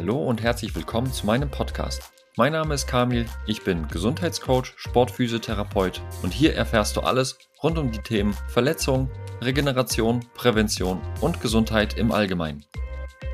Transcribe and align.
Hallo 0.00 0.22
und 0.22 0.40
herzlich 0.44 0.76
willkommen 0.76 1.12
zu 1.12 1.26
meinem 1.26 1.50
Podcast. 1.50 2.12
Mein 2.36 2.52
Name 2.52 2.72
ist 2.72 2.86
Kamil, 2.86 3.26
ich 3.48 3.64
bin 3.64 3.88
Gesundheitscoach, 3.88 4.74
Sportphysiotherapeut 4.76 6.00
und 6.22 6.32
hier 6.32 6.54
erfährst 6.54 6.96
du 6.96 7.00
alles 7.00 7.36
rund 7.64 7.78
um 7.78 7.90
die 7.90 7.98
Themen 7.98 8.32
Verletzung, 8.46 9.10
Regeneration, 9.42 10.24
Prävention 10.34 11.00
und 11.20 11.40
Gesundheit 11.40 11.98
im 11.98 12.12
Allgemeinen. 12.12 12.64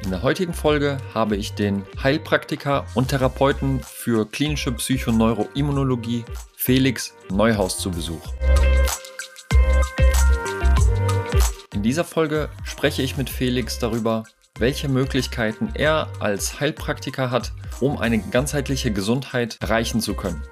In 0.04 0.10
der 0.10 0.22
heutigen 0.22 0.54
Folge 0.54 0.96
habe 1.12 1.36
ich 1.36 1.52
den 1.52 1.84
Heilpraktiker 2.02 2.86
und 2.94 3.08
Therapeuten 3.08 3.80
für 3.80 4.26
klinische 4.26 4.72
Psychoneuroimmunologie 4.72 6.24
Felix 6.56 7.14
Neuhaus 7.30 7.76
zu 7.76 7.90
Besuch. 7.90 8.26
In 11.74 11.82
dieser 11.82 12.04
Folge 12.04 12.48
spreche 12.64 13.02
ich 13.02 13.18
mit 13.18 13.28
Felix 13.28 13.78
darüber, 13.78 14.24
welche 14.60 14.88
Möglichkeiten 14.88 15.70
er 15.74 16.08
als 16.20 16.60
Heilpraktiker 16.60 17.32
hat, 17.32 17.52
um 17.80 17.98
eine 17.98 18.20
ganzheitliche 18.20 18.92
Gesundheit 18.92 19.56
erreichen 19.60 20.00
zu 20.00 20.14
können. 20.14 20.42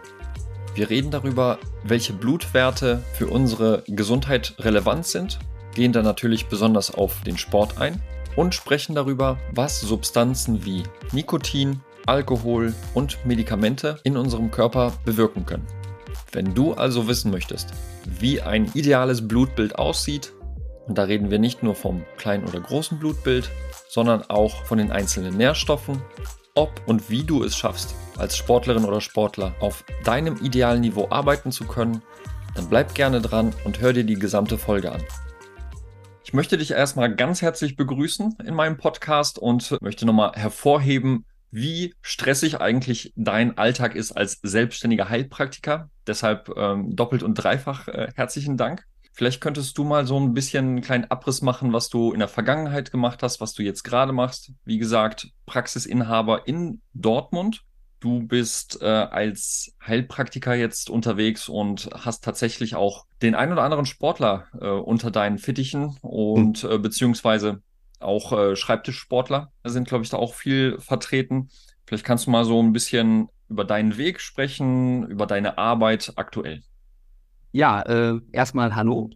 Wir 0.74 0.90
reden 0.90 1.12
darüber, 1.12 1.58
welche 1.84 2.12
Blutwerte 2.12 3.04
für 3.14 3.28
unsere 3.28 3.84
Gesundheit 3.86 4.54
relevant 4.58 5.06
sind, 5.06 5.38
gehen 5.76 5.92
dann 5.92 6.04
natürlich 6.04 6.46
besonders 6.46 6.92
auf 6.92 7.20
den 7.22 7.38
Sport 7.38 7.78
ein 7.78 8.02
und 8.34 8.56
sprechen 8.56 8.96
darüber, 8.96 9.38
was 9.54 9.80
Substanzen 9.80 10.64
wie 10.64 10.82
Nikotin, 11.12 11.80
Alkohol 12.06 12.74
und 12.94 13.24
Medikamente 13.24 14.00
in 14.02 14.16
unserem 14.16 14.50
Körper 14.50 14.92
bewirken 15.04 15.46
können. 15.46 15.66
Wenn 16.32 16.54
du 16.54 16.72
also 16.72 17.06
wissen 17.06 17.30
möchtest, 17.30 17.68
wie 18.18 18.40
ein 18.40 18.68
ideales 18.74 19.28
Blutbild 19.28 19.76
aussieht, 19.76 20.32
und 20.86 20.98
da 20.98 21.04
reden 21.04 21.30
wir 21.30 21.38
nicht 21.38 21.62
nur 21.62 21.74
vom 21.74 22.04
kleinen 22.16 22.44
oder 22.44 22.60
großen 22.60 22.98
Blutbild, 22.98 23.50
sondern 23.88 24.22
auch 24.28 24.64
von 24.64 24.78
den 24.78 24.90
einzelnen 24.90 25.36
Nährstoffen, 25.36 26.02
ob 26.54 26.82
und 26.86 27.08
wie 27.08 27.24
du 27.24 27.44
es 27.44 27.56
schaffst, 27.56 27.94
als 28.18 28.36
Sportlerin 28.36 28.84
oder 28.84 29.00
Sportler 29.00 29.54
auf 29.60 29.84
deinem 30.04 30.36
idealen 30.42 30.80
Niveau 30.80 31.08
arbeiten 31.10 31.52
zu 31.52 31.64
können, 31.64 32.02
dann 32.54 32.68
bleib 32.68 32.94
gerne 32.94 33.20
dran 33.20 33.54
und 33.64 33.80
hör 33.80 33.92
dir 33.92 34.04
die 34.04 34.18
gesamte 34.18 34.58
Folge 34.58 34.92
an. 34.92 35.02
Ich 36.24 36.32
möchte 36.34 36.56
dich 36.58 36.70
erstmal 36.70 37.14
ganz 37.14 37.42
herzlich 37.42 37.76
begrüßen 37.76 38.38
in 38.44 38.54
meinem 38.54 38.76
Podcast 38.76 39.38
und 39.38 39.76
möchte 39.80 40.06
nochmal 40.06 40.32
hervorheben, 40.34 41.24
wie 41.50 41.94
stressig 42.00 42.60
eigentlich 42.60 43.12
dein 43.16 43.58
Alltag 43.58 43.94
ist 43.94 44.12
als 44.12 44.38
selbstständiger 44.42 45.10
Heilpraktiker. 45.10 45.90
Deshalb 46.06 46.50
ähm, 46.56 46.96
doppelt 46.96 47.22
und 47.22 47.34
dreifach 47.34 47.88
äh, 47.88 48.08
herzlichen 48.14 48.56
Dank. 48.56 48.86
Vielleicht 49.14 49.42
könntest 49.42 49.76
du 49.76 49.84
mal 49.84 50.06
so 50.06 50.18
ein 50.18 50.32
bisschen 50.32 50.66
einen 50.66 50.80
kleinen 50.80 51.10
Abriss 51.10 51.42
machen, 51.42 51.72
was 51.72 51.90
du 51.90 52.12
in 52.12 52.18
der 52.18 52.28
Vergangenheit 52.28 52.90
gemacht 52.90 53.22
hast, 53.22 53.40
was 53.40 53.52
du 53.52 53.62
jetzt 53.62 53.82
gerade 53.82 54.12
machst. 54.12 54.52
Wie 54.64 54.78
gesagt, 54.78 55.28
Praxisinhaber 55.44 56.48
in 56.48 56.80
Dortmund. 56.94 57.62
Du 58.00 58.26
bist 58.26 58.80
äh, 58.82 58.86
als 58.86 59.76
Heilpraktiker 59.86 60.54
jetzt 60.54 60.90
unterwegs 60.90 61.48
und 61.48 61.90
hast 61.94 62.24
tatsächlich 62.24 62.74
auch 62.74 63.04
den 63.20 63.34
ein 63.34 63.52
oder 63.52 63.62
anderen 63.62 63.86
Sportler 63.86 64.46
äh, 64.60 64.66
unter 64.66 65.10
deinen 65.10 65.38
Fittichen 65.38 65.96
und 66.00 66.64
äh, 66.64 66.78
beziehungsweise 66.78 67.62
auch 68.00 68.32
äh, 68.32 68.56
Schreibtischsportler 68.56 69.52
sind, 69.62 69.86
glaube 69.86 70.04
ich, 70.04 70.10
da 70.10 70.16
auch 70.16 70.34
viel 70.34 70.80
vertreten. 70.80 71.50
Vielleicht 71.86 72.04
kannst 72.04 72.26
du 72.26 72.30
mal 72.30 72.44
so 72.44 72.60
ein 72.60 72.72
bisschen 72.72 73.28
über 73.48 73.64
deinen 73.64 73.96
Weg 73.98 74.20
sprechen, 74.20 75.06
über 75.06 75.26
deine 75.26 75.58
Arbeit 75.58 76.14
aktuell. 76.16 76.62
Ja, 77.54 77.82
äh, 77.82 78.18
erstmal 78.32 78.74
hallo. 78.74 79.10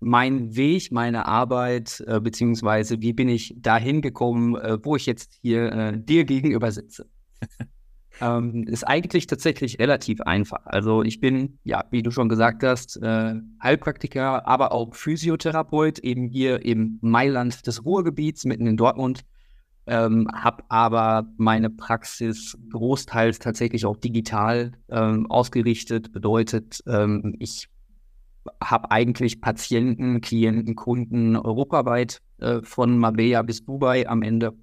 Mein 0.00 0.54
Weg, 0.54 0.92
meine 0.92 1.24
Arbeit, 1.24 2.04
äh, 2.06 2.20
beziehungsweise 2.20 3.00
wie 3.00 3.14
bin 3.14 3.30
ich 3.30 3.54
dahin 3.56 4.02
gekommen, 4.02 4.56
äh, 4.56 4.78
wo 4.84 4.94
ich 4.94 5.06
jetzt 5.06 5.38
hier 5.40 5.72
äh, 5.72 5.98
dir 5.98 6.24
gegenüber 6.24 6.70
sitze, 6.70 7.06
ähm, 8.20 8.64
ist 8.68 8.84
eigentlich 8.86 9.26
tatsächlich 9.26 9.78
relativ 9.78 10.20
einfach. 10.20 10.66
Also 10.66 11.02
ich 11.02 11.18
bin, 11.18 11.58
ja, 11.64 11.82
wie 11.90 12.02
du 12.02 12.10
schon 12.10 12.28
gesagt 12.28 12.62
hast, 12.62 12.98
äh, 13.02 13.36
Heilpraktiker, 13.62 14.46
aber 14.46 14.72
auch 14.72 14.94
Physiotherapeut, 14.94 15.98
eben 16.00 16.28
hier 16.28 16.64
im 16.66 16.98
Mailand 17.00 17.66
des 17.66 17.86
Ruhrgebiets, 17.86 18.44
mitten 18.44 18.66
in 18.66 18.76
Dortmund. 18.76 19.24
Ähm, 19.86 20.28
habe 20.34 20.62
aber 20.68 21.26
meine 21.38 21.70
Praxis 21.70 22.58
großteils 22.70 23.38
tatsächlich 23.38 23.86
auch 23.86 23.96
digital 23.96 24.72
ähm, 24.90 25.30
ausgerichtet. 25.30 26.12
Bedeutet, 26.12 26.82
ähm, 26.86 27.34
ich 27.38 27.70
habe 28.62 28.90
eigentlich 28.90 29.40
Patienten, 29.40 30.20
Klienten, 30.20 30.74
Kunden 30.74 31.36
europaweit 31.36 32.20
äh, 32.38 32.60
von 32.62 32.98
Marbella 32.98 33.42
bis 33.42 33.64
Dubai 33.64 34.08
am 34.08 34.22
Ende. 34.22 34.54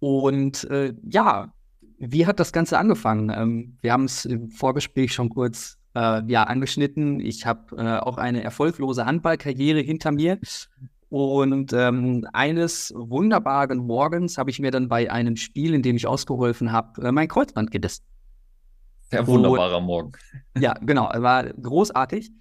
Und 0.00 0.64
äh, 0.64 0.94
ja, 1.08 1.52
wie 1.98 2.26
hat 2.26 2.40
das 2.40 2.52
Ganze 2.52 2.78
angefangen? 2.78 3.30
Ähm, 3.30 3.78
wir 3.80 3.92
haben 3.92 4.04
es 4.04 4.24
im 4.24 4.50
Vorgespräch 4.50 5.12
schon 5.12 5.28
kurz 5.28 5.78
äh, 5.94 6.22
ja, 6.26 6.44
angeschnitten. 6.44 7.20
Ich 7.20 7.46
habe 7.46 7.76
äh, 7.76 7.98
auch 7.98 8.18
eine 8.18 8.42
erfolglose 8.42 9.06
Handballkarriere 9.06 9.80
hinter 9.80 10.10
mir. 10.10 10.38
Und 11.08 11.72
ähm, 11.74 12.26
eines 12.32 12.92
wunderbaren 12.96 13.78
Morgens 13.78 14.38
habe 14.38 14.50
ich 14.50 14.58
mir 14.58 14.70
dann 14.70 14.88
bei 14.88 15.12
einem 15.12 15.36
Spiel, 15.36 15.74
in 15.74 15.82
dem 15.82 15.96
ich 15.96 16.06
ausgeholfen 16.06 16.72
habe, 16.72 17.02
äh, 17.02 17.12
mein 17.12 17.28
Kreuzband 17.28 17.70
gedissen. 17.70 18.04
Sehr 19.10 19.26
wunderbarer 19.26 19.80
Morgen. 19.80 20.12
Ja, 20.58 20.72
genau, 20.80 21.10
war 21.14 21.44
großartig. 21.44 22.32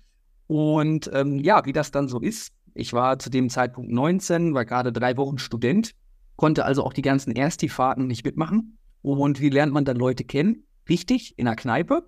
Und 0.51 1.09
ähm, 1.13 1.39
ja, 1.39 1.63
wie 1.63 1.71
das 1.71 1.91
dann 1.91 2.09
so 2.09 2.19
ist, 2.19 2.51
ich 2.73 2.91
war 2.91 3.17
zu 3.19 3.29
dem 3.29 3.49
Zeitpunkt 3.49 3.89
19, 3.89 4.53
war 4.53 4.65
gerade 4.65 4.91
drei 4.91 5.15
Wochen 5.15 5.37
Student, 5.37 5.93
konnte 6.35 6.65
also 6.65 6.83
auch 6.83 6.91
die 6.91 7.01
ganzen 7.01 7.33
Ersti-Fahrten 7.33 8.05
nicht 8.05 8.25
mitmachen. 8.25 8.77
Und 9.01 9.39
wie 9.39 9.47
lernt 9.47 9.71
man 9.71 9.85
dann 9.85 9.95
Leute 9.95 10.25
kennen? 10.25 10.65
Richtig, 10.89 11.39
in 11.39 11.45
der 11.45 11.55
Kneipe. 11.55 12.03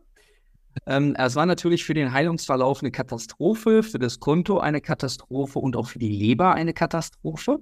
Ähm, 0.86 1.16
es 1.18 1.38
war 1.38 1.46
natürlich 1.46 1.86
für 1.86 1.94
den 1.94 2.12
Heilungsverlauf 2.12 2.82
eine 2.82 2.92
Katastrophe, 2.92 3.82
für 3.82 3.98
das 3.98 4.20
Konto 4.20 4.60
eine 4.60 4.82
Katastrophe 4.82 5.60
und 5.60 5.78
auch 5.78 5.88
für 5.88 6.00
die 6.00 6.10
Leber 6.10 6.54
eine 6.54 6.74
Katastrophe. 6.74 7.60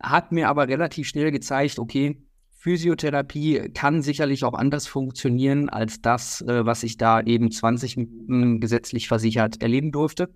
Hat 0.00 0.32
mir 0.32 0.48
aber 0.48 0.66
relativ 0.66 1.08
schnell 1.08 1.30
gezeigt, 1.30 1.78
okay, 1.78 2.22
Physiotherapie 2.56 3.70
kann 3.74 4.02
sicherlich 4.02 4.42
auch 4.44 4.54
anders 4.54 4.86
funktionieren 4.86 5.68
als 5.68 6.00
das, 6.00 6.40
äh, 6.40 6.64
was 6.64 6.82
ich 6.82 6.96
da 6.96 7.20
eben 7.20 7.50
20 7.50 7.96
Minuten 7.96 8.60
gesetzlich 8.60 9.08
versichert 9.08 9.62
erleben 9.62 9.92
durfte. 9.92 10.34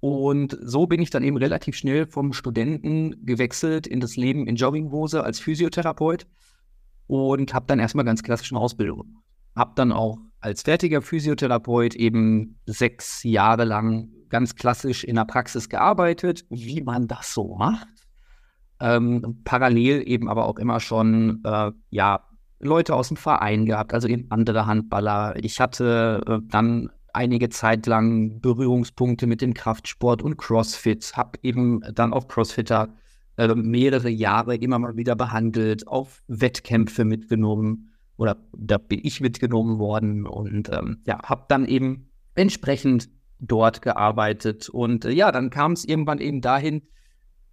Und 0.00 0.58
so 0.60 0.86
bin 0.86 1.00
ich 1.00 1.10
dann 1.10 1.22
eben 1.22 1.36
relativ 1.36 1.76
schnell 1.76 2.06
vom 2.06 2.32
Studenten 2.32 3.24
gewechselt 3.24 3.86
in 3.86 4.00
das 4.00 4.16
Leben 4.16 4.48
in 4.48 4.56
Jogginghose 4.56 5.22
als 5.22 5.38
Physiotherapeut 5.38 6.26
und 7.06 7.54
habe 7.54 7.66
dann 7.68 7.78
erstmal 7.78 8.04
ganz 8.04 8.22
klassischen 8.22 8.56
Ausbildung. 8.56 9.18
Habe 9.54 9.72
dann 9.76 9.92
auch 9.92 10.18
als 10.40 10.62
fertiger 10.62 11.02
Physiotherapeut 11.02 11.94
eben 11.94 12.58
sechs 12.66 13.22
Jahre 13.22 13.64
lang 13.64 14.08
ganz 14.30 14.56
klassisch 14.56 15.04
in 15.04 15.16
der 15.16 15.26
Praxis 15.26 15.68
gearbeitet, 15.68 16.46
wie 16.48 16.80
man 16.80 17.06
das 17.06 17.34
so 17.34 17.54
macht 17.56 17.91
ähm, 18.82 19.40
parallel 19.44 20.02
eben 20.06 20.28
aber 20.28 20.46
auch 20.46 20.58
immer 20.58 20.80
schon, 20.80 21.40
äh, 21.44 21.70
ja, 21.90 22.26
Leute 22.58 22.94
aus 22.94 23.08
dem 23.08 23.16
Verein 23.16 23.64
gehabt, 23.64 23.94
also 23.94 24.08
eben 24.08 24.26
andere 24.30 24.66
Handballer. 24.66 25.34
Ich 25.36 25.60
hatte 25.60 26.22
äh, 26.26 26.38
dann 26.48 26.90
einige 27.12 27.48
Zeit 27.48 27.86
lang 27.86 28.40
Berührungspunkte 28.40 29.26
mit 29.26 29.40
dem 29.40 29.54
Kraftsport 29.54 30.22
und 30.22 30.36
CrossFit, 30.36 31.16
habe 31.16 31.38
eben 31.42 31.80
dann 31.94 32.12
auch 32.12 32.26
Crossfitter 32.26 32.88
äh, 33.36 33.54
mehrere 33.54 34.10
Jahre 34.10 34.56
immer 34.56 34.78
mal 34.78 34.96
wieder 34.96 35.14
behandelt, 35.14 35.86
auf 35.86 36.22
Wettkämpfe 36.26 37.04
mitgenommen 37.04 37.92
oder 38.16 38.36
da 38.56 38.78
bin 38.78 39.00
ich 39.02 39.20
mitgenommen 39.20 39.78
worden 39.78 40.26
und 40.26 40.70
ähm, 40.72 41.02
ja, 41.06 41.22
habe 41.22 41.44
dann 41.48 41.66
eben 41.66 42.10
entsprechend 42.34 43.10
dort 43.38 43.82
gearbeitet 43.82 44.68
und 44.68 45.04
äh, 45.04 45.10
ja, 45.10 45.30
dann 45.30 45.50
kam 45.50 45.72
es 45.72 45.84
irgendwann 45.84 46.18
eben 46.18 46.40
dahin, 46.40 46.82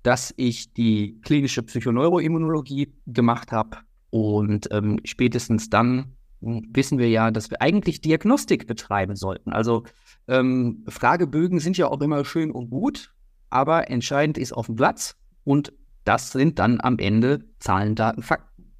dass 0.03 0.33
ich 0.37 0.73
die 0.73 1.19
klinische 1.21 1.63
Psychoneuroimmunologie 1.63 2.93
gemacht 3.07 3.51
habe. 3.51 3.77
Und 4.09 4.67
ähm, 4.71 4.99
spätestens 5.03 5.69
dann 5.69 6.15
hm, 6.41 6.69
wissen 6.71 6.97
wir 6.97 7.09
ja, 7.09 7.31
dass 7.31 7.49
wir 7.51 7.61
eigentlich 7.61 8.01
Diagnostik 8.01 8.67
betreiben 8.67 9.15
sollten. 9.15 9.51
Also 9.51 9.83
ähm, 10.27 10.83
Fragebögen 10.87 11.59
sind 11.59 11.77
ja 11.77 11.87
auch 11.87 12.01
immer 12.01 12.23
schön 12.25 12.51
und 12.51 12.69
gut, 12.69 13.13
aber 13.49 13.89
entscheidend 13.89 14.37
ist 14.37 14.53
auf 14.53 14.67
dem 14.67 14.75
Platz 14.75 15.15
und 15.43 15.73
das 16.05 16.31
sind 16.31 16.59
dann 16.59 16.79
am 16.81 16.97
Ende 16.97 17.45
Zahlen, 17.59 17.95
Daten, 17.95 18.23
Fakten. 18.23 18.73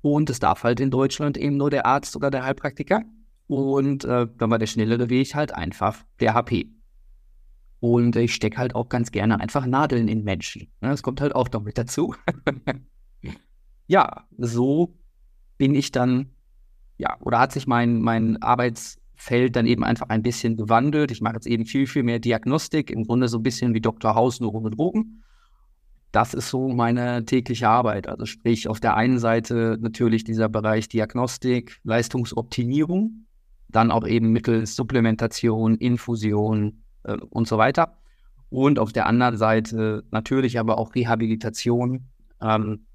Und 0.00 0.30
es 0.30 0.38
darf 0.38 0.64
halt 0.64 0.80
in 0.80 0.90
Deutschland 0.90 1.36
eben 1.36 1.56
nur 1.56 1.70
der 1.70 1.86
Arzt 1.86 2.14
oder 2.14 2.30
der 2.30 2.44
Heilpraktiker. 2.44 3.02
Und 3.46 4.04
äh, 4.04 4.26
dann 4.38 4.50
war 4.50 4.58
der 4.58 4.66
schnellere 4.66 5.10
Weg 5.10 5.34
halt 5.34 5.54
einfach 5.54 6.04
der 6.20 6.34
HP. 6.34 6.70
Und 7.84 8.16
ich 8.16 8.34
stecke 8.34 8.56
halt 8.56 8.74
auch 8.74 8.88
ganz 8.88 9.12
gerne 9.12 9.40
einfach 9.40 9.66
Nadeln 9.66 10.08
in 10.08 10.24
Menschen. 10.24 10.68
Das 10.80 11.02
kommt 11.02 11.20
halt 11.20 11.34
auch 11.34 11.50
noch 11.52 11.62
mit 11.62 11.76
dazu. 11.76 12.14
ja, 13.86 14.24
so 14.38 14.96
bin 15.58 15.74
ich 15.74 15.92
dann, 15.92 16.30
ja, 16.96 17.18
oder 17.20 17.38
hat 17.38 17.52
sich 17.52 17.66
mein, 17.66 18.00
mein 18.00 18.40
Arbeitsfeld 18.40 19.54
dann 19.54 19.66
eben 19.66 19.84
einfach 19.84 20.08
ein 20.08 20.22
bisschen 20.22 20.56
gewandelt. 20.56 21.10
Ich 21.10 21.20
mache 21.20 21.34
jetzt 21.34 21.46
eben 21.46 21.66
viel, 21.66 21.86
viel 21.86 22.04
mehr 22.04 22.20
Diagnostik, 22.20 22.90
im 22.90 23.04
Grunde 23.04 23.28
so 23.28 23.36
ein 23.36 23.42
bisschen 23.42 23.74
wie 23.74 23.82
Dr. 23.82 24.14
Haus, 24.14 24.40
nur 24.40 24.54
ohne 24.54 24.70
Drogen. 24.70 25.22
das 26.10 26.32
ist 26.32 26.48
so 26.48 26.70
meine 26.70 27.26
tägliche 27.26 27.68
Arbeit. 27.68 28.08
Also 28.08 28.24
sprich, 28.24 28.66
auf 28.66 28.80
der 28.80 28.96
einen 28.96 29.18
Seite 29.18 29.76
natürlich 29.78 30.24
dieser 30.24 30.48
Bereich 30.48 30.88
Diagnostik, 30.88 31.80
Leistungsoptimierung, 31.84 33.26
dann 33.68 33.90
auch 33.90 34.06
eben 34.06 34.30
mittels 34.32 34.74
Supplementation, 34.74 35.74
Infusion 35.74 36.83
äh, 37.04 37.16
und 37.30 37.48
so 37.48 37.58
weiter. 37.58 37.98
Und 38.50 38.78
auf 38.78 38.92
der 38.92 39.06
anderen 39.06 39.36
Seite 39.36 40.04
natürlich 40.10 40.58
aber 40.58 40.78
auch 40.78 40.94
Rehabilitation. 40.94 42.08
Ähm, 42.40 42.86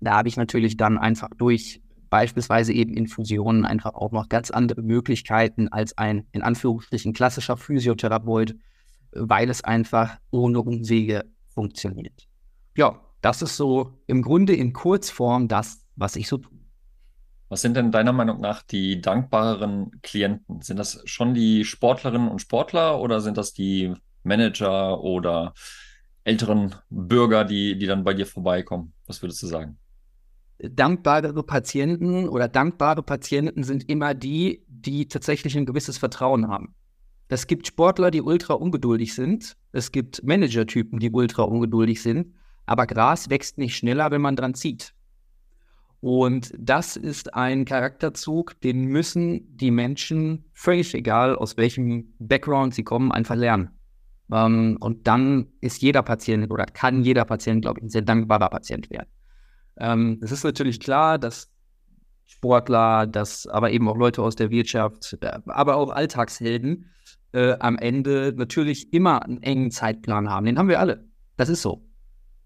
da 0.00 0.16
habe 0.16 0.28
ich 0.28 0.36
natürlich 0.36 0.76
dann 0.76 0.98
einfach 0.98 1.28
durch 1.36 1.82
beispielsweise 2.10 2.72
eben 2.72 2.94
Infusionen 2.94 3.64
einfach 3.64 3.94
auch 3.94 4.10
noch 4.12 4.28
ganz 4.28 4.50
andere 4.50 4.82
Möglichkeiten 4.82 5.68
als 5.68 5.96
ein 5.96 6.26
in 6.32 6.42
Anführungsstrichen 6.42 7.12
klassischer 7.12 7.56
Physiotherapeut, 7.56 8.56
weil 9.12 9.48
es 9.48 9.62
einfach 9.62 10.18
ohne 10.30 10.60
Umwege 10.60 11.24
funktioniert. 11.48 12.28
Ja, 12.76 13.00
das 13.20 13.42
ist 13.42 13.56
so 13.56 14.02
im 14.06 14.22
Grunde 14.22 14.54
in 14.54 14.72
Kurzform 14.72 15.48
das, 15.48 15.86
was 15.96 16.16
ich 16.16 16.28
so 16.28 16.38
tue. 16.38 16.59
Was 17.50 17.62
sind 17.62 17.76
denn 17.76 17.90
deiner 17.90 18.12
Meinung 18.12 18.40
nach 18.40 18.62
die 18.62 19.00
dankbareren 19.00 20.00
Klienten? 20.02 20.62
Sind 20.62 20.76
das 20.76 21.02
schon 21.04 21.34
die 21.34 21.64
Sportlerinnen 21.64 22.28
und 22.28 22.40
Sportler 22.40 23.00
oder 23.00 23.20
sind 23.20 23.36
das 23.36 23.52
die 23.52 23.92
Manager 24.22 25.00
oder 25.00 25.52
älteren 26.22 26.76
Bürger, 26.90 27.44
die, 27.44 27.76
die 27.76 27.86
dann 27.86 28.04
bei 28.04 28.14
dir 28.14 28.24
vorbeikommen? 28.24 28.92
Was 29.08 29.20
würdest 29.20 29.42
du 29.42 29.48
sagen? 29.48 29.78
Dankbare 30.60 31.42
Patienten 31.42 32.28
oder 32.28 32.46
dankbare 32.46 33.02
Patienten 33.02 33.64
sind 33.64 33.90
immer 33.90 34.14
die, 34.14 34.64
die 34.68 35.08
tatsächlich 35.08 35.56
ein 35.56 35.66
gewisses 35.66 35.98
Vertrauen 35.98 36.46
haben. 36.46 36.76
Es 37.26 37.48
gibt 37.48 37.66
Sportler, 37.66 38.12
die 38.12 38.22
ultra 38.22 38.54
ungeduldig 38.54 39.12
sind. 39.12 39.56
Es 39.72 39.90
gibt 39.90 40.22
Managertypen, 40.22 41.00
die 41.00 41.10
ultra 41.10 41.42
ungeduldig 41.42 42.00
sind. 42.00 42.32
Aber 42.64 42.86
Gras 42.86 43.28
wächst 43.28 43.58
nicht 43.58 43.76
schneller, 43.76 44.12
wenn 44.12 44.20
man 44.20 44.36
dran 44.36 44.54
zieht. 44.54 44.94
Und 46.00 46.52
das 46.58 46.96
ist 46.96 47.34
ein 47.34 47.66
Charakterzug, 47.66 48.58
den 48.62 48.86
müssen 48.86 49.56
die 49.56 49.70
Menschen, 49.70 50.46
völlig 50.54 50.94
egal 50.94 51.36
aus 51.36 51.58
welchem 51.58 52.14
Background 52.18 52.74
sie 52.74 52.84
kommen, 52.84 53.12
einfach 53.12 53.36
lernen. 53.36 53.70
Ähm, 54.32 54.78
und 54.80 55.06
dann 55.06 55.48
ist 55.60 55.82
jeder 55.82 56.02
Patient 56.02 56.50
oder 56.50 56.64
kann 56.64 57.02
jeder 57.02 57.24
Patient, 57.24 57.62
glaube 57.62 57.80
ich, 57.80 57.84
ein 57.84 57.90
sehr 57.90 58.02
dankbarer 58.02 58.48
Patient 58.48 58.88
werden. 58.90 59.08
Ähm, 59.76 60.18
es 60.22 60.32
ist 60.32 60.44
natürlich 60.44 60.80
klar, 60.80 61.18
dass 61.18 61.50
Sportler, 62.24 63.06
dass 63.06 63.46
aber 63.46 63.70
eben 63.72 63.88
auch 63.88 63.96
Leute 63.96 64.22
aus 64.22 64.36
der 64.36 64.50
Wirtschaft, 64.50 65.18
äh, 65.20 65.38
aber 65.46 65.76
auch 65.76 65.90
Alltagshelden 65.90 66.90
äh, 67.32 67.56
am 67.58 67.76
Ende 67.76 68.32
natürlich 68.36 68.92
immer 68.92 69.22
einen 69.22 69.42
engen 69.42 69.70
Zeitplan 69.70 70.30
haben. 70.30 70.46
Den 70.46 70.58
haben 70.58 70.68
wir 70.68 70.80
alle. 70.80 71.04
Das 71.36 71.48
ist 71.48 71.60
so. 71.62 71.86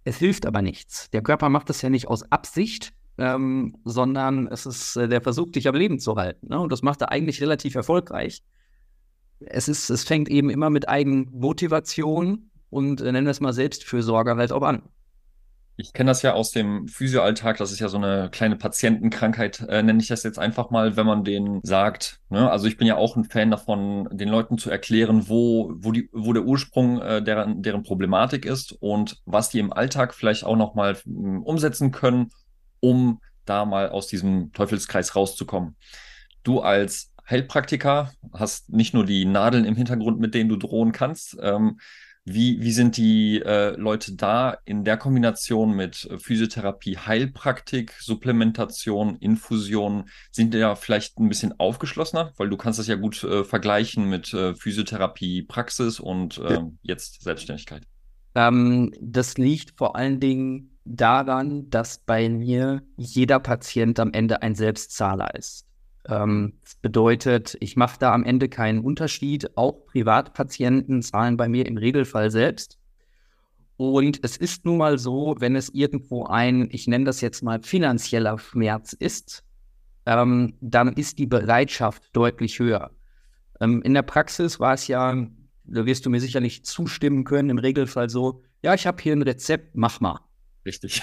Es 0.04 0.16
hilft 0.16 0.46
aber 0.46 0.62
nichts. 0.62 1.10
Der 1.10 1.22
Körper 1.22 1.48
macht 1.48 1.68
das 1.68 1.82
ja 1.82 1.90
nicht 1.90 2.08
aus 2.08 2.30
Absicht, 2.32 2.93
ähm, 3.18 3.76
sondern 3.84 4.46
es 4.48 4.66
ist 4.66 4.96
äh, 4.96 5.08
der 5.08 5.20
Versuch, 5.20 5.50
dich 5.50 5.68
am 5.68 5.74
Leben 5.74 5.98
zu 5.98 6.16
halten. 6.16 6.48
Ne? 6.48 6.58
Und 6.58 6.72
das 6.72 6.82
macht 6.82 7.00
er 7.02 7.12
eigentlich 7.12 7.40
relativ 7.40 7.74
erfolgreich 7.74 8.42
es 9.46 9.68
ist, 9.68 9.90
es 9.90 10.04
fängt 10.04 10.28
eben 10.28 10.50
immer 10.50 10.70
mit 10.70 10.88
Eigenmotivation 10.88 12.50
und 12.70 13.00
äh, 13.00 13.12
nennen 13.12 13.26
wir 13.26 13.30
es 13.30 13.40
mal 13.40 13.52
Selbstfürsorge 13.52 14.36
halt 14.36 14.52
auch 14.52 14.62
an. 14.62 14.82
Ich 15.76 15.92
kenne 15.92 16.12
das 16.12 16.22
ja 16.22 16.34
aus 16.34 16.52
dem 16.52 16.86
Physioalltag, 16.86 17.56
das 17.56 17.72
ist 17.72 17.80
ja 17.80 17.88
so 17.88 17.96
eine 17.96 18.28
kleine 18.30 18.54
Patientenkrankheit, 18.54 19.58
äh, 19.68 19.82
nenne 19.82 20.00
ich 20.00 20.06
das 20.06 20.22
jetzt 20.22 20.38
einfach 20.38 20.70
mal, 20.70 20.96
wenn 20.96 21.04
man 21.04 21.24
denen 21.24 21.58
sagt, 21.64 22.20
ne? 22.28 22.48
also 22.48 22.68
ich 22.68 22.76
bin 22.76 22.86
ja 22.86 22.96
auch 22.96 23.16
ein 23.16 23.24
Fan 23.24 23.50
davon, 23.50 24.08
den 24.12 24.28
Leuten 24.28 24.56
zu 24.56 24.70
erklären, 24.70 25.28
wo, 25.28 25.72
wo, 25.74 25.90
die, 25.90 26.08
wo 26.12 26.32
der 26.32 26.44
Ursprung 26.44 27.02
äh, 27.02 27.24
deren, 27.24 27.62
deren 27.62 27.82
Problematik 27.82 28.46
ist 28.46 28.70
und 28.70 29.20
was 29.24 29.48
die 29.48 29.58
im 29.58 29.72
Alltag 29.72 30.14
vielleicht 30.14 30.44
auch 30.44 30.56
nochmal 30.56 30.94
hm, 30.94 31.42
umsetzen 31.42 31.90
können, 31.90 32.30
um 32.84 33.20
da 33.46 33.64
mal 33.64 33.88
aus 33.88 34.06
diesem 34.06 34.52
Teufelskreis 34.52 35.16
rauszukommen. 35.16 35.76
Du 36.42 36.60
als 36.60 37.12
Heilpraktiker, 37.28 38.12
hast 38.34 38.70
nicht 38.70 38.92
nur 38.92 39.06
die 39.06 39.24
Nadeln 39.24 39.64
im 39.64 39.76
Hintergrund, 39.76 40.20
mit 40.20 40.34
denen 40.34 40.50
du 40.50 40.56
drohen 40.56 40.92
kannst. 40.92 41.38
Ähm, 41.40 41.78
wie, 42.26 42.60
wie 42.62 42.72
sind 42.72 42.96
die 42.96 43.42
äh, 43.42 43.76
Leute 43.76 44.14
da 44.14 44.56
in 44.64 44.84
der 44.84 44.96
Kombination 44.96 45.74
mit 45.76 46.08
Physiotherapie, 46.18 46.96
Heilpraktik, 46.96 47.94
Supplementation, 48.00 49.16
Infusion? 49.16 50.08
Sind 50.30 50.54
die 50.54 50.58
ja 50.58 50.74
vielleicht 50.74 51.18
ein 51.18 51.28
bisschen 51.28 51.58
aufgeschlossener? 51.58 52.32
Weil 52.36 52.48
du 52.48 52.56
kannst 52.56 52.78
das 52.78 52.86
ja 52.86 52.96
gut 52.96 53.22
äh, 53.24 53.44
vergleichen 53.44 54.08
mit 54.08 54.32
äh, 54.32 54.54
Physiotherapie, 54.54 55.42
Praxis 55.42 56.00
und. 56.00 56.40
Ähm, 56.46 56.78
jetzt 56.82 57.22
Selbstständigkeit. 57.22 57.82
Ähm, 58.34 58.92
das 59.00 59.36
liegt 59.36 59.76
vor 59.76 59.96
allen 59.96 60.18
Dingen 60.18 60.73
daran, 60.84 61.70
dass 61.70 61.98
bei 61.98 62.28
mir 62.28 62.82
jeder 62.96 63.40
Patient 63.40 63.98
am 63.98 64.12
Ende 64.12 64.42
ein 64.42 64.54
Selbstzahler 64.54 65.34
ist. 65.34 65.66
Ähm, 66.06 66.54
das 66.62 66.74
bedeutet, 66.76 67.56
ich 67.60 67.76
mache 67.76 67.98
da 67.98 68.12
am 68.12 68.24
Ende 68.24 68.48
keinen 68.48 68.80
Unterschied. 68.80 69.56
Auch 69.56 69.86
Privatpatienten 69.86 71.02
zahlen 71.02 71.36
bei 71.36 71.48
mir 71.48 71.66
im 71.66 71.76
Regelfall 71.76 72.30
selbst. 72.30 72.78
Und 73.76 74.20
es 74.22 74.36
ist 74.36 74.64
nun 74.64 74.78
mal 74.78 74.98
so, 74.98 75.34
wenn 75.38 75.56
es 75.56 75.70
irgendwo 75.70 76.26
ein, 76.26 76.68
ich 76.70 76.86
nenne 76.86 77.06
das 77.06 77.20
jetzt 77.20 77.42
mal 77.42 77.60
finanzieller 77.62 78.38
Schmerz 78.38 78.92
ist, 78.92 79.44
ähm, 80.06 80.54
dann 80.60 80.92
ist 80.92 81.18
die 81.18 81.26
Bereitschaft 81.26 82.04
deutlich 82.12 82.58
höher. 82.58 82.90
Ähm, 83.60 83.82
in 83.82 83.94
der 83.94 84.02
Praxis 84.02 84.60
war 84.60 84.74
es 84.74 84.86
ja, 84.86 85.26
da 85.64 85.86
wirst 85.86 86.06
du 86.06 86.10
mir 86.10 86.20
sicherlich 86.20 86.64
zustimmen 86.64 87.24
können, 87.24 87.50
im 87.50 87.58
Regelfall 87.58 88.10
so, 88.10 88.42
ja, 88.62 88.74
ich 88.74 88.86
habe 88.86 89.02
hier 89.02 89.14
ein 89.14 89.22
Rezept, 89.22 89.74
mach 89.74 90.00
mal. 90.00 90.20
Richtig. 90.64 91.02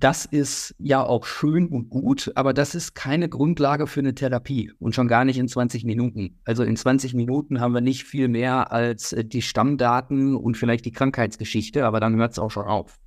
das 0.00 0.24
ist 0.24 0.74
ja 0.78 1.04
auch 1.04 1.26
schön 1.26 1.68
und 1.68 1.90
gut, 1.90 2.32
aber 2.34 2.54
das 2.54 2.74
ist 2.74 2.94
keine 2.94 3.28
Grundlage 3.28 3.86
für 3.86 4.00
eine 4.00 4.14
Therapie 4.14 4.72
und 4.78 4.94
schon 4.94 5.08
gar 5.08 5.24
nicht 5.24 5.38
in 5.38 5.48
20 5.48 5.84
Minuten. 5.84 6.38
Also 6.44 6.62
in 6.62 6.76
20 6.76 7.14
Minuten 7.14 7.60
haben 7.60 7.74
wir 7.74 7.80
nicht 7.80 8.04
viel 8.04 8.28
mehr 8.28 8.72
als 8.72 9.12
äh, 9.12 9.24
die 9.24 9.42
Stammdaten 9.42 10.34
und 10.34 10.56
vielleicht 10.56 10.84
die 10.84 10.92
Krankheitsgeschichte, 10.92 11.84
aber 11.84 12.00
dann 12.00 12.16
hört 12.16 12.32
es 12.32 12.38
auch 12.38 12.50
schon 12.50 12.66
auf. 12.66 12.98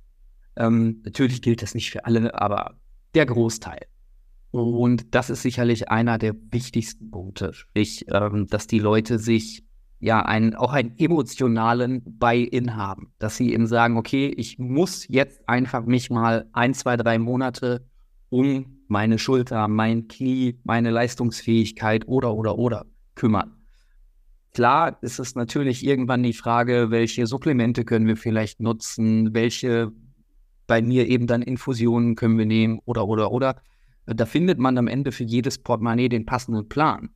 Ähm, 0.56 1.02
natürlich 1.04 1.42
gilt 1.42 1.62
das 1.62 1.74
nicht 1.74 1.90
für 1.90 2.04
alle, 2.04 2.40
aber 2.40 2.76
der 3.14 3.26
Großteil. 3.26 3.86
Und 4.52 5.16
das 5.16 5.30
ist 5.30 5.42
sicherlich 5.42 5.88
einer 5.88 6.16
der 6.16 6.34
wichtigsten 6.50 7.10
Punkte, 7.10 7.52
sprich, 7.52 8.06
ähm, 8.08 8.46
dass 8.46 8.68
die 8.68 8.78
Leute 8.78 9.18
sich 9.18 9.63
ja 10.04 10.20
einen, 10.20 10.54
auch 10.54 10.72
einen 10.74 10.98
emotionalen 10.98 12.02
Buy-in 12.04 12.76
haben, 12.76 13.12
dass 13.18 13.36
sie 13.36 13.52
eben 13.52 13.66
sagen, 13.66 13.96
okay, 13.96 14.26
ich 14.36 14.58
muss 14.58 15.08
jetzt 15.08 15.48
einfach 15.48 15.86
mich 15.86 16.10
mal 16.10 16.46
ein, 16.52 16.74
zwei, 16.74 16.96
drei 16.96 17.18
Monate 17.18 17.86
um 18.28 18.84
meine 18.86 19.18
Schulter, 19.18 19.66
mein 19.66 20.06
Knie, 20.06 20.60
meine 20.62 20.90
Leistungsfähigkeit 20.90 22.06
oder 22.06 22.34
oder 22.34 22.58
oder 22.58 22.84
kümmern. 23.14 23.54
Klar 24.52 24.98
ist 25.00 25.18
es 25.18 25.34
natürlich 25.34 25.84
irgendwann 25.84 26.22
die 26.22 26.34
Frage, 26.34 26.90
welche 26.90 27.26
Supplemente 27.26 27.84
können 27.84 28.06
wir 28.06 28.18
vielleicht 28.18 28.60
nutzen, 28.60 29.32
welche 29.32 29.90
bei 30.66 30.82
mir 30.82 31.08
eben 31.08 31.26
dann 31.26 31.42
Infusionen 31.42 32.14
können 32.14 32.36
wir 32.36 32.46
nehmen 32.46 32.78
oder 32.84 33.08
oder 33.08 33.32
oder. 33.32 33.56
Da 34.06 34.26
findet 34.26 34.58
man 34.58 34.76
am 34.76 34.86
Ende 34.86 35.12
für 35.12 35.24
jedes 35.24 35.58
Portemonnaie 35.58 36.10
den 36.10 36.26
passenden 36.26 36.68
Plan. 36.68 37.08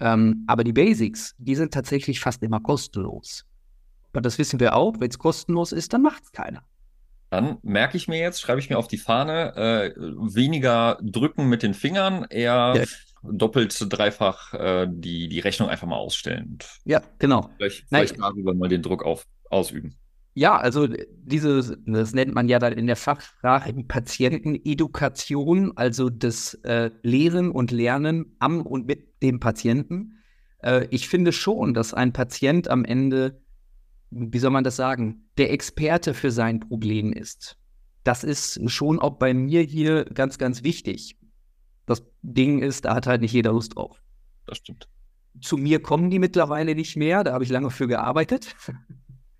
Ähm, 0.00 0.44
aber 0.46 0.64
die 0.64 0.72
Basics, 0.72 1.34
die 1.38 1.54
sind 1.54 1.72
tatsächlich 1.72 2.20
fast 2.20 2.42
immer 2.42 2.60
kostenlos. 2.60 3.44
Aber 4.12 4.20
das 4.20 4.38
wissen 4.38 4.60
wir 4.60 4.74
auch, 4.74 4.94
wenn 5.00 5.10
es 5.10 5.18
kostenlos 5.18 5.72
ist, 5.72 5.92
dann 5.92 6.02
macht 6.02 6.24
es 6.24 6.32
keiner. 6.32 6.62
Dann 7.30 7.58
merke 7.62 7.96
ich 7.96 8.06
mir 8.06 8.18
jetzt, 8.18 8.40
schreibe 8.40 8.60
ich 8.60 8.70
mir 8.70 8.78
auf 8.78 8.86
die 8.86 8.98
Fahne, 8.98 9.56
äh, 9.56 9.92
weniger 9.96 10.98
drücken 11.02 11.48
mit 11.48 11.64
den 11.64 11.74
Fingern, 11.74 12.26
eher 12.30 12.74
ja. 12.76 12.84
doppelt, 13.22 13.76
dreifach 13.88 14.54
äh, 14.54 14.86
die, 14.88 15.28
die 15.28 15.40
Rechnung 15.40 15.68
einfach 15.68 15.88
mal 15.88 15.96
ausstellen. 15.96 16.58
Ja, 16.84 17.02
genau. 17.18 17.50
Vielleicht, 17.56 17.88
vielleicht 17.88 18.20
darüber 18.20 18.54
mal 18.54 18.68
den 18.68 18.82
Druck 18.82 19.04
auf, 19.04 19.26
ausüben. 19.50 19.96
Ja, 20.36 20.56
also 20.56 20.88
diese, 20.88 21.78
das 21.86 22.12
nennt 22.12 22.34
man 22.34 22.48
ja 22.48 22.58
dann 22.58 22.72
in 22.72 22.88
der 22.88 22.96
Fachsprache 22.96 23.72
Patientenedukation, 23.72 25.76
also 25.76 26.10
das 26.10 26.54
äh, 26.64 26.90
Lehren 27.02 27.52
und 27.52 27.70
Lernen 27.70 28.34
am 28.40 28.62
und 28.62 28.86
mit 28.86 29.22
dem 29.22 29.38
Patienten. 29.38 30.18
Äh, 30.58 30.88
ich 30.90 31.08
finde 31.08 31.30
schon, 31.30 31.72
dass 31.72 31.94
ein 31.94 32.12
Patient 32.12 32.68
am 32.68 32.84
Ende, 32.84 33.40
wie 34.10 34.40
soll 34.40 34.50
man 34.50 34.64
das 34.64 34.74
sagen, 34.74 35.28
der 35.38 35.52
Experte 35.52 36.14
für 36.14 36.32
sein 36.32 36.58
Problem 36.58 37.12
ist. 37.12 37.56
Das 38.02 38.24
ist 38.24 38.68
schon 38.68 38.98
auch 38.98 39.18
bei 39.18 39.34
mir 39.34 39.62
hier 39.62 40.04
ganz, 40.04 40.38
ganz 40.38 40.64
wichtig. 40.64 41.16
Das 41.86 42.04
Ding 42.22 42.60
ist, 42.60 42.86
da 42.86 42.96
hat 42.96 43.06
halt 43.06 43.20
nicht 43.20 43.32
jeder 43.32 43.52
Lust 43.52 43.76
drauf. 43.76 44.02
Das 44.46 44.58
stimmt. 44.58 44.88
Zu 45.40 45.56
mir 45.56 45.80
kommen 45.80 46.10
die 46.10 46.18
mittlerweile 46.18 46.74
nicht 46.74 46.96
mehr, 46.96 47.22
da 47.22 47.32
habe 47.32 47.44
ich 47.44 47.50
lange 47.50 47.70
für 47.70 47.86
gearbeitet. 47.86 48.56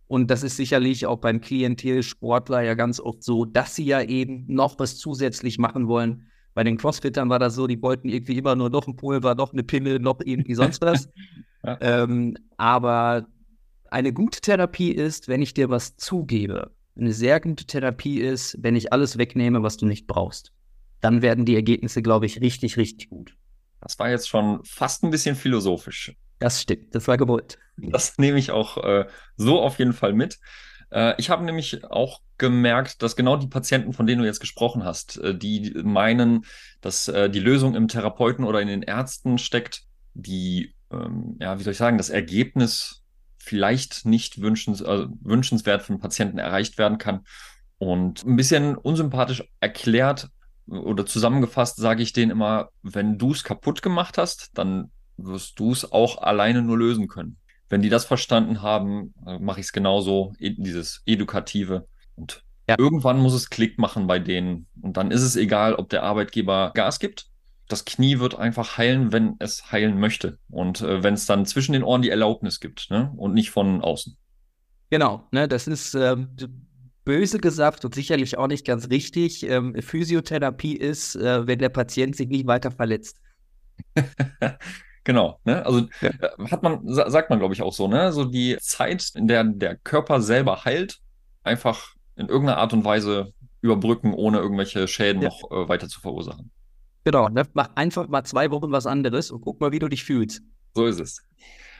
Und 0.06 0.30
das 0.30 0.42
ist 0.42 0.56
sicherlich 0.56 1.06
auch 1.06 1.18
beim 1.18 1.40
Klientel-Sportler 1.40 2.62
ja 2.62 2.74
ganz 2.74 3.00
oft 3.00 3.22
so, 3.22 3.44
dass 3.44 3.74
sie 3.74 3.84
ja 3.84 4.02
eben 4.02 4.44
noch 4.48 4.78
was 4.78 4.98
zusätzlich 4.98 5.58
machen 5.58 5.88
wollen. 5.88 6.28
Bei 6.52 6.62
den 6.62 6.76
Crossfittern 6.76 7.30
war 7.30 7.38
das 7.38 7.54
so, 7.54 7.66
die 7.66 7.80
wollten 7.82 8.08
irgendwie 8.08 8.38
immer 8.38 8.54
nur 8.54 8.70
noch 8.70 8.86
ein 8.86 8.96
Pulver, 8.96 9.34
noch 9.34 9.52
eine 9.52 9.64
Pille, 9.64 9.98
noch 9.98 10.20
irgendwie 10.24 10.54
sonst 10.54 10.82
was. 10.82 11.08
ja. 11.64 11.78
ähm, 11.80 12.36
aber 12.56 13.26
eine 13.90 14.12
gute 14.12 14.40
Therapie 14.40 14.90
ist, 14.90 15.28
wenn 15.28 15.42
ich 15.42 15.54
dir 15.54 15.70
was 15.70 15.96
zugebe. 15.96 16.70
eine 16.96 17.12
sehr 17.12 17.40
gute 17.40 17.64
Therapie 17.64 18.20
ist, 18.20 18.56
wenn 18.60 18.76
ich 18.76 18.92
alles 18.92 19.18
wegnehme, 19.18 19.62
was 19.62 19.76
du 19.76 19.86
nicht 19.86 20.06
brauchst. 20.06 20.52
Dann 21.00 21.22
werden 21.22 21.44
die 21.44 21.54
Ergebnisse, 21.54 22.02
glaube 22.02 22.26
ich, 22.26 22.40
richtig, 22.40 22.76
richtig 22.76 23.08
gut. 23.08 23.36
Das 23.80 23.98
war 23.98 24.10
jetzt 24.10 24.28
schon 24.28 24.60
fast 24.64 25.02
ein 25.04 25.10
bisschen 25.10 25.36
philosophisch. 25.36 26.14
Das 26.44 26.60
stimmt, 26.60 26.94
das 26.94 27.08
war 27.08 27.16
gewollt. 27.16 27.58
Das 27.78 28.18
nehme 28.18 28.38
ich 28.38 28.50
auch 28.50 28.76
äh, 28.84 29.06
so 29.36 29.62
auf 29.62 29.78
jeden 29.78 29.94
Fall 29.94 30.12
mit. 30.12 30.38
Äh, 30.90 31.14
ich 31.16 31.30
habe 31.30 31.42
nämlich 31.42 31.84
auch 31.84 32.20
gemerkt, 32.36 33.00
dass 33.02 33.16
genau 33.16 33.38
die 33.38 33.46
Patienten, 33.46 33.94
von 33.94 34.06
denen 34.06 34.20
du 34.20 34.26
jetzt 34.26 34.40
gesprochen 34.40 34.84
hast, 34.84 35.16
äh, 35.16 35.34
die 35.34 35.72
meinen, 35.82 36.44
dass 36.82 37.08
äh, 37.08 37.30
die 37.30 37.40
Lösung 37.40 37.74
im 37.74 37.88
Therapeuten 37.88 38.44
oder 38.44 38.60
in 38.60 38.68
den 38.68 38.82
Ärzten 38.82 39.38
steckt, 39.38 39.84
die, 40.12 40.74
ähm, 40.92 41.38
ja, 41.40 41.58
wie 41.58 41.62
soll 41.62 41.72
ich 41.72 41.78
sagen, 41.78 41.96
das 41.96 42.10
Ergebnis 42.10 43.02
vielleicht 43.38 44.04
nicht 44.04 44.42
wünschens, 44.42 44.82
äh, 44.82 45.06
wünschenswert 45.22 45.88
den 45.88 45.98
Patienten 45.98 46.36
erreicht 46.36 46.76
werden 46.76 46.98
kann. 46.98 47.22
Und 47.78 48.22
ein 48.22 48.36
bisschen 48.36 48.76
unsympathisch 48.76 49.44
erklärt 49.60 50.28
oder 50.66 51.06
zusammengefasst 51.06 51.76
sage 51.78 52.02
ich 52.02 52.12
denen 52.12 52.32
immer, 52.32 52.68
wenn 52.82 53.16
du 53.16 53.32
es 53.32 53.44
kaputt 53.44 53.80
gemacht 53.80 54.18
hast, 54.18 54.50
dann 54.52 54.90
wirst 55.16 55.58
du 55.58 55.72
es 55.72 55.90
auch 55.90 56.18
alleine 56.18 56.62
nur 56.62 56.78
lösen 56.78 57.08
können. 57.08 57.36
Wenn 57.68 57.82
die 57.82 57.88
das 57.88 58.04
verstanden 58.04 58.62
haben, 58.62 59.14
äh, 59.26 59.38
mache 59.38 59.60
ich 59.60 59.66
es 59.66 59.72
genauso, 59.72 60.34
dieses 60.38 61.02
Edukative. 61.06 61.86
Und 62.14 62.44
ja. 62.68 62.76
irgendwann 62.78 63.18
muss 63.18 63.34
es 63.34 63.50
Klick 63.50 63.78
machen 63.78 64.06
bei 64.06 64.18
denen. 64.18 64.66
Und 64.80 64.96
dann 64.96 65.10
ist 65.10 65.22
es 65.22 65.36
egal, 65.36 65.74
ob 65.74 65.88
der 65.88 66.02
Arbeitgeber 66.02 66.72
Gas 66.74 66.98
gibt. 66.98 67.26
Das 67.68 67.84
Knie 67.84 68.18
wird 68.18 68.38
einfach 68.38 68.76
heilen, 68.76 69.12
wenn 69.12 69.36
es 69.38 69.72
heilen 69.72 69.98
möchte. 69.98 70.38
Und 70.50 70.82
äh, 70.82 71.02
wenn 71.02 71.14
es 71.14 71.26
dann 71.26 71.46
zwischen 71.46 71.72
den 71.72 71.82
Ohren 71.82 72.02
die 72.02 72.10
Erlaubnis 72.10 72.60
gibt 72.60 72.90
ne? 72.90 73.12
und 73.16 73.32
nicht 73.32 73.50
von 73.50 73.80
außen. 73.80 74.16
Genau, 74.90 75.26
ne, 75.32 75.48
das 75.48 75.66
ist 75.66 75.94
äh, 75.94 76.16
böse 77.04 77.38
gesagt 77.38 77.84
und 77.84 77.94
sicherlich 77.94 78.38
auch 78.38 78.46
nicht 78.46 78.66
ganz 78.66 78.90
richtig. 78.90 79.48
Ähm, 79.48 79.74
Physiotherapie 79.80 80.76
ist, 80.76 81.16
äh, 81.16 81.46
wenn 81.46 81.58
der 81.58 81.70
Patient 81.70 82.14
sich 82.14 82.28
nicht 82.28 82.46
weiter 82.46 82.70
verletzt. 82.70 83.20
Genau, 85.04 85.38
ne? 85.44 85.64
Also 85.64 85.86
ja. 86.00 86.08
Äh, 86.08 86.48
hat 86.50 86.62
man, 86.62 86.80
sagt 86.84 87.30
man, 87.30 87.38
glaube 87.38 87.54
ich, 87.54 87.62
auch 87.62 87.74
so, 87.74 87.88
ne? 87.88 88.12
So 88.12 88.24
die 88.24 88.56
Zeit, 88.60 89.10
in 89.14 89.28
der 89.28 89.44
der 89.44 89.76
Körper 89.76 90.20
selber 90.20 90.64
heilt, 90.64 90.98
einfach 91.42 91.94
in 92.16 92.28
irgendeiner 92.28 92.58
Art 92.58 92.72
und 92.72 92.84
Weise 92.84 93.32
überbrücken, 93.60 94.14
ohne 94.14 94.38
irgendwelche 94.38 94.88
Schäden 94.88 95.22
ja. 95.22 95.28
noch 95.28 95.50
äh, 95.50 95.68
weiter 95.68 95.88
zu 95.88 96.00
verursachen. 96.00 96.50
Genau, 97.04 97.28
ne? 97.28 97.46
mach 97.52 97.68
einfach 97.74 98.08
mal 98.08 98.24
zwei 98.24 98.50
Wochen 98.50 98.72
was 98.72 98.86
anderes 98.86 99.30
und 99.30 99.42
guck 99.42 99.60
mal, 99.60 99.72
wie 99.72 99.78
du 99.78 99.88
dich 99.88 100.04
fühlst. 100.04 100.42
So 100.74 100.86
ist 100.86 101.00
es. 101.00 101.22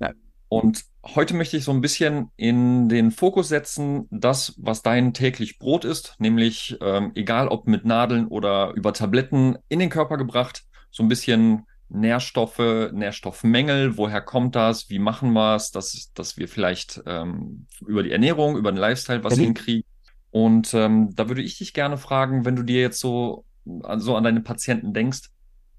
Ja. 0.01 0.13
Und 0.49 0.85
heute 1.05 1.35
möchte 1.35 1.57
ich 1.57 1.65
so 1.65 1.73
ein 1.73 1.81
bisschen 1.81 2.31
in 2.37 2.89
den 2.89 3.11
Fokus 3.11 3.49
setzen, 3.49 4.07
das, 4.11 4.55
was 4.59 4.83
dein 4.83 5.15
täglich 5.15 5.59
Brot 5.59 5.85
ist, 5.85 6.15
nämlich 6.19 6.77
ähm, 6.83 7.13
egal 7.15 7.49
ob 7.49 7.67
mit 7.67 7.87
Nadeln 7.87 8.29
oder 8.29 8.73
über 8.75 8.93
Tabletten 8.93 9.57
in 9.69 9.79
den 9.79 9.89
Körper 9.89 10.19
gebracht, 10.19 10.65
so 10.91 11.03
ein 11.03 11.09
bisschen 11.09 11.67
Nährstoffe, 11.89 12.91
Nährstoffmängel, 12.93 13.97
woher 13.97 14.21
kommt 14.21 14.57
das, 14.57 14.89
wie 14.91 14.99
machen 14.99 15.33
wir 15.33 15.55
es, 15.55 15.71
dass, 15.71 16.13
dass 16.15 16.37
wir 16.37 16.49
vielleicht 16.49 17.03
ähm, 17.07 17.67
über 17.87 18.03
die 18.03 18.11
Ernährung, 18.11 18.57
über 18.57 18.73
den 18.73 18.79
Lifestyle 18.79 19.23
was 19.23 19.37
mhm. 19.37 19.43
hinkriegen. 19.43 19.89
Und 20.31 20.75
ähm, 20.75 21.15
da 21.15 21.29
würde 21.29 21.43
ich 21.43 21.59
dich 21.59 21.75
gerne 21.75 21.97
fragen, 21.97 22.45
wenn 22.45 22.57
du 22.57 22.63
dir 22.63 22.81
jetzt 22.81 22.99
so, 22.99 23.45
so 23.65 24.17
an 24.17 24.25
deine 24.25 24.41
Patienten 24.41 24.93
denkst, 24.93 25.31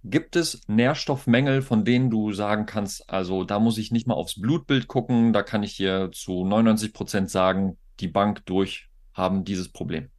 gibt 0.06 0.36
es 0.36 0.62
Nährstoffmängel, 0.68 1.62
von 1.62 1.84
denen 1.84 2.10
du 2.10 2.32
sagen 2.32 2.66
kannst, 2.66 3.10
also 3.10 3.44
da 3.44 3.60
muss 3.60 3.78
ich 3.78 3.92
nicht 3.92 4.08
mal 4.08 4.14
aufs 4.14 4.40
Blutbild 4.40 4.88
gucken, 4.88 5.34
da 5.34 5.44
kann 5.44 5.64
ich 5.64 5.78
dir 5.78 6.10
zu 6.14 6.46
99 6.46 6.94
Prozent 6.94 7.30
sagen, 7.30 7.78
die 8.00 8.08
Bank 8.08 8.46
durch 8.46 8.90
haben 9.14 9.44
dieses 9.44 9.70
Problem. 9.70 10.10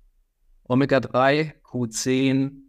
Omega-3, 0.64 1.52
Q10, 1.62 2.65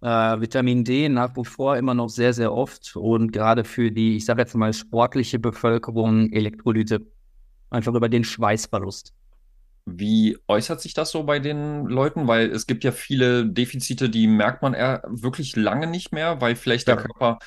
äh, 0.00 0.40
Vitamin 0.40 0.84
D 0.84 1.08
nach 1.08 1.36
wie 1.36 1.44
vor 1.44 1.76
immer 1.76 1.94
noch 1.94 2.08
sehr, 2.08 2.32
sehr 2.32 2.52
oft 2.52 2.96
und 2.96 3.32
gerade 3.32 3.64
für 3.64 3.90
die, 3.90 4.16
ich 4.16 4.24
sage 4.24 4.42
jetzt 4.42 4.54
mal, 4.54 4.72
sportliche 4.72 5.38
Bevölkerung 5.38 6.32
Elektrolyte. 6.32 7.06
Einfach 7.70 7.94
über 7.94 8.08
den 8.08 8.24
Schweißverlust. 8.24 9.12
Wie 9.84 10.38
äußert 10.48 10.80
sich 10.80 10.94
das 10.94 11.10
so 11.10 11.24
bei 11.24 11.38
den 11.38 11.86
Leuten? 11.86 12.26
Weil 12.26 12.50
es 12.50 12.66
gibt 12.66 12.84
ja 12.84 12.92
viele 12.92 13.46
Defizite, 13.46 14.08
die 14.08 14.26
merkt 14.26 14.62
man 14.62 14.74
eher 14.74 15.02
wirklich 15.06 15.56
lange 15.56 15.86
nicht 15.86 16.12
mehr, 16.12 16.40
weil 16.40 16.56
vielleicht 16.56 16.88
ja. 16.88 16.94
der 16.94 17.04
Körper 17.04 17.38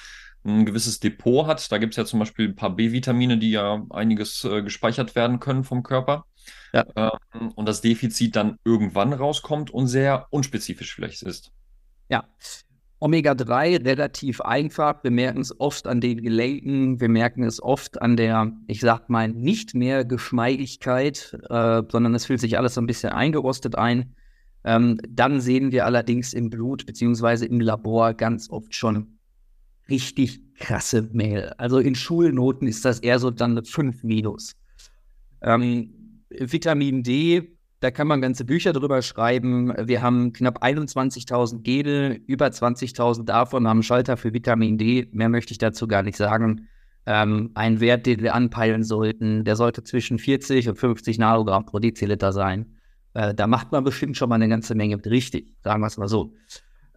ein 0.43 0.65
gewisses 0.65 0.99
Depot 0.99 1.45
hat. 1.47 1.71
Da 1.71 1.77
gibt 1.77 1.93
es 1.93 1.97
ja 1.97 2.05
zum 2.05 2.19
Beispiel 2.19 2.49
ein 2.49 2.55
paar 2.55 2.75
B-Vitamine, 2.75 3.37
die 3.37 3.51
ja 3.51 3.83
einiges 3.91 4.43
äh, 4.43 4.63
gespeichert 4.63 5.15
werden 5.15 5.39
können 5.39 5.63
vom 5.63 5.83
Körper. 5.83 6.25
Ja. 6.73 6.85
Ähm, 6.95 7.51
und 7.55 7.67
das 7.67 7.81
Defizit 7.81 8.35
dann 8.35 8.57
irgendwann 8.63 9.13
rauskommt 9.13 9.69
und 9.71 9.87
sehr 9.87 10.27
unspezifisch 10.31 10.95
vielleicht 10.95 11.21
ist. 11.23 11.51
Ja. 12.11 12.25
Omega-3 12.99 13.83
relativ 13.83 14.41
einfach. 14.41 15.03
Wir 15.03 15.09
merken 15.09 15.39
es 15.39 15.59
oft 15.59 15.87
an 15.87 16.01
den 16.01 16.21
Gelenken, 16.21 16.99
wir 16.99 17.09
merken 17.09 17.43
es 17.43 17.63
oft 17.63 17.99
an 17.99 18.15
der, 18.15 18.51
ich 18.67 18.81
sag 18.81 19.09
mal, 19.09 19.27
nicht 19.29 19.73
mehr 19.73 20.05
Geschmeidigkeit, 20.05 21.35
äh, 21.49 21.81
sondern 21.89 22.13
es 22.13 22.25
fühlt 22.27 22.41
sich 22.41 22.59
alles 22.59 22.75
so 22.75 22.81
ein 22.81 22.85
bisschen 22.85 23.11
eingerostet 23.11 23.75
ein. 23.75 24.13
Ähm, 24.63 24.99
dann 25.09 25.41
sehen 25.41 25.71
wir 25.71 25.87
allerdings 25.87 26.33
im 26.33 26.51
Blut 26.51 26.85
beziehungsweise 26.85 27.47
im 27.47 27.59
Labor 27.59 28.13
ganz 28.13 28.51
oft 28.51 28.75
schon 28.75 29.17
richtig 29.89 30.39
krasse 30.59 31.09
Mehl. 31.11 31.53
Also 31.57 31.79
in 31.79 31.95
Schulnoten 31.95 32.67
ist 32.67 32.85
das 32.85 32.99
eher 32.99 33.17
so 33.17 33.31
dann 33.31 33.51
eine 33.51 33.63
5 33.63 34.03
minus. 34.03 34.55
Ähm, 35.41 36.23
Vitamin 36.29 37.01
D 37.01 37.57
da 37.81 37.89
kann 37.89 38.07
man 38.07 38.21
ganze 38.21 38.45
Bücher 38.45 38.73
drüber 38.73 39.01
schreiben. 39.01 39.73
Wir 39.87 40.03
haben 40.03 40.33
knapp 40.33 40.63
21.000 40.63 41.63
Gene, 41.63 42.21
über 42.27 42.45
20.000 42.45 43.25
davon 43.25 43.67
haben 43.67 43.81
Schalter 43.81 44.17
für 44.17 44.33
Vitamin 44.33 44.77
D. 44.77 45.09
Mehr 45.11 45.29
möchte 45.29 45.51
ich 45.51 45.57
dazu 45.57 45.87
gar 45.87 46.03
nicht 46.03 46.15
sagen. 46.15 46.67
Ähm, 47.07 47.49
ein 47.55 47.79
Wert, 47.79 48.05
den 48.05 48.21
wir 48.21 48.35
anpeilen 48.35 48.83
sollten, 48.83 49.43
der 49.43 49.55
sollte 49.55 49.83
zwischen 49.83 50.19
40 50.19 50.69
und 50.69 50.75
50 50.75 51.17
Nanogramm 51.17 51.65
pro 51.65 51.79
Deziliter 51.79 52.31
sein. 52.31 52.77
Äh, 53.15 53.33
da 53.33 53.47
macht 53.47 53.71
man 53.71 53.83
bestimmt 53.83 54.15
schon 54.15 54.29
mal 54.29 54.35
eine 54.35 54.47
ganze 54.47 54.75
Menge 54.75 54.97
mit 54.97 55.07
richtig, 55.07 55.55
sagen 55.63 55.81
wir 55.81 55.87
es 55.87 55.97
mal 55.97 56.07
so. 56.07 56.35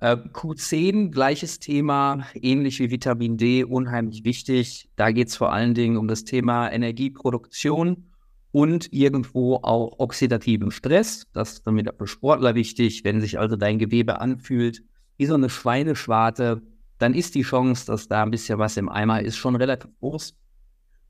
Äh, 0.01 0.17
Q10, 0.17 1.13
gleiches 1.13 1.61
Thema, 1.61 2.27
ähnlich 2.35 2.79
wie 2.81 2.91
Vitamin 2.91 3.39
D, 3.39 3.65
unheimlich 3.65 4.23
wichtig. 4.25 4.91
Da 4.97 5.13
geht 5.13 5.29
es 5.29 5.37
vor 5.37 5.51
allen 5.51 5.73
Dingen 5.73 5.97
um 5.97 6.09
das 6.09 6.25
Thema 6.25 6.71
Energieproduktion 6.71 8.11
und 8.55 8.93
irgendwo 8.93 9.57
auch 9.57 9.99
oxidativen 9.99 10.71
Stress. 10.71 11.27
Das 11.33 11.55
ist 11.55 11.67
dann 11.67 11.77
wieder 11.77 11.93
für 11.93 12.07
Sportler 12.07 12.55
wichtig. 12.55 13.03
Wenn 13.03 13.21
sich 13.21 13.37
also 13.37 13.57
dein 13.57 13.81
Gewebe 13.81 14.21
anfühlt 14.21 14.85
wie 15.17 15.27
so 15.27 15.35
eine 15.35 15.51
Schweineschwarte, 15.51 16.63
dann 16.99 17.15
ist 17.15 17.35
die 17.35 17.43
Chance, 17.43 17.87
dass 17.87 18.07
da 18.07 18.23
ein 18.23 18.31
bisschen 18.31 18.61
was 18.61 18.77
im 18.77 18.89
Eimer 18.89 19.23
ist, 19.23 19.37
schon 19.37 19.57
relativ 19.57 19.91
groß. 19.99 20.37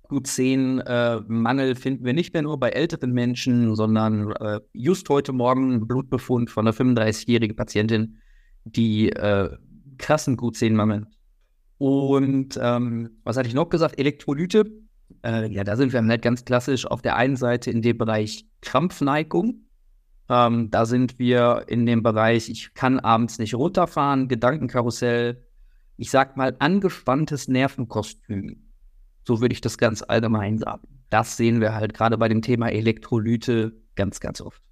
Q10-Mangel 0.08 1.72
äh, 1.72 1.74
finden 1.74 2.06
wir 2.06 2.14
nicht 2.14 2.32
mehr 2.32 2.42
nur 2.42 2.58
bei 2.58 2.70
älteren 2.70 3.12
Menschen, 3.12 3.76
sondern 3.76 4.32
äh, 4.40 4.60
just 4.72 5.06
heute 5.10 5.34
Morgen 5.34 5.74
ein 5.74 5.86
Blutbefund 5.86 6.48
von 6.48 6.66
einer 6.66 6.74
35-jährigen 6.74 7.56
Patientin, 7.56 8.20
die 8.64 9.10
äh, 9.10 9.50
krassen 9.98 10.38
Q10-Mangel. 10.38 11.08
Und 11.76 12.58
ähm, 12.58 13.18
was 13.22 13.36
hatte 13.36 13.48
ich 13.48 13.54
noch 13.54 13.68
gesagt? 13.68 13.98
Elektrolyte 13.98 14.64
äh, 15.24 15.48
ja, 15.50 15.64
da 15.64 15.76
sind 15.76 15.92
wir 15.92 16.04
halt 16.04 16.22
ganz 16.22 16.44
klassisch 16.44 16.86
auf 16.86 17.02
der 17.02 17.16
einen 17.16 17.36
Seite 17.36 17.70
in 17.70 17.82
dem 17.82 17.98
Bereich 17.98 18.46
Krampfneigung. 18.60 19.66
Ähm, 20.28 20.70
da 20.70 20.86
sind 20.86 21.18
wir 21.18 21.64
in 21.66 21.86
dem 21.86 22.02
Bereich, 22.02 22.48
ich 22.48 22.74
kann 22.74 22.98
abends 23.00 23.38
nicht 23.38 23.54
runterfahren, 23.54 24.28
Gedankenkarussell. 24.28 25.44
Ich 25.96 26.10
sag 26.10 26.36
mal, 26.36 26.56
angespanntes 26.58 27.48
Nervenkostüm. 27.48 28.64
So 29.26 29.40
würde 29.40 29.52
ich 29.52 29.60
das 29.60 29.78
ganz 29.78 30.02
allgemein 30.02 30.58
sagen. 30.58 30.88
Das 31.10 31.36
sehen 31.36 31.60
wir 31.60 31.74
halt 31.74 31.94
gerade 31.94 32.18
bei 32.18 32.28
dem 32.28 32.42
Thema 32.42 32.70
Elektrolyte 32.70 33.72
ganz, 33.94 34.20
ganz 34.20 34.40
oft. 34.40 34.63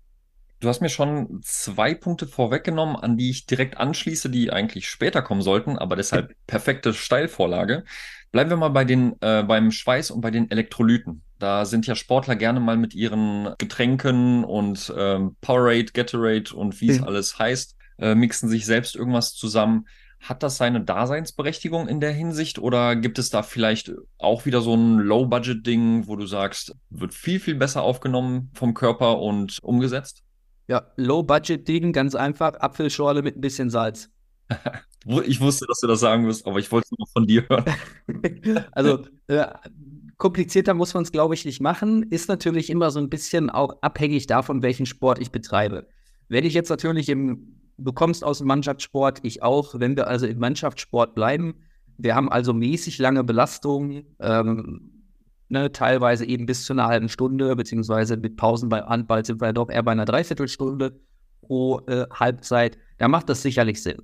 Du 0.63 0.69
hast 0.69 0.81
mir 0.81 0.89
schon 0.89 1.41
zwei 1.43 1.93
Punkte 1.93 2.29
vorweggenommen, 2.29 2.95
an 2.95 3.17
die 3.17 3.31
ich 3.31 3.47
direkt 3.47 3.79
anschließe, 3.79 4.31
die 4.31 4.53
eigentlich 4.53 4.89
später 4.89 5.21
kommen 5.21 5.43
sollten, 5.43 5.77
aber 5.77 5.97
deshalb 5.97 6.37
perfekte 6.47 6.95
Steilvorlage. 6.95 7.83
Bleiben 8.31 8.49
wir 8.49 8.57
mal 8.57 8.69
bei 8.69 8.85
den, 8.85 9.17
äh, 9.21 9.43
beim 9.43 9.73
Schweiß 9.73 10.13
und 10.13 10.21
bei 10.21 10.31
den 10.31 10.53
Elektrolyten. 10.53 11.25
Da 11.41 11.65
sind 11.65 11.89
ja 11.89 11.97
Sportler 11.97 12.37
gerne 12.37 12.61
mal 12.61 12.77
mit 12.77 12.95
ihren 12.95 13.53
Getränken 13.59 14.45
und 14.45 14.95
ähm, 14.97 15.35
Powerade, 15.41 15.87
Gatorade 15.93 16.55
und 16.55 16.81
wie 16.81 16.91
es 16.91 17.01
mhm. 17.01 17.09
alles 17.09 17.41
heißt, 17.41 17.75
äh, 17.99 18.15
mixen 18.15 18.49
sich 18.49 18.65
selbst 18.65 18.95
irgendwas 18.95 19.35
zusammen. 19.35 19.89
Hat 20.21 20.45
das 20.45 20.59
seine 20.59 20.81
Daseinsberechtigung 20.81 21.89
in 21.89 21.99
der 21.99 22.13
Hinsicht 22.13 22.61
oder 22.61 22.95
gibt 22.95 23.19
es 23.19 23.31
da 23.31 23.43
vielleicht 23.43 23.91
auch 24.19 24.47
wieder 24.47 24.61
so 24.61 24.75
ein 24.77 24.99
Low-Budget-Ding, 24.99 26.07
wo 26.07 26.15
du 26.15 26.27
sagst, 26.27 26.77
wird 26.89 27.15
viel, 27.15 27.41
viel 27.41 27.57
besser 27.57 27.83
aufgenommen 27.83 28.53
vom 28.55 28.75
Körper 28.75 29.19
und 29.19 29.59
umgesetzt? 29.61 30.23
Ja, 30.69 30.87
Low-Budget-Ding, 30.97 31.93
ganz 31.93 32.15
einfach, 32.15 32.55
Apfelschorle 32.55 33.23
mit 33.23 33.37
ein 33.37 33.41
bisschen 33.41 33.71
Salz. 33.71 34.11
ich 35.27 35.41
wusste, 35.41 35.67
dass 35.67 35.81
du 35.81 35.87
das 35.87 36.01
sagen 36.01 36.27
wirst, 36.27 36.47
aber 36.47 36.59
ich 36.59 36.71
wollte 36.71 36.89
es 36.91 36.99
nur 36.99 37.07
von 37.09 37.27
dir 37.27 37.49
hören. 37.49 37.65
also, 38.73 39.07
äh, 39.27 39.47
komplizierter 40.19 40.75
muss 40.75 40.95
man 40.95 41.03
es, 41.03 41.13
glaube 41.13 41.35
ich, 41.35 41.45
nicht 41.45 41.61
machen. 41.61 42.05
Ist 42.05 42.29
natürlich 42.29 42.71
immer 42.71 42.91
so 42.91 43.01
ein 43.01 43.09
bisschen 43.09 43.51
auch 43.51 43.83
abhängig 43.83 44.27
davon, 44.27 44.63
welchen 44.63 44.87
Sport 44.87 45.19
ich 45.19 45.33
betreibe. 45.33 45.89
Wenn 46.29 46.45
ich 46.45 46.55
jetzt 46.55 46.69
natürlich 46.69 47.09
im, 47.09 47.61
du 47.77 47.93
kommst 47.93 48.23
aus 48.23 48.39
dem 48.39 48.47
Mannschaftssport, 48.47 49.21
ich 49.23 49.43
auch, 49.43 49.75
wenn 49.79 49.97
wir 49.97 50.07
also 50.07 50.27
im 50.27 50.39
Mannschaftssport 50.39 51.15
bleiben, 51.15 51.55
wir 51.99 52.15
haben 52.15 52.31
also 52.31 52.55
mäßig 52.55 52.99
lange 52.99 53.25
Belastungen, 53.25 54.15
ähm, 54.21 54.92
ne, 55.53 55.71
teilweise 55.71 56.25
eben 56.25 56.47
bis 56.47 56.65
zu 56.65 56.73
einer 56.73 56.87
halben 56.87 57.09
Stunde, 57.09 57.55
beziehungsweise 57.55 58.17
mit 58.17 58.37
Pausen 58.37 58.69
bei 58.69 58.81
Handball 58.81 59.25
sind 59.25 59.41
wir 59.41 59.53
doch 59.53 59.71
eher 59.71 59.83
bei 59.83 59.93
einer 59.93 60.07
Dreiviertelstunde 60.07 60.99
pro 61.43 61.81
äh, 61.87 62.07
Halbzeit. 62.13 62.79
Da 62.99 63.09
macht 63.09 63.29
das 63.29 63.43
sicherlich 63.43 63.83
Sinn. 63.83 64.03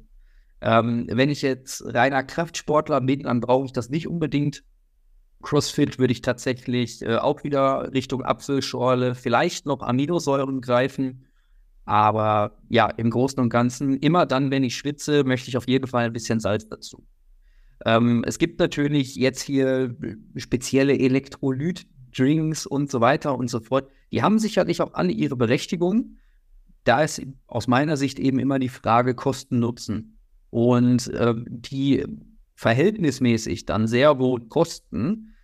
Ähm, 0.60 1.06
wenn 1.10 1.30
ich 1.30 1.42
jetzt 1.42 1.82
reiner 1.86 2.22
Kraftsportler 2.22 3.00
bin, 3.00 3.22
dann 3.22 3.40
brauche 3.40 3.66
ich 3.66 3.72
das 3.72 3.90
nicht 3.90 4.06
unbedingt. 4.06 4.62
CrossFit 5.42 5.98
würde 5.98 6.12
ich 6.12 6.20
tatsächlich 6.20 7.02
äh, 7.02 7.16
auch 7.16 7.44
wieder 7.44 7.92
Richtung 7.92 8.22
Apfelschorle, 8.24 9.14
vielleicht 9.14 9.66
noch 9.66 9.82
Aminosäuren 9.82 10.60
greifen. 10.60 11.26
Aber 11.84 12.58
ja, 12.68 12.90
im 12.90 13.10
Großen 13.10 13.40
und 13.40 13.48
Ganzen, 13.48 13.96
immer 13.98 14.26
dann, 14.26 14.50
wenn 14.50 14.64
ich 14.64 14.76
schwitze, 14.76 15.24
möchte 15.24 15.48
ich 15.48 15.56
auf 15.56 15.66
jeden 15.66 15.86
Fall 15.86 16.04
ein 16.04 16.12
bisschen 16.12 16.40
Salz 16.40 16.68
dazu. 16.68 17.06
Ähm, 17.84 18.24
es 18.26 18.38
gibt 18.38 18.58
natürlich 18.60 19.14
jetzt 19.16 19.40
hier 19.40 19.96
spezielle 20.36 20.98
Elektrolyt-Drinks 20.98 22.66
und 22.66 22.90
so 22.90 23.00
weiter 23.00 23.36
und 23.36 23.48
so 23.48 23.60
fort. 23.60 23.90
Die 24.12 24.22
haben 24.22 24.38
sicherlich 24.38 24.80
auch 24.80 24.94
alle 24.94 25.12
ihre 25.12 25.36
Berechtigung. 25.36 26.16
Da 26.84 27.02
ist 27.02 27.22
aus 27.46 27.66
meiner 27.66 27.96
Sicht 27.96 28.18
eben 28.18 28.38
immer 28.38 28.58
die 28.58 28.68
Frage 28.68 29.14
Kosten-Nutzen. 29.14 30.18
Und 30.50 31.08
äh, 31.08 31.34
die 31.46 32.04
verhältnismäßig 32.54 33.66
dann 33.66 33.86
sehr 33.86 34.18
wohl 34.18 34.48
kosten, 34.48 35.34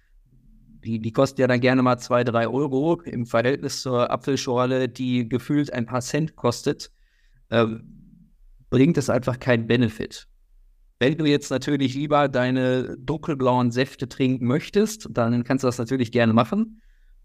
die, 0.85 1.00
die 1.00 1.12
kosten 1.12 1.41
ja 1.41 1.47
dann 1.47 1.61
gerne 1.61 1.83
mal 1.83 1.99
zwei, 1.99 2.25
drei 2.25 2.47
Euro 2.47 3.00
im 3.03 3.26
Verhältnis 3.26 3.83
zur 3.83 4.11
Apfelschorle, 4.11 4.88
die 4.88 5.29
gefühlt 5.29 5.73
ein 5.73 5.87
paar 5.87 6.00
Cent 6.00 6.37
kostet, 6.37 6.91
äh, 7.49 7.67
bringt 8.71 8.99
es 8.99 9.09
einfach 9.09 9.38
keinen 9.38 9.67
Benefit. 9.67 10.29
Wenn 10.99 11.19
du 11.19 11.27
jetzt 11.27 11.51
natürlich 11.51 11.95
lieber 11.95 12.29
deine 12.29 12.97
dunkelblauen 12.99 13.71
Säfte 13.71 14.09
trinken 14.09 14.47
möchtest, 14.47 15.09
dann 15.11 15.45
kannst 15.45 15.65
du 15.65 15.69
das 15.69 15.79
natürlich 15.79 16.13
gerne 16.13 16.33
machen. 16.33 16.81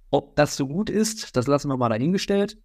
Ob 0.09 0.35
das 0.35 0.55
so 0.57 0.67
gut 0.67 0.89
ist, 0.89 1.35
das 1.35 1.47
lassen 1.47 1.69
wir 1.69 1.77
mal 1.77 1.89
dahingestellt. 1.89 2.57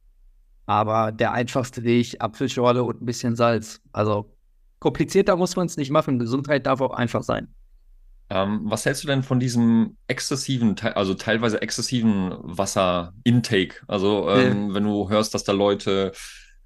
Aber 0.67 1.13
der 1.13 1.33
einfachste 1.33 1.85
Weg, 1.85 2.17
Apfelschorle 2.21 2.83
und 2.83 3.03
ein 3.03 3.05
bisschen 3.05 3.37
Salz. 3.37 3.83
Also 3.93 4.35
komplizierter 4.79 5.37
muss 5.37 5.57
man 5.57 5.67
es 5.67 5.77
nicht 5.77 5.91
machen. 5.91 6.19
Gesundheit 6.19 6.67
darf 6.67 6.81
auch 6.81 6.95
einfach 6.95 7.23
sein. 7.23 7.49
Ähm, 8.31 8.63
was 8.65 8.87
hältst 8.87 9.05
du 9.05 9.09
denn 9.09 9.23
von 9.23 9.39
diesem 9.39 9.99
exzessiven, 10.07 10.75
also 10.95 11.13
teilweise 11.13 11.61
exzessiven 11.61 12.35
Wasserintake? 12.43 13.83
Also 13.87 14.31
ähm, 14.31 14.71
äh. 14.71 14.75
wenn 14.75 14.85
du 14.85 15.11
hörst, 15.11 15.35
dass 15.35 15.45
da 15.45 15.53
Leute 15.53 16.13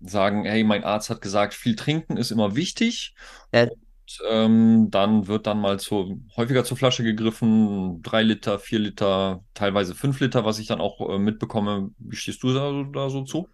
sagen, 0.00 0.44
hey, 0.44 0.62
mein 0.62 0.84
Arzt 0.84 1.10
hat 1.10 1.20
gesagt, 1.20 1.54
viel 1.54 1.74
trinken 1.74 2.16
ist 2.16 2.30
immer 2.30 2.54
wichtig. 2.54 3.16
Äh. 3.50 3.66
Und, 4.08 4.22
ähm, 4.30 4.88
dann 4.90 5.26
wird 5.26 5.46
dann 5.46 5.60
mal 5.60 5.78
zu, 5.78 6.20
häufiger 6.36 6.64
zur 6.64 6.76
Flasche 6.76 7.02
gegriffen, 7.04 8.00
drei 8.02 8.22
Liter, 8.22 8.58
vier 8.58 8.78
Liter, 8.78 9.44
teilweise 9.54 9.94
fünf 9.94 10.20
Liter, 10.20 10.44
was 10.44 10.58
ich 10.58 10.66
dann 10.66 10.80
auch 10.80 11.10
äh, 11.10 11.18
mitbekomme. 11.18 11.90
Wie 11.98 12.16
stehst 12.16 12.42
du 12.42 12.54
da, 12.54 12.84
da 12.92 13.10
so 13.10 13.24
zu? 13.24 13.48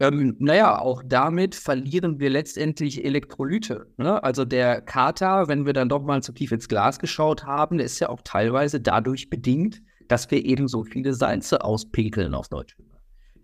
Ähm, 0.00 0.34
naja, 0.38 0.80
auch 0.80 1.02
damit 1.06 1.54
verlieren 1.54 2.18
wir 2.18 2.30
letztendlich 2.30 3.04
Elektrolyte. 3.04 3.86
Ne? 3.98 4.22
Also 4.24 4.44
der 4.44 4.80
Kater, 4.80 5.46
wenn 5.46 5.66
wir 5.66 5.74
dann 5.74 5.88
doch 5.88 6.02
mal 6.02 6.22
zu 6.22 6.32
tief 6.32 6.50
ins 6.52 6.68
Glas 6.68 6.98
geschaut 6.98 7.44
haben, 7.44 7.78
ist 7.78 8.00
ja 8.00 8.08
auch 8.08 8.22
teilweise 8.24 8.80
dadurch 8.80 9.30
bedingt, 9.30 9.82
dass 10.08 10.30
wir 10.30 10.44
eben 10.44 10.66
so 10.66 10.82
viele 10.84 11.14
Salze 11.14 11.62
auspinkeln 11.62 12.34
auf 12.34 12.48
Deutsch. 12.48 12.76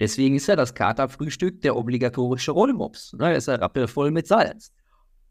Deswegen 0.00 0.36
ist 0.36 0.48
ja 0.48 0.56
das 0.56 0.74
Katerfrühstück 0.74 1.60
der 1.60 1.76
obligatorische 1.76 2.50
Rollmops. 2.50 3.12
Ne? 3.12 3.34
Ist 3.34 3.48
ja 3.48 3.54
rappelvoll 3.54 4.10
mit 4.10 4.26
Salz. 4.26 4.72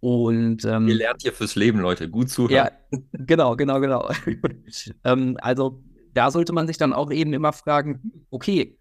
Und, 0.06 0.64
ähm, 0.66 0.88
Ihr 0.88 0.98
lernt 0.98 1.24
hier 1.24 1.34
fürs 1.34 1.56
Leben, 1.56 1.80
Leute. 1.80 2.08
Gut 2.08 2.30
zuhören. 2.30 2.70
Ja, 2.92 3.00
genau, 3.26 3.56
genau, 3.56 3.80
genau. 3.80 4.08
ähm, 5.04 5.36
also 5.42 5.82
da 6.14 6.30
sollte 6.30 6.54
man 6.54 6.68
sich 6.68 6.78
dann 6.78 6.94
auch 6.94 7.10
eben 7.10 7.34
immer 7.34 7.52
fragen, 7.54 8.12
okay, 8.30 8.78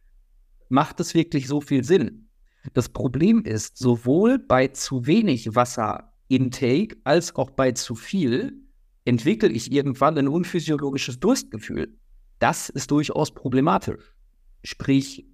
macht 0.68 1.00
es 1.00 1.14
wirklich 1.14 1.48
so 1.48 1.62
viel 1.62 1.82
Sinn? 1.82 2.28
Das 2.74 2.90
Problem 2.90 3.42
ist, 3.42 3.78
sowohl 3.78 4.38
bei 4.38 4.68
zu 4.68 5.06
wenig 5.06 5.54
Wasserintake 5.54 6.98
als 7.04 7.34
auch 7.36 7.48
bei 7.48 7.72
zu 7.72 7.94
viel 7.94 8.60
entwickle 9.06 9.48
ich 9.48 9.72
irgendwann 9.72 10.18
ein 10.18 10.28
unphysiologisches 10.28 11.20
Durstgefühl. 11.20 11.96
Das 12.38 12.68
ist 12.68 12.90
durchaus 12.90 13.32
problematisch. 13.32 14.14
Sprich, 14.62 15.26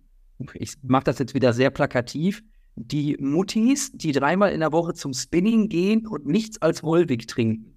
ich 0.55 0.75
mache 0.85 1.05
das 1.05 1.19
jetzt 1.19 1.35
wieder 1.35 1.53
sehr 1.53 1.71
plakativ, 1.71 2.45
die 2.89 3.17
Muttis, 3.21 3.93
die 3.93 4.13
dreimal 4.13 4.53
in 4.53 4.61
der 4.61 4.73
Woche 4.73 4.95
zum 4.95 5.13
Spinning 5.13 5.69
gehen 5.69 6.07
und 6.07 6.27
nichts 6.27 6.61
als 6.63 6.83
Wolwig 6.83 7.29
trinken, 7.29 7.77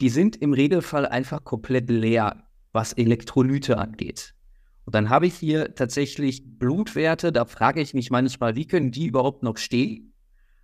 die 0.00 0.08
sind 0.08 0.36
im 0.36 0.52
Regelfall 0.52 1.06
einfach 1.06 1.44
komplett 1.44 1.88
leer, 1.88 2.44
was 2.72 2.92
Elektrolyte 2.92 3.78
angeht. 3.78 4.34
Und 4.84 4.94
dann 4.94 5.08
habe 5.08 5.26
ich 5.26 5.34
hier 5.34 5.74
tatsächlich 5.74 6.42
Blutwerte, 6.58 7.32
da 7.32 7.44
frage 7.44 7.80
ich 7.80 7.94
mich 7.94 8.10
manchmal, 8.10 8.56
wie 8.56 8.66
können 8.66 8.90
die 8.90 9.06
überhaupt 9.06 9.42
noch 9.42 9.56
stehen? 9.56 10.12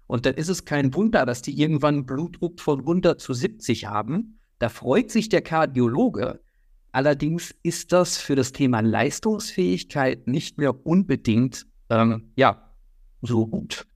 Und 0.07 0.27
dann 0.27 0.35
ist 0.35 0.49
es 0.49 0.65
kein 0.65 0.93
Wunder, 0.95 1.25
dass 1.25 1.41
die 1.41 1.59
irgendwann 1.59 1.95
einen 1.95 2.07
Blutdruck 2.07 2.61
von 2.61 2.81
100 2.81 3.21
zu 3.21 3.33
70 3.33 3.87
haben. 3.87 4.41
Da 4.59 4.69
freut 4.69 5.11
sich 5.11 5.29
der 5.29 5.41
Kardiologe. 5.41 6.41
Allerdings 6.93 7.55
ist 7.63 7.93
das 7.93 8.19
für 8.19 8.35
das 8.35 8.51
Thema 8.53 8.81
Leistungsfähigkeit 8.81 10.27
nicht 10.27 10.59
mehr 10.59 10.85
unbedingt, 10.85 11.67
ähm, 11.89 12.33
ja, 12.35 12.70
so 13.23 13.47
gut. 13.47 13.87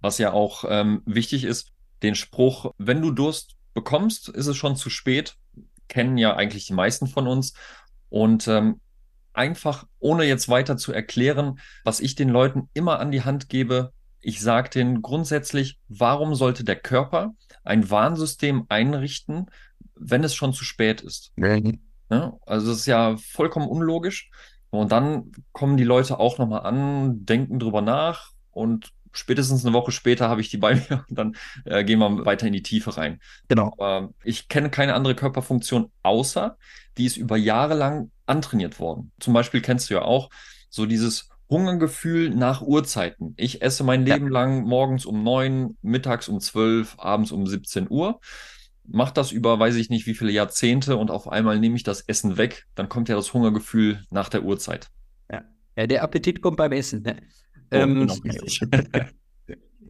Was 0.00 0.18
ja 0.18 0.32
auch 0.32 0.64
ähm, 0.68 1.02
wichtig 1.06 1.44
ist, 1.44 1.72
den 2.02 2.14
Spruch, 2.14 2.72
wenn 2.78 3.02
du 3.02 3.10
Durst 3.10 3.56
bekommst, 3.74 4.28
ist 4.28 4.46
es 4.46 4.56
schon 4.56 4.76
zu 4.76 4.90
spät, 4.90 5.36
kennen 5.88 6.18
ja 6.18 6.34
eigentlich 6.34 6.66
die 6.66 6.74
meisten 6.74 7.06
von 7.06 7.26
uns. 7.26 7.54
Und 8.08 8.46
ähm, 8.48 8.80
einfach, 9.32 9.86
ohne 9.98 10.24
jetzt 10.24 10.48
weiter 10.48 10.76
zu 10.76 10.92
erklären, 10.92 11.58
was 11.84 12.00
ich 12.00 12.14
den 12.14 12.28
Leuten 12.28 12.68
immer 12.72 13.00
an 13.00 13.10
die 13.10 13.22
Hand 13.22 13.48
gebe. 13.48 13.92
Ich 14.20 14.40
sage 14.40 14.70
denen 14.70 15.02
grundsätzlich, 15.02 15.78
warum 15.88 16.34
sollte 16.34 16.64
der 16.64 16.76
Körper 16.76 17.34
ein 17.64 17.90
Warnsystem 17.90 18.64
einrichten, 18.68 19.46
wenn 19.94 20.24
es 20.24 20.34
schon 20.34 20.52
zu 20.52 20.64
spät 20.64 21.00
ist? 21.00 21.32
Mhm. 21.36 21.80
Ja, 22.10 22.36
also 22.46 22.72
es 22.72 22.78
ist 22.78 22.86
ja 22.86 23.16
vollkommen 23.16 23.68
unlogisch. 23.68 24.30
Und 24.70 24.92
dann 24.92 25.32
kommen 25.52 25.76
die 25.76 25.84
Leute 25.84 26.18
auch 26.18 26.38
nochmal 26.38 26.62
an, 26.62 27.24
denken 27.24 27.58
drüber 27.58 27.82
nach 27.82 28.35
und 28.56 28.92
spätestens 29.12 29.64
eine 29.64 29.74
Woche 29.74 29.92
später 29.92 30.28
habe 30.28 30.40
ich 30.40 30.50
die 30.50 30.56
bei 30.56 30.74
mir 30.90 31.04
und 31.08 31.18
dann 31.18 31.36
äh, 31.64 31.84
gehen 31.84 31.98
wir 31.98 32.24
weiter 32.24 32.46
in 32.46 32.52
die 32.52 32.62
Tiefe 32.62 32.96
rein. 32.96 33.20
Genau. 33.48 33.72
Aber 33.78 34.10
ich 34.24 34.48
kenne 34.48 34.70
keine 34.70 34.94
andere 34.94 35.14
Körperfunktion, 35.14 35.90
außer 36.02 36.56
die 36.96 37.04
ist 37.04 37.16
über 37.16 37.36
Jahre 37.36 37.74
lang 37.74 38.10
antrainiert 38.24 38.80
worden. 38.80 39.12
Zum 39.20 39.34
Beispiel 39.34 39.60
kennst 39.60 39.90
du 39.90 39.94
ja 39.94 40.02
auch 40.02 40.30
so 40.70 40.86
dieses 40.86 41.28
Hungergefühl 41.48 42.30
nach 42.30 42.62
Uhrzeiten. 42.62 43.34
Ich 43.36 43.62
esse 43.62 43.84
mein 43.84 44.04
Leben 44.04 44.26
ja. 44.26 44.32
lang 44.32 44.64
morgens 44.64 45.06
um 45.06 45.22
neun, 45.22 45.76
mittags 45.82 46.28
um 46.28 46.40
zwölf, 46.40 46.96
abends 46.98 47.30
um 47.30 47.46
17 47.46 47.86
Uhr. 47.88 48.20
Mach 48.88 49.10
das 49.10 49.32
über, 49.32 49.58
weiß 49.58 49.76
ich 49.76 49.90
nicht, 49.90 50.06
wie 50.06 50.14
viele 50.14 50.32
Jahrzehnte 50.32 50.96
und 50.96 51.10
auf 51.10 51.28
einmal 51.28 51.58
nehme 51.58 51.76
ich 51.76 51.82
das 51.82 52.00
Essen 52.00 52.36
weg. 52.36 52.66
Dann 52.74 52.88
kommt 52.88 53.08
ja 53.08 53.16
das 53.16 53.32
Hungergefühl 53.32 54.04
nach 54.10 54.28
der 54.28 54.42
Uhrzeit. 54.42 54.88
Ja, 55.30 55.42
ja 55.76 55.86
der 55.86 56.02
Appetit 56.02 56.40
kommt 56.40 56.56
beim 56.56 56.72
Essen. 56.72 57.02
Ne? 57.02 57.16
Ähm, 57.70 58.06
genau, 58.06 58.16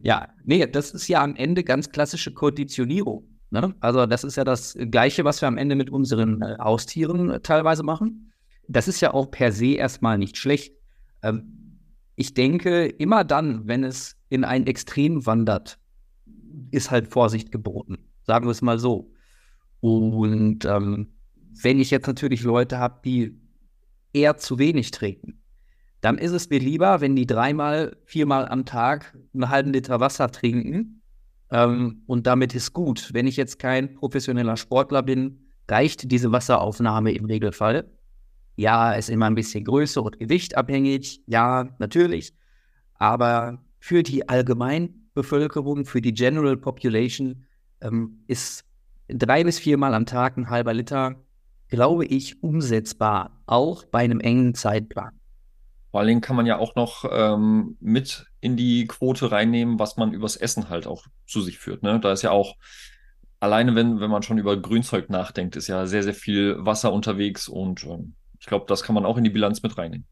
ja, 0.01 0.29
nee, 0.43 0.65
das 0.65 0.91
ist 0.91 1.07
ja 1.07 1.23
am 1.23 1.35
Ende 1.35 1.63
ganz 1.63 1.89
klassische 1.89 2.33
Konditionierung. 2.33 3.27
Ne? 3.49 3.75
Also 3.79 4.05
das 4.05 4.23
ist 4.23 4.35
ja 4.35 4.43
das 4.43 4.77
Gleiche, 4.91 5.23
was 5.23 5.41
wir 5.41 5.47
am 5.47 5.57
Ende 5.57 5.75
mit 5.75 5.89
unseren 5.89 6.41
äh, 6.41 6.57
Haustieren 6.59 7.29
äh, 7.29 7.39
teilweise 7.39 7.83
machen. 7.83 8.31
Das 8.67 8.87
ist 8.87 8.99
ja 8.99 9.13
auch 9.13 9.31
per 9.31 9.51
se 9.51 9.75
erstmal 9.75 10.17
nicht 10.17 10.37
schlecht. 10.37 10.73
Ähm, 11.23 11.79
ich 12.15 12.33
denke, 12.33 12.87
immer 12.87 13.23
dann, 13.23 13.67
wenn 13.67 13.83
es 13.83 14.17
in 14.29 14.43
ein 14.43 14.67
Extrem 14.67 15.25
wandert, 15.25 15.79
ist 16.71 16.91
halt 16.91 17.07
Vorsicht 17.07 17.51
geboten. 17.51 17.97
Sagen 18.23 18.47
wir 18.47 18.51
es 18.51 18.61
mal 18.61 18.79
so. 18.79 19.13
Und 19.79 20.65
ähm, 20.65 21.13
wenn 21.61 21.79
ich 21.79 21.91
jetzt 21.91 22.07
natürlich 22.07 22.43
Leute 22.43 22.79
habe, 22.79 22.99
die 23.05 23.39
eher 24.11 24.37
zu 24.37 24.59
wenig 24.59 24.91
trinken, 24.91 25.36
dann 26.07 26.17
ist 26.17 26.31
es 26.31 26.49
mir 26.49 26.59
lieber, 26.59 27.01
wenn 27.01 27.17
die 27.17 27.27
dreimal, 27.27 27.97
viermal 28.05 28.47
am 28.47 28.63
Tag 28.63 29.13
einen 29.33 29.49
halben 29.49 29.73
Liter 29.73 29.99
Wasser 29.99 30.31
trinken, 30.31 31.01
ähm, 31.51 32.03
und 32.07 32.25
damit 32.27 32.55
ist 32.55 32.71
gut. 32.71 33.09
Wenn 33.11 33.27
ich 33.27 33.35
jetzt 33.35 33.59
kein 33.59 33.93
professioneller 33.93 34.55
Sportler 34.55 35.03
bin, 35.03 35.49
reicht 35.67 36.09
diese 36.09 36.31
Wasseraufnahme 36.31 37.11
im 37.11 37.25
Regelfall. 37.25 37.91
Ja, 38.55 38.93
ist 38.93 39.09
immer 39.09 39.25
ein 39.25 39.35
bisschen 39.35 39.65
Größe 39.65 40.01
und 40.01 40.17
Gewicht 40.17 40.55
abhängig. 40.55 41.21
Ja, 41.27 41.75
natürlich. 41.77 42.33
Aber 42.93 43.61
für 43.77 44.01
die 44.01 44.29
Allgemeinbevölkerung, 44.29 45.83
für 45.83 45.99
die 45.99 46.13
General 46.13 46.55
Population 46.55 47.43
ähm, 47.81 48.23
ist 48.27 48.63
drei 49.09 49.43
bis 49.43 49.59
viermal 49.59 49.93
am 49.93 50.05
Tag 50.05 50.37
ein 50.37 50.49
halber 50.49 50.73
Liter 50.73 51.17
glaube 51.69 52.05
ich, 52.05 52.41
umsetzbar, 52.41 53.41
auch 53.45 53.83
bei 53.83 53.99
einem 53.99 54.21
engen 54.21 54.53
Zeitplan. 54.53 55.16
Vor 55.91 55.99
allen 55.99 56.07
Dingen 56.07 56.21
kann 56.21 56.35
man 56.35 56.45
ja 56.45 56.57
auch 56.57 56.75
noch 56.75 57.05
ähm, 57.09 57.77
mit 57.79 58.27
in 58.41 58.57
die 58.57 58.87
Quote 58.87 59.31
reinnehmen, 59.31 59.79
was 59.79 59.97
man 59.97 60.13
übers 60.13 60.35
Essen 60.35 60.69
halt 60.69 60.85
auch 60.85 61.05
zu 61.25 61.41
sich 61.41 61.57
führt. 61.57 61.83
Ne? 61.83 61.99
Da 61.99 62.11
ist 62.11 62.21
ja 62.21 62.31
auch, 62.31 62.55
alleine 63.39 63.75
wenn, 63.75 63.99
wenn 63.99 64.09
man 64.09 64.23
schon 64.23 64.37
über 64.37 64.57
Grünzeug 64.57 65.09
nachdenkt, 65.09 65.55
ist 65.55 65.67
ja 65.67 65.85
sehr, 65.85 66.03
sehr 66.03 66.13
viel 66.13 66.57
Wasser 66.59 66.91
unterwegs 66.91 67.47
und 67.47 67.85
ähm, 67.85 68.15
ich 68.39 68.45
glaube, 68.45 68.65
das 68.67 68.83
kann 68.83 68.95
man 68.95 69.05
auch 69.05 69.17
in 69.17 69.23
die 69.23 69.29
Bilanz 69.29 69.63
mit 69.63 69.77
reinnehmen. 69.77 70.05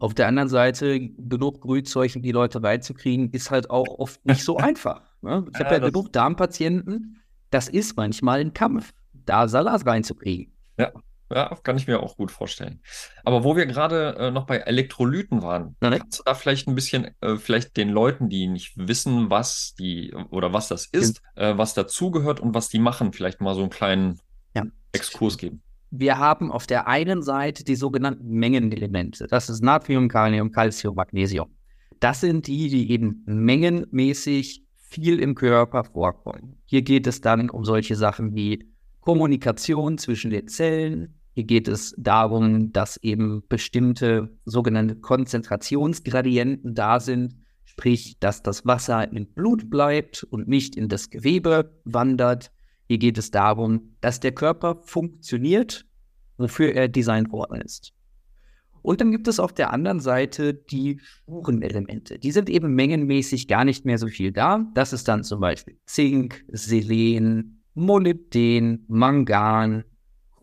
Auf 0.00 0.12
der 0.12 0.26
anderen 0.26 0.50
Seite, 0.50 1.00
genug 1.00 1.62
Grünzeug 1.62 2.14
in 2.14 2.22
die 2.22 2.32
Leute 2.32 2.62
reinzukriegen, 2.62 3.30
ist 3.30 3.50
halt 3.50 3.70
auch 3.70 3.98
oft 3.98 4.24
nicht 4.26 4.44
so 4.44 4.56
einfach. 4.58 5.02
Ne? 5.22 5.46
Ich 5.52 5.58
ja, 5.58 5.64
habe 5.64 5.76
ja 5.76 5.88
genug 5.88 6.12
Darmpatienten, 6.12 7.22
das 7.50 7.68
ist 7.68 7.96
manchmal 7.96 8.40
ein 8.40 8.52
Kampf, 8.52 8.92
da 9.12 9.48
Salat 9.48 9.86
reinzukriegen. 9.86 10.52
Ja. 10.78 10.92
Ja, 11.34 11.56
kann 11.62 11.76
ich 11.76 11.86
mir 11.86 12.00
auch 12.00 12.16
gut 12.16 12.30
vorstellen. 12.30 12.80
Aber 13.24 13.44
wo 13.44 13.56
wir 13.56 13.66
gerade 13.66 14.16
äh, 14.18 14.30
noch 14.30 14.46
bei 14.46 14.58
Elektrolyten 14.58 15.42
waren, 15.42 15.76
Na, 15.80 15.90
ne? 15.90 15.98
kannst 15.98 16.18
du 16.18 16.22
da 16.24 16.34
vielleicht 16.34 16.68
ein 16.68 16.74
bisschen, 16.74 17.10
äh, 17.20 17.36
vielleicht 17.36 17.76
den 17.76 17.88
Leuten, 17.88 18.28
die 18.28 18.48
nicht 18.48 18.72
wissen, 18.76 19.30
was 19.30 19.74
die 19.78 20.14
oder 20.30 20.52
was 20.52 20.68
das 20.68 20.86
ist, 20.86 21.22
äh, 21.36 21.56
was 21.56 21.74
dazugehört 21.74 22.40
und 22.40 22.54
was 22.54 22.68
die 22.68 22.78
machen, 22.78 23.12
vielleicht 23.12 23.40
mal 23.40 23.54
so 23.54 23.62
einen 23.62 23.70
kleinen 23.70 24.20
ja. 24.54 24.64
Exkurs 24.92 25.38
geben. 25.38 25.62
Wir 25.90 26.18
haben 26.18 26.50
auf 26.50 26.66
der 26.66 26.86
einen 26.86 27.22
Seite 27.22 27.64
die 27.64 27.76
sogenannten 27.76 28.28
Mengenelemente. 28.28 29.26
Das 29.26 29.48
ist 29.48 29.62
Natrium, 29.62 30.08
Kalium, 30.08 30.50
Calcium, 30.50 30.94
Magnesium. 30.94 31.54
Das 32.00 32.20
sind 32.20 32.46
die, 32.46 32.68
die 32.68 32.90
eben 32.90 33.22
mengenmäßig 33.26 34.64
viel 34.74 35.18
im 35.20 35.34
Körper 35.34 35.84
vorkommen. 35.84 36.56
Hier 36.64 36.82
geht 36.82 37.06
es 37.06 37.20
dann 37.20 37.48
um 37.48 37.64
solche 37.64 37.96
Sachen 37.96 38.34
wie 38.34 38.72
Kommunikation 39.00 39.98
zwischen 39.98 40.30
den 40.30 40.48
Zellen, 40.48 41.14
hier 41.34 41.44
geht 41.44 41.66
es 41.68 41.94
darum, 41.96 42.72
dass 42.72 42.98
eben 42.98 43.42
bestimmte 43.48 44.36
sogenannte 44.44 44.96
Konzentrationsgradienten 44.96 46.74
da 46.74 47.00
sind, 47.00 47.36
sprich, 47.64 48.18
dass 48.20 48.42
das 48.42 48.66
Wasser 48.66 49.10
im 49.10 49.26
Blut 49.26 49.70
bleibt 49.70 50.24
und 50.24 50.46
nicht 50.46 50.76
in 50.76 50.88
das 50.88 51.08
Gewebe 51.08 51.80
wandert. 51.84 52.52
Hier 52.86 52.98
geht 52.98 53.16
es 53.16 53.30
darum, 53.30 53.96
dass 54.02 54.20
der 54.20 54.32
Körper 54.32 54.82
funktioniert, 54.82 55.86
wofür 56.36 56.74
er 56.74 56.88
designt 56.88 57.32
worden 57.32 57.62
ist. 57.62 57.94
Und 58.82 59.00
dann 59.00 59.12
gibt 59.12 59.28
es 59.28 59.40
auf 59.40 59.52
der 59.52 59.72
anderen 59.72 60.00
Seite 60.00 60.52
die 60.52 61.00
Spurenelemente. 61.00 62.18
Die 62.18 62.32
sind 62.32 62.50
eben 62.50 62.74
mengenmäßig 62.74 63.48
gar 63.48 63.64
nicht 63.64 63.86
mehr 63.86 63.96
so 63.96 64.08
viel 64.08 64.32
da. 64.32 64.66
Das 64.74 64.92
ist 64.92 65.06
dann 65.08 65.22
zum 65.22 65.40
Beispiel 65.40 65.78
Zink, 65.86 66.44
Selen, 66.48 67.62
Molybden, 67.74 68.84
Mangan, 68.88 69.84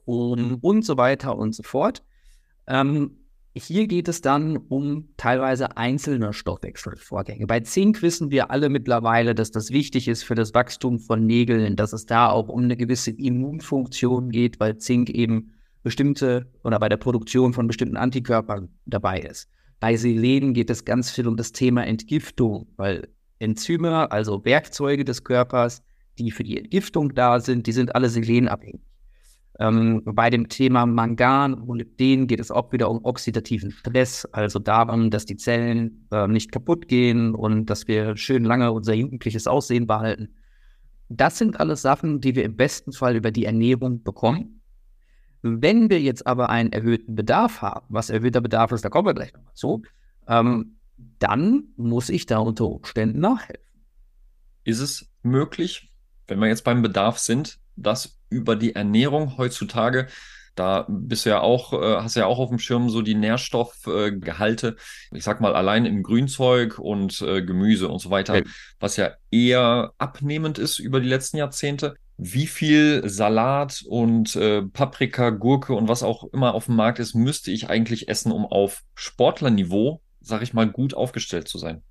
um, 0.09 0.55
und 0.61 0.83
so 0.83 0.97
weiter 0.97 1.37
und 1.37 1.53
so 1.53 1.61
fort. 1.61 2.03
Ähm, 2.67 3.17
hier 3.55 3.87
geht 3.87 4.07
es 4.07 4.21
dann 4.21 4.57
um 4.57 5.09
teilweise 5.17 5.77
einzelne 5.77 6.33
Stoffwechselvorgänge. 6.33 7.45
Bei 7.45 7.59
Zink 7.59 8.01
wissen 8.01 8.31
wir 8.31 8.49
alle 8.51 8.69
mittlerweile, 8.69 9.35
dass 9.35 9.51
das 9.51 9.69
wichtig 9.69 10.07
ist 10.07 10.23
für 10.23 10.35
das 10.35 10.53
Wachstum 10.53 10.99
von 10.99 11.25
Nägeln, 11.25 11.75
dass 11.75 11.93
es 11.93 12.05
da 12.05 12.29
auch 12.29 12.47
um 12.47 12.63
eine 12.63 12.77
gewisse 12.77 13.11
Immunfunktion 13.11 14.31
geht, 14.31 14.59
weil 14.59 14.77
Zink 14.77 15.09
eben 15.09 15.53
bestimmte 15.83 16.51
oder 16.63 16.79
bei 16.79 16.89
der 16.89 16.97
Produktion 16.97 17.53
von 17.53 17.67
bestimmten 17.67 17.97
Antikörpern 17.97 18.69
dabei 18.85 19.19
ist. 19.19 19.47
Bei 19.79 19.95
Selen 19.95 20.53
geht 20.53 20.69
es 20.69 20.85
ganz 20.85 21.11
viel 21.11 21.27
um 21.27 21.37
das 21.37 21.51
Thema 21.51 21.85
Entgiftung, 21.85 22.67
weil 22.77 23.07
Enzyme, 23.39 24.11
also 24.11 24.43
Werkzeuge 24.43 25.05
des 25.05 25.23
Körpers, 25.23 25.83
die 26.17 26.31
für 26.31 26.43
die 26.43 26.57
Entgiftung 26.57 27.13
da 27.13 27.39
sind, 27.39 27.67
die 27.67 27.71
sind 27.71 27.95
alle 27.95 28.09
selenabhängig. 28.09 28.88
Ähm, 29.59 30.01
bei 30.05 30.29
dem 30.29 30.47
Thema 30.47 30.85
Mangan 30.85 31.53
und 31.53 31.67
Molybden 31.67 32.27
geht 32.27 32.39
es 32.39 32.49
auch 32.49 32.71
wieder 32.71 32.89
um 32.89 33.03
oxidativen 33.03 33.71
Stress, 33.71 34.25
also 34.31 34.57
darum, 34.57 35.11
dass 35.11 35.25
die 35.25 35.35
Zellen 35.35 36.07
äh, 36.11 36.27
nicht 36.27 36.53
kaputt 36.53 36.87
gehen 36.87 37.35
und 37.35 37.65
dass 37.65 37.85
wir 37.85 38.15
schön 38.15 38.45
lange 38.45 38.71
unser 38.71 38.93
jugendliches 38.93 39.47
Aussehen 39.47 39.85
behalten. 39.85 40.35
Das 41.09 41.37
sind 41.37 41.59
alles 41.59 41.81
Sachen, 41.81 42.21
die 42.21 42.35
wir 42.35 42.45
im 42.45 42.55
besten 42.55 42.93
Fall 42.93 43.17
über 43.17 43.31
die 43.31 43.43
Ernährung 43.43 44.01
bekommen. 44.01 44.61
Wenn 45.41 45.89
wir 45.89 45.99
jetzt 45.99 46.25
aber 46.25 46.49
einen 46.49 46.71
erhöhten 46.71 47.15
Bedarf 47.15 47.61
haben, 47.61 47.85
was 47.89 48.09
erhöhter 48.09 48.39
Bedarf 48.39 48.71
ist, 48.71 48.85
da 48.85 48.89
kommen 48.89 49.07
wir 49.07 49.13
gleich 49.13 49.33
noch 49.33 49.53
zu, 49.53 49.81
ähm, 50.27 50.77
dann 51.17 51.69
muss 51.75 52.09
ich 52.09 52.25
da 52.25 52.37
unter 52.37 52.65
Umständen 52.65 53.19
nachhelfen. 53.19 53.65
Ist 54.63 54.79
es 54.79 55.09
möglich, 55.21 55.91
wenn 56.27 56.39
wir 56.39 56.47
jetzt 56.47 56.63
beim 56.63 56.81
Bedarf 56.81 57.17
sind, 57.17 57.59
dass 57.75 58.18
über 58.29 58.55
die 58.55 58.75
Ernährung 58.75 59.37
heutzutage, 59.37 60.07
da 60.59 60.85
bist 60.89 61.25
du 61.25 61.29
ja 61.29 61.39
auch, 61.39 61.71
äh, 61.71 62.01
hast 62.01 62.17
ja 62.17 62.25
auch 62.25 62.37
auf 62.37 62.49
dem 62.49 62.59
Schirm 62.59 62.89
so 62.89 63.01
die 63.01 63.15
Nährstoffgehalte, 63.15 64.75
äh, 65.11 65.17
ich 65.17 65.23
sag 65.23 65.39
mal 65.39 65.55
allein 65.55 65.85
im 65.85 66.03
Grünzeug 66.03 66.79
und 66.79 67.21
äh, 67.21 67.41
Gemüse 67.41 67.87
und 67.87 67.99
so 67.99 68.09
weiter, 68.09 68.41
was 68.77 68.97
ja 68.97 69.11
eher 69.31 69.93
abnehmend 69.97 70.57
ist 70.57 70.79
über 70.79 70.99
die 70.99 71.07
letzten 71.07 71.37
Jahrzehnte. 71.37 71.95
Wie 72.17 72.47
viel 72.47 73.07
Salat 73.07 73.85
und 73.87 74.35
äh, 74.35 74.61
Paprika, 74.61 75.29
Gurke 75.29 75.73
und 75.73 75.87
was 75.87 76.03
auch 76.03 76.25
immer 76.33 76.53
auf 76.53 76.65
dem 76.65 76.75
Markt 76.75 76.99
ist, 76.99 77.15
müsste 77.15 77.51
ich 77.51 77.69
eigentlich 77.69 78.09
essen, 78.09 78.33
um 78.33 78.45
auf 78.45 78.81
Sportlerniveau, 78.95 80.01
sag 80.19 80.41
ich 80.41 80.53
mal, 80.53 80.69
gut 80.69 80.93
aufgestellt 80.93 81.47
zu 81.47 81.57
sein? 81.57 81.83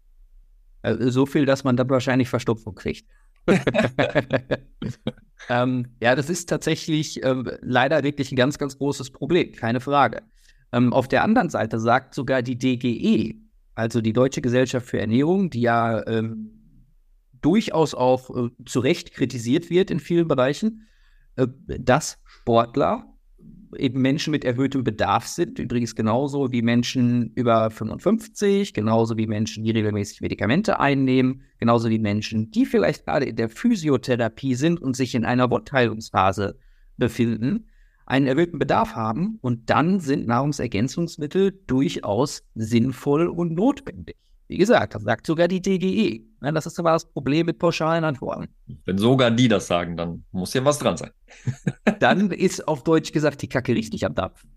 Äh, 0.83 0.96
so 1.09 1.24
viel, 1.24 1.46
dass 1.46 1.64
man 1.64 1.79
dann 1.79 1.88
wahrscheinlich 1.88 2.29
Verstopfung 2.29 2.74
kriegt. 2.74 3.09
ähm, 5.48 5.87
ja, 6.01 6.14
das 6.14 6.31
ist 6.31 6.48
tatsächlich 6.48 7.24
ähm, 7.24 7.51
leider 7.61 8.03
wirklich 8.03 8.33
ein 8.33 8.37
ganz, 8.37 8.59
ganz 8.59 8.79
großes 8.79 9.11
Problem, 9.11 9.53
keine 9.53 9.81
Frage. 9.81 10.22
Ähm, 10.72 10.92
auf 10.92 11.09
der 11.09 11.22
anderen 11.22 11.51
Seite 11.51 11.79
sagt 11.79 12.14
sogar 12.14 12.42
die 12.42 12.59
DGE, 12.59 13.37
also 13.74 14.01
die 14.01 14.12
Deutsche 14.12 14.42
Gesellschaft 14.42 14.87
für 14.87 15.01
Ernährung, 15.01 15.51
die 15.51 15.62
ja 15.62 16.07
ähm, 16.07 16.59
durchaus 17.40 17.94
auch 17.94 18.31
äh, 18.31 18.51
zu 18.66 18.81
Recht 18.81 19.12
kritisiert 19.12 19.70
wird 19.70 19.90
in 19.90 20.01
vielen 20.01 20.29
Bereichen, 20.29 20.87
äh, 21.37 21.46
dass 21.66 22.18
Sportler 22.24 23.07
eben 23.76 24.00
Menschen 24.00 24.31
mit 24.31 24.44
erhöhtem 24.44 24.85
Bedarf 24.85 25.26
sind, 25.26 25.59
übrigens 25.59 25.94
genauso 25.94 26.52
wie 26.52 26.62
Menschen 26.62 27.33
über 27.35 27.70
55, 27.70 28.72
genauso 28.74 29.16
wie 29.16 29.26
Menschen, 29.26 29.64
die 29.64 29.70
regelmäßig 29.70 30.20
Medikamente 30.20 30.81
einnehmen, 30.81 31.42
genauso 31.59 31.90
wie 31.90 31.98
Menschen, 31.98 32.50
die 32.50 32.66
vielleicht 32.66 33.04
gerade 33.04 33.26
in 33.26 33.37
der 33.37 33.48
Physiotherapie 33.48 34.54
sind 34.54 34.81
und 34.81 34.96
sich 34.96 35.14
in 35.14 35.24
einer 35.24 35.50
Wortheilungsphase 35.50 36.59
befinden, 36.96 37.66
einen 38.07 38.26
erhöhten 38.26 38.59
Bedarf 38.59 38.94
haben 38.94 39.38
und 39.42 39.68
dann 39.70 40.00
sind 40.00 40.26
Nahrungsergänzungsmittel 40.26 41.61
durchaus 41.66 42.42
sinnvoll 42.54 43.26
und 43.26 43.52
notwendig. 43.52 44.16
Wie 44.48 44.56
gesagt, 44.56 44.94
das 44.94 45.02
sagt 45.02 45.26
sogar 45.26 45.46
die 45.46 45.61
DGE. 45.61 46.22
Ja, 46.42 46.52
das 46.52 46.66
ist 46.66 46.78
aber 46.78 46.92
das 46.92 47.04
Problem 47.04 47.46
mit 47.46 47.58
pauschalen 47.58 48.02
Antworten. 48.04 48.48
Wenn 48.87 48.96
sogar 48.96 49.30
die 49.30 49.46
das 49.46 49.66
sagen, 49.66 49.96
dann 49.96 50.24
muss 50.32 50.54
ja 50.54 50.64
was 50.64 50.78
dran 50.78 50.96
sein. 50.96 51.11
dann 52.00 52.30
ist 52.30 52.66
auf 52.66 52.82
Deutsch 52.82 53.12
gesagt 53.12 53.42
die 53.42 53.48
Kacke 53.48 53.74
richtig 53.74 54.06
am 54.06 54.14
Dampfen. 54.14 54.50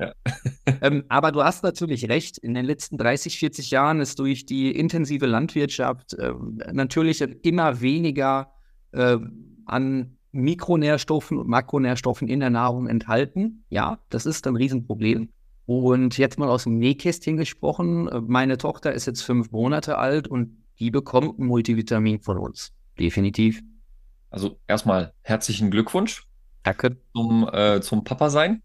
Ja. 0.00 0.12
ähm, 0.82 1.04
aber 1.08 1.30
du 1.30 1.44
hast 1.44 1.62
natürlich 1.62 2.08
recht. 2.08 2.38
In 2.38 2.54
den 2.54 2.64
letzten 2.64 2.98
30, 2.98 3.38
40 3.38 3.70
Jahren 3.70 4.00
ist 4.00 4.18
durch 4.18 4.46
die 4.46 4.76
intensive 4.76 5.26
Landwirtschaft 5.26 6.14
äh, 6.14 6.32
natürlich 6.72 7.20
immer 7.20 7.80
weniger 7.80 8.52
äh, 8.92 9.18
an 9.64 10.16
Mikronährstoffen 10.32 11.38
und 11.38 11.48
Makronährstoffen 11.48 12.28
in 12.28 12.40
der 12.40 12.50
Nahrung 12.50 12.88
enthalten. 12.88 13.64
Ja, 13.70 14.00
das 14.10 14.26
ist 14.26 14.46
ein 14.46 14.56
Riesenproblem. 14.56 15.30
Und 15.66 16.16
jetzt 16.16 16.38
mal 16.38 16.48
aus 16.48 16.62
dem 16.62 16.78
Nähkästchen 16.78 17.36
gesprochen, 17.36 18.08
äh, 18.08 18.20
meine 18.20 18.56
Tochter 18.56 18.92
ist 18.92 19.06
jetzt 19.06 19.22
fünf 19.22 19.50
Monate 19.50 19.98
alt 19.98 20.28
und 20.28 20.64
die 20.78 20.90
bekommt 20.90 21.38
ein 21.38 21.46
Multivitamin 21.46 22.20
von 22.20 22.38
uns. 22.38 22.72
Definitiv. 22.98 23.60
Also 24.30 24.58
erstmal 24.66 25.12
herzlichen 25.22 25.70
Glückwunsch. 25.70 26.24
Danke. 26.62 26.96
Zum, 27.14 27.48
äh, 27.52 27.80
zum 27.80 28.04
Papa 28.04 28.30
sein, 28.30 28.62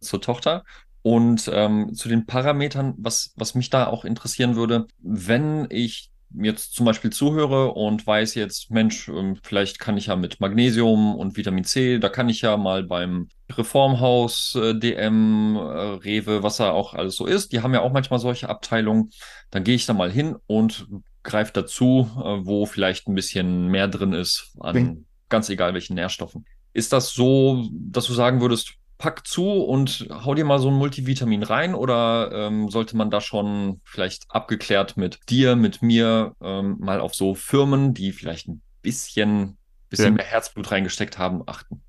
zur 0.00 0.20
Tochter. 0.20 0.64
Und 1.02 1.48
ähm, 1.52 1.94
zu 1.94 2.08
den 2.08 2.26
Parametern, 2.26 2.94
was, 2.98 3.32
was 3.36 3.54
mich 3.54 3.70
da 3.70 3.86
auch 3.86 4.04
interessieren 4.04 4.56
würde, 4.56 4.88
wenn 4.98 5.66
ich 5.70 6.10
jetzt 6.40 6.74
zum 6.74 6.86
Beispiel 6.86 7.10
zuhöre 7.10 7.72
und 7.72 8.06
weiß 8.06 8.34
jetzt, 8.34 8.70
Mensch, 8.70 9.08
ähm, 9.08 9.38
vielleicht 9.42 9.78
kann 9.78 9.96
ich 9.96 10.06
ja 10.06 10.16
mit 10.16 10.40
Magnesium 10.40 11.14
und 11.14 11.36
Vitamin 11.36 11.64
C, 11.64 11.98
da 11.98 12.08
kann 12.08 12.28
ich 12.28 12.42
ja 12.42 12.56
mal 12.56 12.82
beim 12.82 13.28
Reformhaus, 13.50 14.54
äh, 14.54 14.74
DM, 14.74 15.56
äh, 15.56 15.60
Rewe, 15.60 16.42
was 16.42 16.56
da 16.56 16.72
auch 16.72 16.94
alles 16.94 17.16
so 17.16 17.26
ist, 17.26 17.52
die 17.52 17.60
haben 17.60 17.74
ja 17.74 17.80
auch 17.80 17.92
manchmal 17.92 18.18
solche 18.18 18.48
Abteilungen. 18.48 19.10
Dann 19.50 19.64
gehe 19.64 19.74
ich 19.74 19.86
da 19.86 19.94
mal 19.94 20.10
hin 20.10 20.36
und 20.46 20.86
greife 21.22 21.52
dazu, 21.52 22.10
äh, 22.16 22.46
wo 22.46 22.66
vielleicht 22.66 23.08
ein 23.08 23.14
bisschen 23.14 23.68
mehr 23.68 23.88
drin 23.88 24.12
ist 24.12 24.52
an 24.60 25.06
ganz 25.28 25.48
egal 25.48 25.74
welchen 25.74 25.94
Nährstoffen. 25.94 26.46
Ist 26.72 26.92
das 26.92 27.12
so, 27.12 27.68
dass 27.72 28.06
du 28.06 28.12
sagen 28.12 28.40
würdest, 28.40 28.74
pack 28.98 29.26
zu 29.26 29.50
und 29.50 30.08
hau 30.10 30.34
dir 30.34 30.44
mal 30.44 30.58
so 30.58 30.68
ein 30.68 30.74
Multivitamin 30.74 31.42
rein 31.42 31.74
oder 31.74 32.30
ähm, 32.32 32.70
sollte 32.70 32.96
man 32.96 33.10
da 33.10 33.20
schon 33.20 33.80
vielleicht 33.84 34.24
abgeklärt 34.30 34.96
mit 34.96 35.20
dir, 35.28 35.56
mit 35.56 35.82
mir 35.82 36.34
ähm, 36.40 36.76
mal 36.80 37.00
auf 37.00 37.14
so 37.14 37.34
Firmen, 37.34 37.94
die 37.94 38.12
vielleicht 38.12 38.48
ein 38.48 38.62
bisschen, 38.82 39.58
bisschen 39.90 40.06
ja. 40.06 40.10
mehr 40.12 40.24
Herzblut 40.24 40.70
reingesteckt 40.70 41.18
haben, 41.18 41.42
achten? 41.46 41.82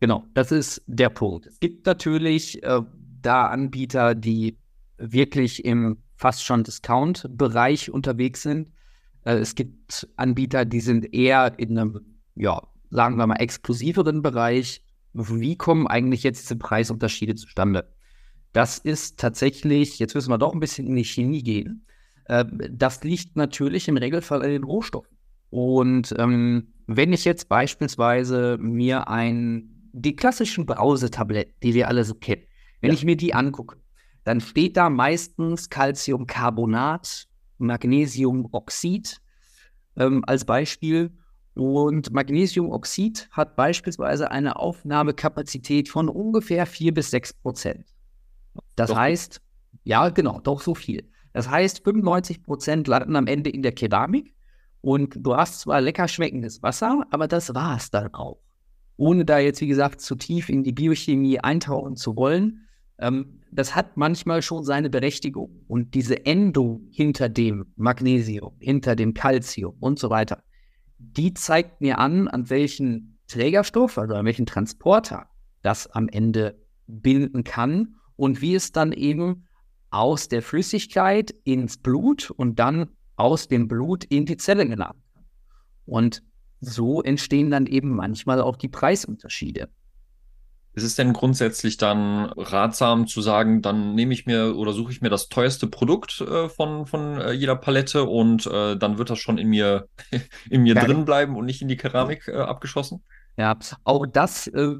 Genau, 0.00 0.24
das 0.34 0.52
ist 0.52 0.82
der 0.86 1.10
Punkt. 1.10 1.46
Es 1.46 1.60
gibt 1.60 1.86
natürlich 1.86 2.62
äh, 2.62 2.80
da 3.20 3.46
Anbieter, 3.46 4.14
die 4.14 4.58
wirklich 4.98 5.64
im 5.64 5.98
fast 6.16 6.44
schon 6.44 6.64
Discount-Bereich 6.64 7.90
unterwegs 7.90 8.42
sind. 8.42 8.72
Äh, 9.24 9.34
es 9.34 9.54
gibt 9.54 10.08
Anbieter, 10.16 10.64
die 10.64 10.80
sind 10.80 11.12
eher 11.14 11.58
in 11.58 11.78
einem, 11.78 12.00
ja, 12.34 12.62
sagen 12.90 13.16
wir 13.16 13.26
mal, 13.26 13.36
exklusiveren 13.36 14.22
Bereich. 14.22 14.82
Wie 15.14 15.56
kommen 15.56 15.86
eigentlich 15.86 16.22
jetzt 16.22 16.42
diese 16.42 16.56
Preisunterschiede 16.56 17.34
zustande? 17.34 17.92
Das 18.52 18.78
ist 18.78 19.18
tatsächlich, 19.18 19.98
jetzt 19.98 20.14
müssen 20.14 20.30
wir 20.30 20.38
doch 20.38 20.52
ein 20.52 20.60
bisschen 20.60 20.86
in 20.86 20.96
die 20.96 21.04
Chemie 21.04 21.42
gehen. 21.42 21.86
Äh, 22.26 22.44
das 22.70 23.02
liegt 23.02 23.36
natürlich 23.36 23.88
im 23.88 23.96
Regelfall 23.96 24.42
an 24.42 24.50
den 24.50 24.64
Rohstoffen. 24.64 25.16
Und 25.50 26.14
ähm, 26.18 26.72
wenn 26.86 27.12
ich 27.12 27.24
jetzt 27.24 27.48
beispielsweise 27.48 28.56
mir 28.58 29.08
ein, 29.08 29.90
die 29.92 30.16
klassischen 30.16 30.66
Brausetabletten, 30.66 31.54
die 31.62 31.74
wir 31.74 31.88
alle 31.88 32.04
so 32.04 32.14
kennen, 32.14 32.42
wenn 32.80 32.90
ja. 32.90 32.94
ich 32.94 33.04
mir 33.04 33.16
die 33.16 33.34
angucke, 33.34 33.76
dann 34.24 34.40
steht 34.40 34.76
da 34.76 34.88
meistens 34.88 35.68
Calciumcarbonat, 35.68 37.26
Magnesiumoxid 37.58 39.20
ähm, 39.96 40.24
als 40.26 40.44
Beispiel. 40.44 41.12
Und 41.54 42.12
Magnesiumoxid 42.12 43.28
hat 43.30 43.56
beispielsweise 43.56 44.30
eine 44.30 44.56
Aufnahmekapazität 44.56 45.88
von 45.88 46.08
ungefähr 46.08 46.66
4 46.66 46.94
bis 46.94 47.10
6 47.10 47.34
Prozent. 47.34 47.86
Das 48.76 48.88
doch. 48.90 48.96
heißt, 48.96 49.40
ja, 49.84 50.08
genau, 50.08 50.40
doch 50.40 50.60
so 50.60 50.74
viel. 50.74 51.08
Das 51.32 51.48
heißt, 51.48 51.84
95 51.84 52.42
Prozent 52.42 52.88
landen 52.88 53.16
am 53.16 53.26
Ende 53.26 53.50
in 53.50 53.62
der 53.62 53.72
Keramik 53.72 54.34
und 54.80 55.16
du 55.18 55.36
hast 55.36 55.60
zwar 55.60 55.80
lecker 55.80 56.08
schmeckendes 56.08 56.62
Wasser, 56.62 57.06
aber 57.10 57.28
das 57.28 57.54
war 57.54 57.76
es 57.76 57.90
dann 57.90 58.12
auch. 58.14 58.38
Ohne 58.96 59.24
da 59.24 59.38
jetzt, 59.38 59.60
wie 59.60 59.66
gesagt, 59.66 60.00
zu 60.00 60.14
tief 60.16 60.48
in 60.48 60.62
die 60.62 60.72
Biochemie 60.72 61.40
eintauchen 61.40 61.96
zu 61.96 62.16
wollen, 62.16 62.66
ähm, 62.98 63.40
das 63.50 63.74
hat 63.74 63.96
manchmal 63.96 64.42
schon 64.42 64.64
seine 64.64 64.90
Berechtigung. 64.90 65.64
Und 65.68 65.94
diese 65.94 66.24
Endung 66.24 66.88
hinter 66.90 67.28
dem 67.28 67.66
Magnesium, 67.76 68.54
hinter 68.60 68.96
dem 68.96 69.14
Calcium 69.14 69.76
und 69.80 69.98
so 69.98 70.10
weiter, 70.10 70.42
die 71.02 71.34
zeigt 71.34 71.80
mir 71.80 71.98
an, 71.98 72.28
an 72.28 72.48
welchen 72.48 73.18
Trägerstoff, 73.28 73.98
also 73.98 74.14
an 74.14 74.24
welchen 74.24 74.46
Transporter 74.46 75.26
das 75.62 75.86
am 75.88 76.08
Ende 76.08 76.58
binden 76.86 77.44
kann 77.44 77.96
und 78.16 78.40
wie 78.40 78.54
es 78.54 78.72
dann 78.72 78.92
eben 78.92 79.48
aus 79.90 80.28
der 80.28 80.42
Flüssigkeit 80.42 81.34
ins 81.44 81.78
Blut 81.78 82.30
und 82.30 82.58
dann 82.58 82.90
aus 83.16 83.48
dem 83.48 83.68
Blut 83.68 84.04
in 84.04 84.26
die 84.26 84.36
Zelle 84.36 84.66
gelangt. 84.66 85.02
Und 85.84 86.22
so 86.60 87.02
entstehen 87.02 87.50
dann 87.50 87.66
eben 87.66 87.94
manchmal 87.94 88.40
auch 88.40 88.56
die 88.56 88.68
Preisunterschiede. 88.68 89.68
Ist 90.74 90.84
es 90.84 90.94
denn 90.94 91.12
grundsätzlich 91.12 91.76
dann 91.76 92.32
ratsam 92.36 93.06
zu 93.06 93.20
sagen, 93.20 93.60
dann 93.60 93.94
nehme 93.94 94.14
ich 94.14 94.24
mir 94.24 94.56
oder 94.56 94.72
suche 94.72 94.90
ich 94.90 95.02
mir 95.02 95.10
das 95.10 95.28
teuerste 95.28 95.66
Produkt 95.66 96.22
äh, 96.22 96.48
von, 96.48 96.86
von 96.86 97.20
äh, 97.20 97.32
jeder 97.32 97.56
Palette 97.56 98.04
und 98.04 98.46
äh, 98.46 98.76
dann 98.76 98.96
wird 98.96 99.10
das 99.10 99.18
schon 99.18 99.36
in 99.36 99.48
mir, 99.48 99.88
in 100.50 100.62
mir 100.62 100.74
ja. 100.74 100.84
drin 100.84 101.04
bleiben 101.04 101.36
und 101.36 101.44
nicht 101.44 101.60
in 101.60 101.68
die 101.68 101.76
Keramik 101.76 102.26
äh, 102.28 102.36
abgeschossen? 102.36 103.02
Ja, 103.36 103.58
auch 103.84 104.06
das 104.06 104.46
äh, 104.46 104.76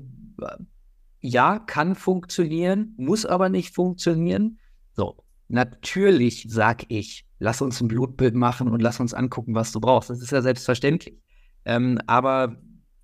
ja 1.21 1.59
kann 1.59 1.95
funktionieren, 1.95 2.95
muss 2.97 3.27
aber 3.27 3.51
nicht 3.51 3.75
funktionieren. 3.75 4.59
So, 4.95 5.17
natürlich 5.49 6.47
sag 6.49 6.85
ich, 6.89 7.27
lass 7.39 7.61
uns 7.61 7.81
ein 7.83 7.89
Blutbild 7.89 8.35
machen 8.35 8.69
und 8.69 8.81
lass 8.81 8.99
uns 8.99 9.13
angucken, 9.13 9.55
was 9.55 9.73
du 9.73 9.81
brauchst. 9.81 10.09
Das 10.09 10.23
ist 10.23 10.33
ja 10.33 10.41
selbstverständlich. 10.41 11.19
Ähm, 11.65 11.99
aber 12.07 12.57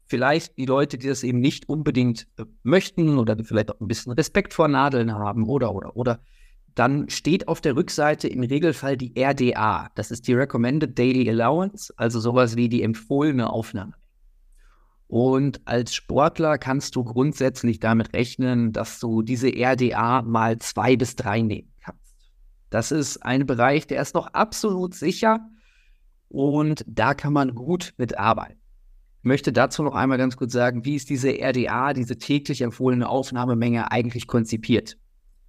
vielleicht 0.09 0.57
die 0.57 0.67
Leute, 0.67 0.99
die 0.99 1.07
das 1.07 1.23
eben 1.23 1.41
nicht 1.41 1.69
unbedingt 1.69 2.27
äh, 2.39 2.45
möchten 2.63 3.19
oder 3.19 3.37
vielleicht 3.45 3.71
auch 3.71 3.81
ein 3.81 3.89
bisschen 3.89 4.13
Respekt 4.13 4.55
vor 4.55 4.69
Nadeln 4.69 5.15
haben 5.15 5.45
oder, 5.45 5.75
oder, 5.75 5.97
oder, 5.97 6.21
dann 6.75 7.09
steht 7.11 7.49
auf 7.49 7.61
der 7.61 7.77
Rückseite 7.77 8.29
im 8.29 8.43
Regelfall 8.43 8.97
die 8.97 9.13
RDA. 9.17 9.91
Das 9.95 10.11
ist 10.11 10.27
die 10.29 10.35
Recommended 10.35 10.99
Daily 10.99 11.29
Allowance, 11.29 11.93
also 11.97 12.21
sowas 12.21 12.57
wie 12.57 12.69
die 12.69 12.83
empfohlene 12.83 13.51
Aufnahme. 13.51 13.95
Und 15.09 15.61
als 15.67 15.95
Sportler 15.95 16.59
kannst 16.59 16.95
du 16.95 17.03
grundsätzlich 17.03 17.81
damit 17.81 18.13
rechnen, 18.13 18.73
dass 18.73 19.01
du 19.01 19.23
diese 19.23 19.49
RDA 19.49 20.23
mal 20.23 20.59
zwei 20.59 20.97
bis 20.97 21.17
drei 21.17 21.41
nehmen 21.41 21.73
kannst. 21.81 22.15
Das 22.71 22.93
ist 22.93 23.25
ein 23.25 23.47
Bereich, 23.47 23.87
der 23.87 24.03
ist 24.03 24.15
noch 24.15 24.29
absolut 24.29 24.95
sicher 24.95 25.41
und 26.29 26.85
da 26.87 27.15
kann 27.15 27.33
man 27.33 27.55
gut 27.55 27.95
mitarbeiten. 27.97 28.61
Möchte 29.23 29.53
dazu 29.53 29.83
noch 29.83 29.95
einmal 29.95 30.19
ganz 30.19 30.37
kurz 30.37 30.53
sagen, 30.53 30.85
wie 30.85 30.95
ist 30.97 31.11
diese 31.11 31.31
RDA, 31.31 31.93
diese 31.93 32.19
täglich 32.19 32.63
empfohlene 32.63 33.09
Aufnahmemenge 33.09 33.91
eigentlich 33.91 34.27
konzipiert? 34.27 34.97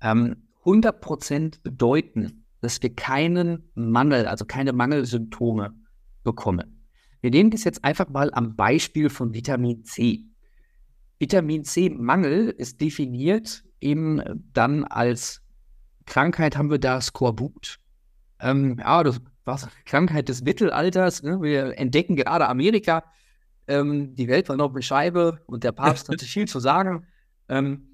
Ähm, 0.02 0.48
100% 0.66 1.62
bedeuten, 1.64 2.46
dass 2.62 2.82
wir 2.82 2.94
keinen 2.96 3.70
Mangel, 3.76 4.26
also 4.28 4.46
keine 4.46 4.74
Mangelsymptome 4.74 5.74
bekommen. 6.24 6.86
Wir 7.22 7.32
nehmen 7.32 7.52
das 7.52 7.64
jetzt 7.64 7.84
einfach 7.84 8.10
mal 8.10 8.32
am 8.34 8.56
Beispiel 8.56 9.10
von 9.10 9.34
Vitamin 9.34 9.84
C. 9.84 10.26
Vitamin 11.20 11.64
C-Mangel 11.64 12.50
ist 12.50 12.80
definiert 12.82 13.64
eben 13.82 14.22
dann 14.54 14.86
als 14.86 15.42
Krankheit 16.06 16.58
haben 16.58 16.72
wir 16.72 16.80
da 16.80 17.02
Skorbut. 17.02 17.80
Ähm, 18.40 18.78
ja, 18.80 19.04
das 19.04 19.22
war 19.46 19.60
Krankheit 19.86 20.30
des 20.30 20.44
Mittelalters. 20.44 21.24
Ne? 21.24 21.42
Wir 21.42 21.78
entdecken 21.78 22.16
gerade 22.16 22.48
Amerika. 22.48 23.04
Ähm, 23.70 24.16
die 24.16 24.28
Welt 24.28 24.50
war 24.50 24.58
noch 24.58 24.72
eine 24.72 24.82
Scheibe 24.82 25.40
und 25.46 25.64
der 25.64 25.72
Papst 25.72 26.10
hatte 26.10 26.26
viel 26.26 26.48
zu 26.48 26.60
sagen. 26.60 27.06
Ähm, 27.48 27.86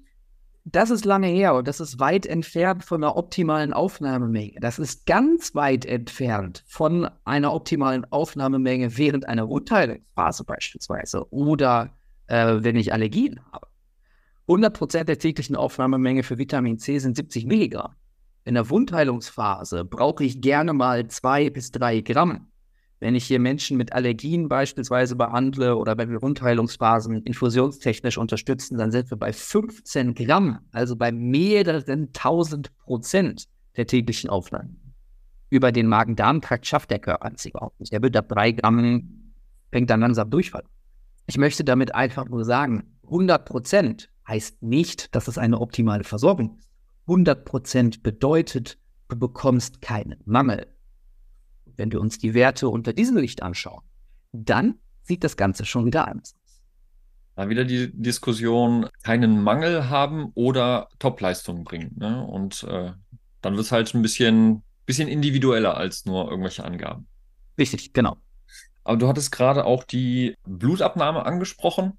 das 0.64 0.90
ist 0.90 1.04
lange 1.04 1.28
her 1.28 1.54
und 1.54 1.68
das 1.68 1.78
ist 1.78 2.00
weit 2.00 2.26
entfernt 2.26 2.84
von 2.84 3.04
einer 3.04 3.16
optimalen 3.16 3.72
Aufnahmemenge. 3.72 4.54
Das 4.60 4.80
ist 4.80 5.06
ganz 5.06 5.54
weit 5.54 5.84
entfernt 5.84 6.64
von 6.66 7.08
einer 7.24 7.54
optimalen 7.54 8.04
Aufnahmemenge 8.10 8.96
während 8.98 9.28
einer 9.28 9.48
Wundheilungsphase 9.48 10.42
beispielsweise 10.42 11.32
oder 11.32 11.90
äh, 12.26 12.56
wenn 12.58 12.74
ich 12.74 12.92
Allergien 12.92 13.38
habe. 13.52 13.68
100% 14.48 15.04
der 15.04 15.18
täglichen 15.18 15.54
Aufnahmemenge 15.54 16.24
für 16.24 16.38
Vitamin 16.38 16.78
C 16.78 16.98
sind 16.98 17.16
70 17.16 17.46
Milligramm. 17.46 17.94
In 18.44 18.54
der 18.54 18.68
Wundheilungsphase 18.68 19.84
brauche 19.84 20.24
ich 20.24 20.40
gerne 20.40 20.72
mal 20.72 21.06
zwei 21.08 21.50
bis 21.50 21.70
drei 21.70 22.00
Gramm. 22.00 22.48
Wenn 22.98 23.14
ich 23.14 23.26
hier 23.26 23.38
Menschen 23.38 23.76
mit 23.76 23.92
Allergien 23.92 24.48
beispielsweise 24.48 25.16
behandle 25.16 25.76
oder 25.76 25.94
bei 25.94 26.08
Wundheilungsphasen 26.08 27.22
infusionstechnisch 27.24 28.16
unterstützen, 28.16 28.78
dann 28.78 28.90
sind 28.90 29.10
wir 29.10 29.18
bei 29.18 29.34
15 29.34 30.14
Gramm, 30.14 30.60
also 30.72 30.96
bei 30.96 31.12
mehreren 31.12 32.12
tausend 32.14 32.74
Prozent 32.78 33.48
der 33.76 33.86
täglichen 33.86 34.30
Aufnahme. 34.30 34.70
Über 35.50 35.72
den 35.72 35.88
Magen-Darm-Trakt 35.88 36.66
schafft 36.66 36.90
der 36.90 36.98
Körper 36.98 37.30
es 37.34 37.44
überhaupt 37.44 37.78
nicht. 37.80 37.92
Der 37.92 38.02
wird 38.02 38.16
ab 38.16 38.28
drei 38.30 38.52
Gramm, 38.52 39.32
fängt 39.70 39.90
dann 39.90 40.00
langsam 40.00 40.30
Durchfall. 40.30 40.64
Ich 41.26 41.36
möchte 41.36 41.64
damit 41.64 41.94
einfach 41.94 42.26
nur 42.26 42.44
sagen, 42.44 42.98
100 43.04 43.44
Prozent 43.44 44.08
heißt 44.26 44.62
nicht, 44.62 45.14
dass 45.14 45.28
es 45.28 45.36
eine 45.36 45.60
optimale 45.60 46.04
Versorgung 46.04 46.56
ist. 46.58 46.70
100 47.08 47.44
Prozent 47.44 48.02
bedeutet, 48.02 48.78
du 49.08 49.16
bekommst 49.16 49.82
keinen 49.82 50.16
Mangel 50.24 50.66
wenn 51.76 51.92
wir 51.92 52.00
uns 52.00 52.18
die 52.18 52.34
Werte 52.34 52.68
unter 52.68 52.92
diesem 52.92 53.16
Licht 53.16 53.42
anschauen, 53.42 53.82
dann 54.32 54.76
sieht 55.02 55.24
das 55.24 55.36
Ganze 55.36 55.64
schon 55.64 55.86
wieder 55.86 56.08
anders 56.08 56.34
aus. 56.34 56.62
Da 57.36 57.48
wieder 57.48 57.64
die 57.64 57.90
Diskussion, 57.92 58.88
keinen 59.02 59.42
Mangel 59.42 59.88
haben 59.88 60.30
oder 60.34 60.88
Topleistungen 60.98 61.64
bringen. 61.64 61.94
Ne? 61.96 62.24
Und 62.26 62.64
äh, 62.64 62.92
dann 63.42 63.56
wird 63.56 63.66
es 63.66 63.72
halt 63.72 63.94
ein 63.94 64.02
bisschen, 64.02 64.62
bisschen 64.86 65.08
individueller 65.08 65.76
als 65.76 66.06
nur 66.06 66.30
irgendwelche 66.30 66.64
Angaben. 66.64 67.06
Richtig, 67.58 67.92
genau. 67.92 68.16
Aber 68.84 68.96
du 68.96 69.08
hattest 69.08 69.32
gerade 69.32 69.64
auch 69.64 69.84
die 69.84 70.36
Blutabnahme 70.44 71.26
angesprochen. 71.26 71.98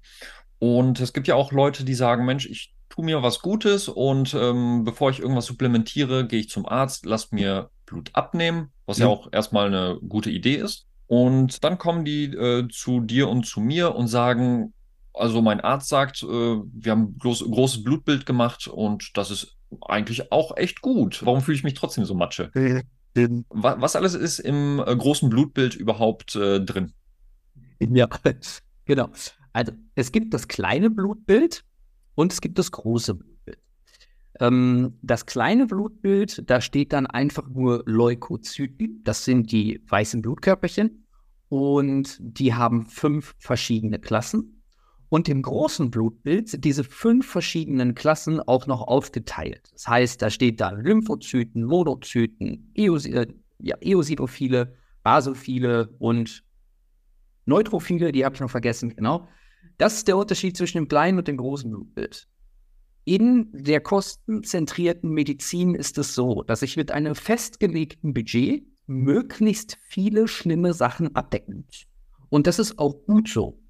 Und 0.58 1.00
es 1.00 1.12
gibt 1.12 1.28
ja 1.28 1.36
auch 1.36 1.52
Leute, 1.52 1.84
die 1.84 1.94
sagen, 1.94 2.24
Mensch, 2.24 2.46
ich 2.46 2.74
tue 2.88 3.04
mir 3.04 3.22
was 3.22 3.40
Gutes 3.40 3.88
und 3.88 4.34
ähm, 4.34 4.82
bevor 4.84 5.10
ich 5.10 5.20
irgendwas 5.20 5.46
supplementiere, 5.46 6.26
gehe 6.26 6.40
ich 6.40 6.48
zum 6.48 6.66
Arzt, 6.66 7.06
lass 7.06 7.30
mir 7.30 7.70
Blut 7.88 8.10
abnehmen, 8.12 8.70
was 8.86 8.98
ja, 8.98 9.06
ja 9.06 9.12
auch 9.12 9.28
erstmal 9.32 9.66
eine 9.66 9.98
gute 10.06 10.30
Idee 10.30 10.56
ist. 10.56 10.86
Und 11.06 11.64
dann 11.64 11.78
kommen 11.78 12.04
die 12.04 12.24
äh, 12.24 12.68
zu 12.68 13.00
dir 13.00 13.28
und 13.28 13.46
zu 13.46 13.60
mir 13.60 13.94
und 13.94 14.08
sagen, 14.08 14.74
also 15.14 15.42
mein 15.42 15.60
Arzt 15.60 15.88
sagt, 15.88 16.22
äh, 16.22 16.26
wir 16.26 16.92
haben 16.92 17.02
ein 17.02 17.18
groß, 17.18 17.44
großes 17.50 17.82
Blutbild 17.82 18.26
gemacht 18.26 18.68
und 18.68 19.16
das 19.16 19.30
ist 19.30 19.56
eigentlich 19.80 20.32
auch 20.32 20.56
echt 20.56 20.80
gut. 20.80 21.24
Warum 21.24 21.40
fühle 21.40 21.56
ich 21.56 21.64
mich 21.64 21.74
trotzdem 21.74 22.04
so 22.04 22.14
matsche? 22.14 22.50
was, 23.48 23.80
was, 23.80 23.96
alles 23.96 24.14
ist 24.14 24.38
im 24.38 24.82
äh, 24.86 24.94
großen 24.94 25.28
Blutbild 25.30 25.74
überhaupt 25.74 26.36
äh, 26.36 26.60
drin? 26.60 26.92
Ja, 27.80 28.08
genau. 28.84 29.08
Also 29.52 29.72
es 29.94 30.12
gibt 30.12 30.34
das 30.34 30.46
kleine 30.46 30.90
Blutbild 30.90 31.64
und 32.14 32.32
es 32.32 32.40
gibt 32.40 32.58
das 32.58 32.70
große 32.70 33.14
Blutbild. 33.14 33.37
Ähm, 34.40 34.98
das 35.02 35.26
kleine 35.26 35.66
Blutbild, 35.66 36.48
da 36.48 36.60
steht 36.60 36.92
dann 36.92 37.06
einfach 37.06 37.48
nur 37.48 37.82
Leukozyten. 37.86 39.02
Das 39.04 39.24
sind 39.24 39.52
die 39.52 39.82
weißen 39.88 40.22
Blutkörperchen. 40.22 41.06
Und 41.48 42.18
die 42.20 42.54
haben 42.54 42.86
fünf 42.86 43.34
verschiedene 43.38 43.98
Klassen. 43.98 44.62
Und 45.08 45.28
im 45.28 45.40
großen 45.40 45.90
Blutbild 45.90 46.50
sind 46.50 46.64
diese 46.64 46.84
fünf 46.84 47.26
verschiedenen 47.26 47.94
Klassen 47.94 48.40
auch 48.40 48.66
noch 48.66 48.82
aufgeteilt. 48.82 49.70
Das 49.72 49.88
heißt, 49.88 50.20
da 50.20 50.28
steht 50.28 50.60
da 50.60 50.70
Lymphozyten, 50.70 51.64
Monozyten, 51.64 52.70
Eos 52.74 53.06
äh, 53.06 53.26
ja, 53.58 53.76
Eosinophile, 53.80 54.74
Basophile 55.02 55.88
und 55.98 56.44
Neutrophile, 57.46 58.12
die 58.12 58.24
habe 58.24 58.34
ich 58.34 58.40
noch 58.40 58.50
vergessen, 58.50 58.94
genau. 58.94 59.26
Das 59.78 59.94
ist 59.94 60.08
der 60.08 60.16
Unterschied 60.16 60.56
zwischen 60.56 60.76
dem 60.76 60.88
kleinen 60.88 61.18
und 61.18 61.28
dem 61.28 61.38
großen 61.38 61.70
Blutbild. 61.70 62.28
In 63.08 63.48
der 63.52 63.80
kostenzentrierten 63.80 65.08
Medizin 65.08 65.74
ist 65.74 65.96
es 65.96 66.14
so, 66.14 66.42
dass 66.42 66.60
ich 66.60 66.76
mit 66.76 66.90
einem 66.90 67.14
festgelegten 67.14 68.12
Budget 68.12 68.66
möglichst 68.86 69.78
viele 69.80 70.28
schlimme 70.28 70.74
Sachen 70.74 71.16
abdecken 71.16 71.64
muss. 71.64 71.86
Und 72.28 72.46
das 72.46 72.58
ist 72.58 72.78
auch 72.78 73.06
gut 73.06 73.30
so. 73.30 73.62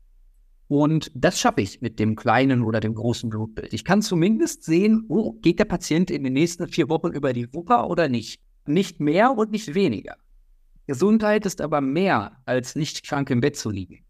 Und 0.67 1.13
das 1.15 1.39
schaffe 1.39 1.61
ich 1.61 1.81
mit 1.81 2.01
dem 2.01 2.17
kleinen 2.17 2.65
oder 2.65 2.81
dem 2.81 2.97
großen 2.97 3.31
Blutbild. 3.31 3.73
Ich 3.73 3.85
kann 3.85 4.03
zumindest 4.03 4.65
sehen, 4.65 5.05
oh, 5.09 5.35
geht 5.35 5.61
der 5.61 5.67
Patient 5.67 6.11
in 6.11 6.25
den 6.25 6.33
nächsten 6.33 6.67
vier 6.67 6.89
Wochen 6.89 7.13
über 7.13 7.33
die 7.33 7.55
Wupper 7.55 7.89
oder 7.89 8.09
nicht. 8.09 8.41
Nicht 8.67 8.99
mehr 8.99 9.39
und 9.39 9.53
nicht 9.53 9.73
weniger. 9.73 10.17
Gesundheit 10.89 11.47
ist 11.47 11.61
aber 11.61 11.81
mehr 11.81 12.43
als 12.45 12.75
nicht 12.75 13.05
krank 13.05 13.31
im 13.31 13.41
Bett 13.41 13.55
zu 13.55 13.71
liegen. 13.71 14.05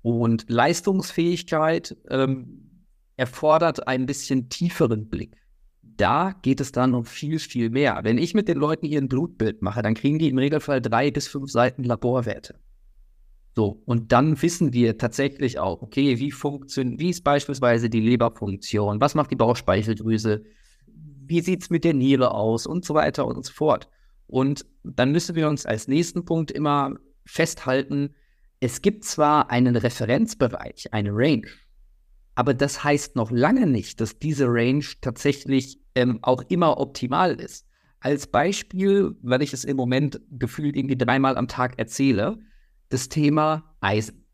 Und 0.00 0.46
Leistungsfähigkeit 0.48 1.98
ähm, 2.08 2.63
erfordert 3.16 3.86
ein 3.86 4.06
bisschen 4.06 4.48
tieferen 4.48 5.08
Blick. 5.08 5.36
Da 5.82 6.34
geht 6.42 6.60
es 6.60 6.72
dann 6.72 6.94
um 6.94 7.04
viel, 7.04 7.38
viel 7.38 7.70
mehr. 7.70 8.00
Wenn 8.02 8.18
ich 8.18 8.34
mit 8.34 8.48
den 8.48 8.58
Leuten 8.58 8.86
hier 8.86 9.06
Blutbild 9.06 9.62
mache, 9.62 9.82
dann 9.82 9.94
kriegen 9.94 10.18
die 10.18 10.28
im 10.28 10.38
Regelfall 10.38 10.80
drei 10.80 11.10
bis 11.10 11.28
fünf 11.28 11.50
Seiten 11.50 11.84
Laborwerte. 11.84 12.58
So, 13.54 13.82
und 13.84 14.10
dann 14.10 14.40
wissen 14.42 14.72
wir 14.72 14.98
tatsächlich 14.98 15.60
auch, 15.60 15.80
okay, 15.82 16.18
wie 16.18 16.32
funktioniert, 16.32 16.98
wie 16.98 17.10
ist 17.10 17.22
beispielsweise 17.22 17.88
die 17.88 18.00
Leberfunktion, 18.00 19.00
was 19.00 19.14
macht 19.14 19.30
die 19.30 19.36
Bauchspeicheldrüse, 19.36 20.42
wie 20.86 21.40
sieht 21.40 21.62
es 21.62 21.70
mit 21.70 21.84
der 21.84 21.94
Niere 21.94 22.32
aus 22.32 22.66
und 22.66 22.84
so 22.84 22.94
weiter 22.94 23.26
und 23.26 23.44
so 23.44 23.52
fort. 23.52 23.88
Und 24.26 24.66
dann 24.82 25.12
müssen 25.12 25.36
wir 25.36 25.48
uns 25.48 25.66
als 25.66 25.86
nächsten 25.86 26.24
Punkt 26.24 26.50
immer 26.50 26.96
festhalten, 27.24 28.14
es 28.58 28.82
gibt 28.82 29.04
zwar 29.04 29.50
einen 29.50 29.76
Referenzbereich, 29.76 30.92
eine 30.92 31.10
Range, 31.12 31.46
aber 32.34 32.54
das 32.54 32.82
heißt 32.82 33.16
noch 33.16 33.30
lange 33.30 33.66
nicht, 33.66 34.00
dass 34.00 34.18
diese 34.18 34.46
Range 34.48 34.84
tatsächlich 35.00 35.80
ähm, 35.94 36.18
auch 36.22 36.42
immer 36.48 36.78
optimal 36.78 37.34
ist. 37.34 37.66
Als 38.00 38.26
Beispiel, 38.26 39.16
weil 39.22 39.42
ich 39.42 39.52
es 39.52 39.64
im 39.64 39.76
Moment 39.76 40.20
gefühlt 40.30 40.76
irgendwie 40.76 40.98
dreimal 40.98 41.36
am 41.36 41.48
Tag 41.48 41.78
erzähle, 41.78 42.38
das 42.88 43.08
Thema 43.08 43.74
Eisen. 43.80 44.24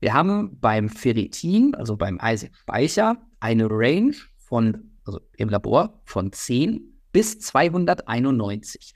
Wir 0.00 0.14
haben 0.14 0.58
beim 0.60 0.88
Ferritin, 0.88 1.74
also 1.74 1.96
beim 1.96 2.18
Eisenspeicher, 2.20 3.16
eine 3.40 3.66
Range 3.70 4.14
von, 4.36 4.92
also 5.04 5.20
im 5.36 5.48
Labor, 5.48 6.00
von 6.04 6.32
10 6.32 7.00
bis 7.12 7.38
291. 7.40 8.94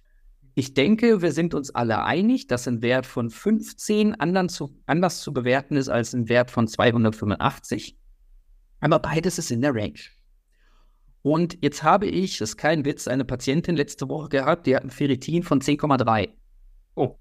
Ich 0.54 0.74
denke, 0.74 1.22
wir 1.22 1.32
sind 1.32 1.54
uns 1.54 1.74
alle 1.74 2.04
einig, 2.04 2.46
dass 2.46 2.68
ein 2.68 2.82
Wert 2.82 3.06
von 3.06 3.30
15 3.30 4.16
zu, 4.48 4.76
anders 4.86 5.20
zu 5.20 5.32
bewerten 5.32 5.76
ist 5.76 5.88
als 5.88 6.14
ein 6.14 6.28
Wert 6.28 6.50
von 6.50 6.68
285. 6.68 7.99
Aber 8.80 8.98
beides 8.98 9.38
ist 9.38 9.50
in 9.50 9.60
der 9.60 9.74
Range. 9.74 10.00
Und 11.22 11.58
jetzt 11.60 11.82
habe 11.82 12.06
ich, 12.06 12.38
das 12.38 12.50
ist 12.50 12.56
kein 12.56 12.84
Witz, 12.84 13.06
eine 13.06 13.24
Patientin 13.24 13.76
letzte 13.76 14.08
Woche 14.08 14.30
gehabt, 14.30 14.66
die 14.66 14.74
hat 14.74 14.84
ein 14.84 14.90
Ferritin 14.90 15.42
von 15.42 15.60
10,3. 15.60 16.30
Oh. 16.94 17.18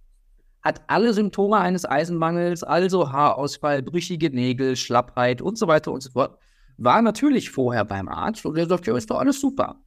Hat 0.62 0.82
alle 0.88 1.14
Symptome 1.14 1.58
eines 1.58 1.86
Eisenmangels, 1.86 2.64
also 2.64 3.12
Haarausfall, 3.12 3.82
brüchige 3.82 4.30
Nägel, 4.30 4.76
Schlappheit 4.76 5.42
und 5.42 5.58
so 5.58 5.68
weiter 5.68 5.92
und 5.92 6.02
so 6.02 6.12
fort. 6.12 6.38
War 6.78 7.02
natürlich 7.02 7.50
vorher 7.50 7.84
beim 7.84 8.08
Arzt 8.08 8.46
und 8.46 8.56
der 8.56 8.68
sagt, 8.68 8.88
ja, 8.88 8.96
ist 8.96 9.10
doch 9.10 9.20
alles 9.20 9.42
super. 9.42 9.82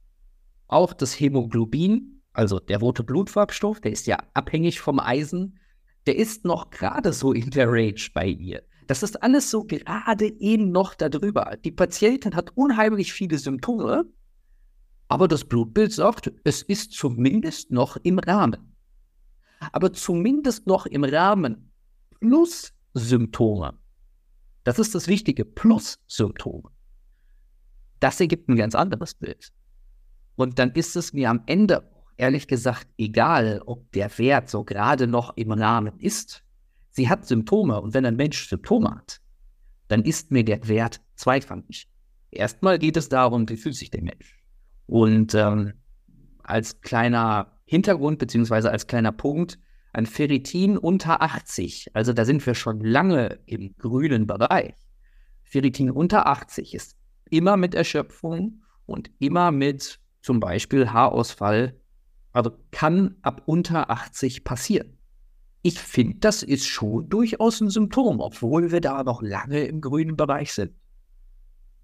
Auch 0.67 0.93
das 0.93 1.19
Hämoglobin 1.19 2.13
also 2.33 2.59
der 2.59 2.79
rote 2.79 3.03
Blutfarbstoff, 3.03 3.79
der 3.79 3.91
ist 3.91 4.07
ja 4.07 4.17
abhängig 4.33 4.81
vom 4.81 4.99
Eisen, 4.99 5.59
der 6.07 6.17
ist 6.17 6.45
noch 6.45 6.71
gerade 6.71 7.13
so 7.13 7.31
in 7.31 7.51
der 7.51 7.71
Range 7.71 8.01
bei 8.13 8.27
ihr. 8.27 8.63
Das 8.93 9.01
ist 9.01 9.23
alles 9.23 9.49
so 9.49 9.63
gerade 9.63 10.39
eben 10.39 10.71
noch 10.71 10.93
darüber. 10.93 11.57
Die 11.65 11.71
Patientin 11.71 12.35
hat 12.35 12.51
unheimlich 12.55 13.11
viele 13.11 13.39
Symptome, 13.39 14.05
aber 15.07 15.27
das 15.27 15.45
Blutbild 15.45 15.91
sagt, 15.91 16.31
es 16.43 16.61
ist 16.61 16.91
zumindest 16.91 17.71
noch 17.71 17.97
im 18.03 18.19
Rahmen. 18.19 18.75
Aber 19.71 19.93
zumindest 19.93 20.67
noch 20.67 20.85
im 20.85 21.03
Rahmen 21.03 21.71
plus 22.19 22.71
Symptome. 22.93 23.73
Das 24.63 24.77
ist 24.77 24.93
das 24.93 25.07
Wichtige, 25.07 25.43
plus 25.43 25.97
Symptome. 26.05 26.69
Das 27.99 28.19
ergibt 28.19 28.47
ein 28.47 28.57
ganz 28.57 28.75
anderes 28.75 29.15
Bild. 29.15 29.51
Und 30.35 30.59
dann 30.59 30.69
ist 30.73 30.95
es 30.95 31.13
mir 31.13 31.31
am 31.31 31.41
Ende 31.47 31.89
ehrlich 32.15 32.47
gesagt 32.47 32.87
egal, 32.99 33.59
ob 33.65 33.91
der 33.93 34.15
Wert 34.19 34.51
so 34.51 34.63
gerade 34.63 35.07
noch 35.07 35.35
im 35.35 35.51
Rahmen 35.51 35.99
ist. 35.99 36.43
Sie 36.93 37.09
hat 37.09 37.25
Symptome 37.25 37.81
und 37.81 37.93
wenn 37.93 38.05
ein 38.05 38.15
Mensch 38.15 38.47
Symptome 38.47 38.89
hat, 38.89 39.19
dann 39.87 40.03
ist 40.03 40.31
mir 40.31 40.45
der 40.45 40.67
Wert 40.67 41.01
zweitrangig. 41.15 41.87
Erstmal 42.31 42.79
geht 42.79 42.97
es 42.97 43.09
darum, 43.09 43.49
wie 43.49 43.57
fühlt 43.57 43.75
sich 43.75 43.91
der 43.91 44.03
Mensch. 44.03 44.41
Und 44.85 45.35
ähm, 45.35 45.73
als 46.43 46.81
kleiner 46.81 47.59
Hintergrund 47.65 48.19
beziehungsweise 48.19 48.71
als 48.71 48.87
kleiner 48.87 49.11
Punkt, 49.11 49.59
ein 49.91 50.05
Ferritin 50.05 50.77
unter 50.77 51.21
80, 51.21 51.91
also 51.93 52.13
da 52.13 52.25
sind 52.25 52.45
wir 52.45 52.55
schon 52.55 52.79
lange 52.79 53.39
im 53.45 53.75
grünen 53.77 54.25
Bereich. 54.25 54.73
Ferritin 55.43 55.91
unter 55.91 56.27
80 56.27 56.73
ist 56.73 56.95
immer 57.29 57.57
mit 57.57 57.75
Erschöpfung 57.75 58.63
und 58.85 59.11
immer 59.19 59.51
mit 59.51 59.99
zum 60.21 60.39
Beispiel 60.39 60.91
Haarausfall 60.91 61.79
also 62.33 62.51
kann 62.71 63.15
ab 63.21 63.43
unter 63.45 63.89
80 63.89 64.43
passieren. 64.43 64.97
Ich 65.65 65.79
finde, 65.79 66.17
das 66.19 66.43
ist 66.43 66.67
schon 66.67 67.07
durchaus 67.09 67.61
ein 67.61 67.69
Symptom, 67.69 68.19
obwohl 68.19 68.71
wir 68.71 68.81
da 68.81 69.01
noch 69.03 69.21
lange 69.21 69.63
im 69.63 69.79
grünen 69.79 70.17
Bereich 70.17 70.53
sind. 70.53 70.73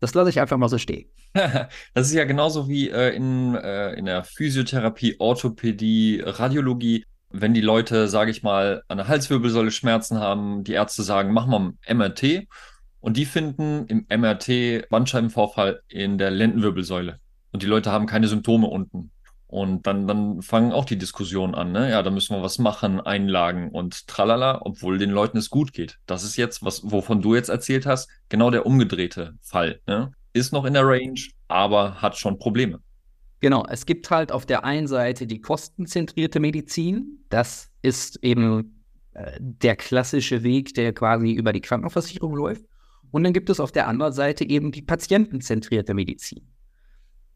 Das 0.02 0.14
lasse 0.14 0.30
ich 0.30 0.40
einfach 0.40 0.58
mal 0.58 0.68
so 0.68 0.78
stehen. 0.78 1.10
das 1.34 2.08
ist 2.08 2.14
ja 2.14 2.26
genauso 2.26 2.68
wie 2.68 2.90
äh, 2.90 3.16
in, 3.16 3.56
äh, 3.56 3.94
in 3.94 4.06
der 4.06 4.26
Physiotherapie, 4.26 5.16
Orthopädie, 5.20 6.22
Radiologie. 6.26 7.06
Wenn 7.30 7.54
die 7.54 7.62
Leute, 7.62 8.10
sage 8.10 8.32
ich 8.32 8.44
mal, 8.44 8.84
an 8.90 8.98
der 8.98 9.08
Halswirbelsäule 9.08 9.72
Schmerzen 9.72 10.20
haben, 10.20 10.64
die 10.66 10.74
Ärzte 10.74 11.04
sagen, 11.04 11.32
mach 11.32 11.46
mal 11.46 11.74
ein 11.86 11.98
MRT. 11.98 12.48
Und 13.00 13.16
die 13.16 13.26
finden 13.26 13.86
im 13.88 14.06
MRT 14.10 14.90
Bandscheibenvorfall 14.90 15.84
in 15.88 16.18
der 16.18 16.32
Lendenwirbelsäule. 16.32 17.20
Und 17.52 17.64
die 17.64 17.68
Leute 17.68 17.92
haben 17.92 18.08
keine 18.08 18.28
Symptome 18.28 18.68
unten. 18.68 19.12
Und 19.50 19.88
dann, 19.88 20.06
dann 20.06 20.44
fangen 20.44 20.72
auch 20.72 20.86
die 20.86 21.00
Diskussionen 21.00 21.56
an, 21.56 21.72
ne? 21.72 21.90
Ja, 21.90 22.04
da 22.04 22.12
müssen 22.12 22.36
wir 22.36 22.44
was 22.44 22.60
machen, 22.60 23.02
Einlagen 23.02 23.72
und 23.72 24.08
tralala, 24.08 24.62
obwohl 24.64 25.00
den 25.00 25.10
Leuten 25.10 25.40
es 25.40 25.50
gut 25.50 25.74
geht. 25.74 25.98
Das 26.06 26.24
ist 26.24 26.38
jetzt, 26.38 26.64
was, 26.64 26.82
wovon 26.84 27.24
du 27.24 27.34
jetzt 27.34 27.50
erzählt 27.50 27.88
hast, 27.88 28.10
genau 28.30 28.52
der 28.52 28.68
umgedrehte 28.68 29.34
Fall, 29.42 29.82
ne? 29.88 30.12
Ist 30.34 30.54
noch 30.54 30.66
in 30.66 30.76
der 30.76 30.86
Range, 30.86 31.20
aber 31.48 32.00
hat 32.00 32.16
schon 32.16 32.38
Probleme. 32.38 32.80
Genau, 33.40 33.66
es 33.68 33.88
gibt 33.88 34.12
halt 34.12 34.32
auf 34.32 34.46
der 34.46 34.66
einen 34.66 34.86
Seite 34.86 35.26
die 35.26 35.42
kostenzentrierte 35.42 36.40
Medizin. 36.40 37.24
Das 37.30 37.72
ist 37.82 38.24
eben 38.24 38.84
äh, 39.14 39.32
der 39.40 39.76
klassische 39.76 40.44
Weg, 40.44 40.76
der 40.76 40.94
quasi 40.94 41.32
über 41.32 41.54
die 41.54 41.62
Krankenversicherung 41.62 42.36
läuft. 42.36 42.66
Und 43.10 43.24
dann 43.24 43.34
gibt 43.34 43.50
es 43.50 43.60
auf 43.60 43.72
der 43.72 43.88
anderen 43.88 44.14
Seite 44.14 44.48
eben 44.48 44.72
die 44.72 44.84
patientenzentrierte 44.84 45.96
Medizin. 45.96 46.48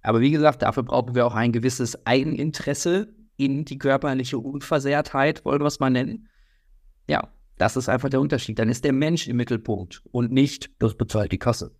Aber 0.03 0.19
wie 0.19 0.31
gesagt, 0.31 0.61
dafür 0.61 0.83
brauchen 0.83 1.15
wir 1.15 1.25
auch 1.25 1.33
ein 1.33 1.51
gewisses 1.51 2.05
Eigeninteresse 2.05 3.13
in 3.37 3.65
die 3.65 3.77
körperliche 3.77 4.37
Unversehrtheit, 4.37 5.43
wollen 5.45 5.61
wir 5.61 5.67
es 5.67 5.79
mal 5.79 5.89
nennen. 5.89 6.27
Ja, 7.09 7.29
das 7.57 7.77
ist 7.77 7.89
einfach 7.89 8.09
der 8.09 8.21
Unterschied. 8.21 8.59
Dann 8.59 8.69
ist 8.69 8.83
der 8.83 8.93
Mensch 8.93 9.27
im 9.27 9.37
Mittelpunkt 9.37 10.03
und 10.11 10.31
nicht, 10.31 10.71
das 10.79 10.95
bezahlt 10.95 11.31
die 11.31 11.39
Kasse. 11.39 11.73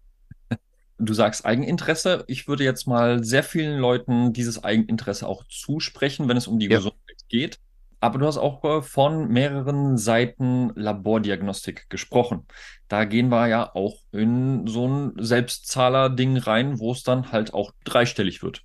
Du 1.00 1.14
sagst 1.14 1.46
Eigeninteresse. 1.46 2.24
Ich 2.28 2.48
würde 2.48 2.64
jetzt 2.64 2.88
mal 2.88 3.24
sehr 3.24 3.44
vielen 3.44 3.80
Leuten 3.80 4.32
dieses 4.32 4.64
Eigeninteresse 4.64 5.28
auch 5.28 5.44
zusprechen, 5.46 6.30
wenn 6.30 6.38
es 6.38 6.48
um 6.48 6.60
die 6.60 6.68
ja. 6.68 6.78
Gesundheit 6.78 7.26
geht. 7.28 7.60
Aber 8.04 8.20
du 8.20 8.28
hast 8.28 8.38
auch 8.38 8.62
äh, 8.66 8.82
von 8.82 9.30
mehreren 9.30 9.98
Seiten 9.98 10.74
Labordiagnostik 10.76 11.90
gesprochen. 11.90 12.46
Da 12.90 13.06
gehen 13.06 13.30
wir 13.30 13.48
ja 13.48 13.74
auch 13.74 13.96
in 14.12 14.68
so 14.68 14.86
ein 14.86 15.14
Selbstzahler-Ding 15.18 16.36
rein, 16.36 16.80
wo 16.80 16.92
es 16.92 17.04
dann 17.04 17.32
halt 17.32 17.54
auch 17.54 17.72
dreistellig 17.86 18.44
wird. 18.44 18.62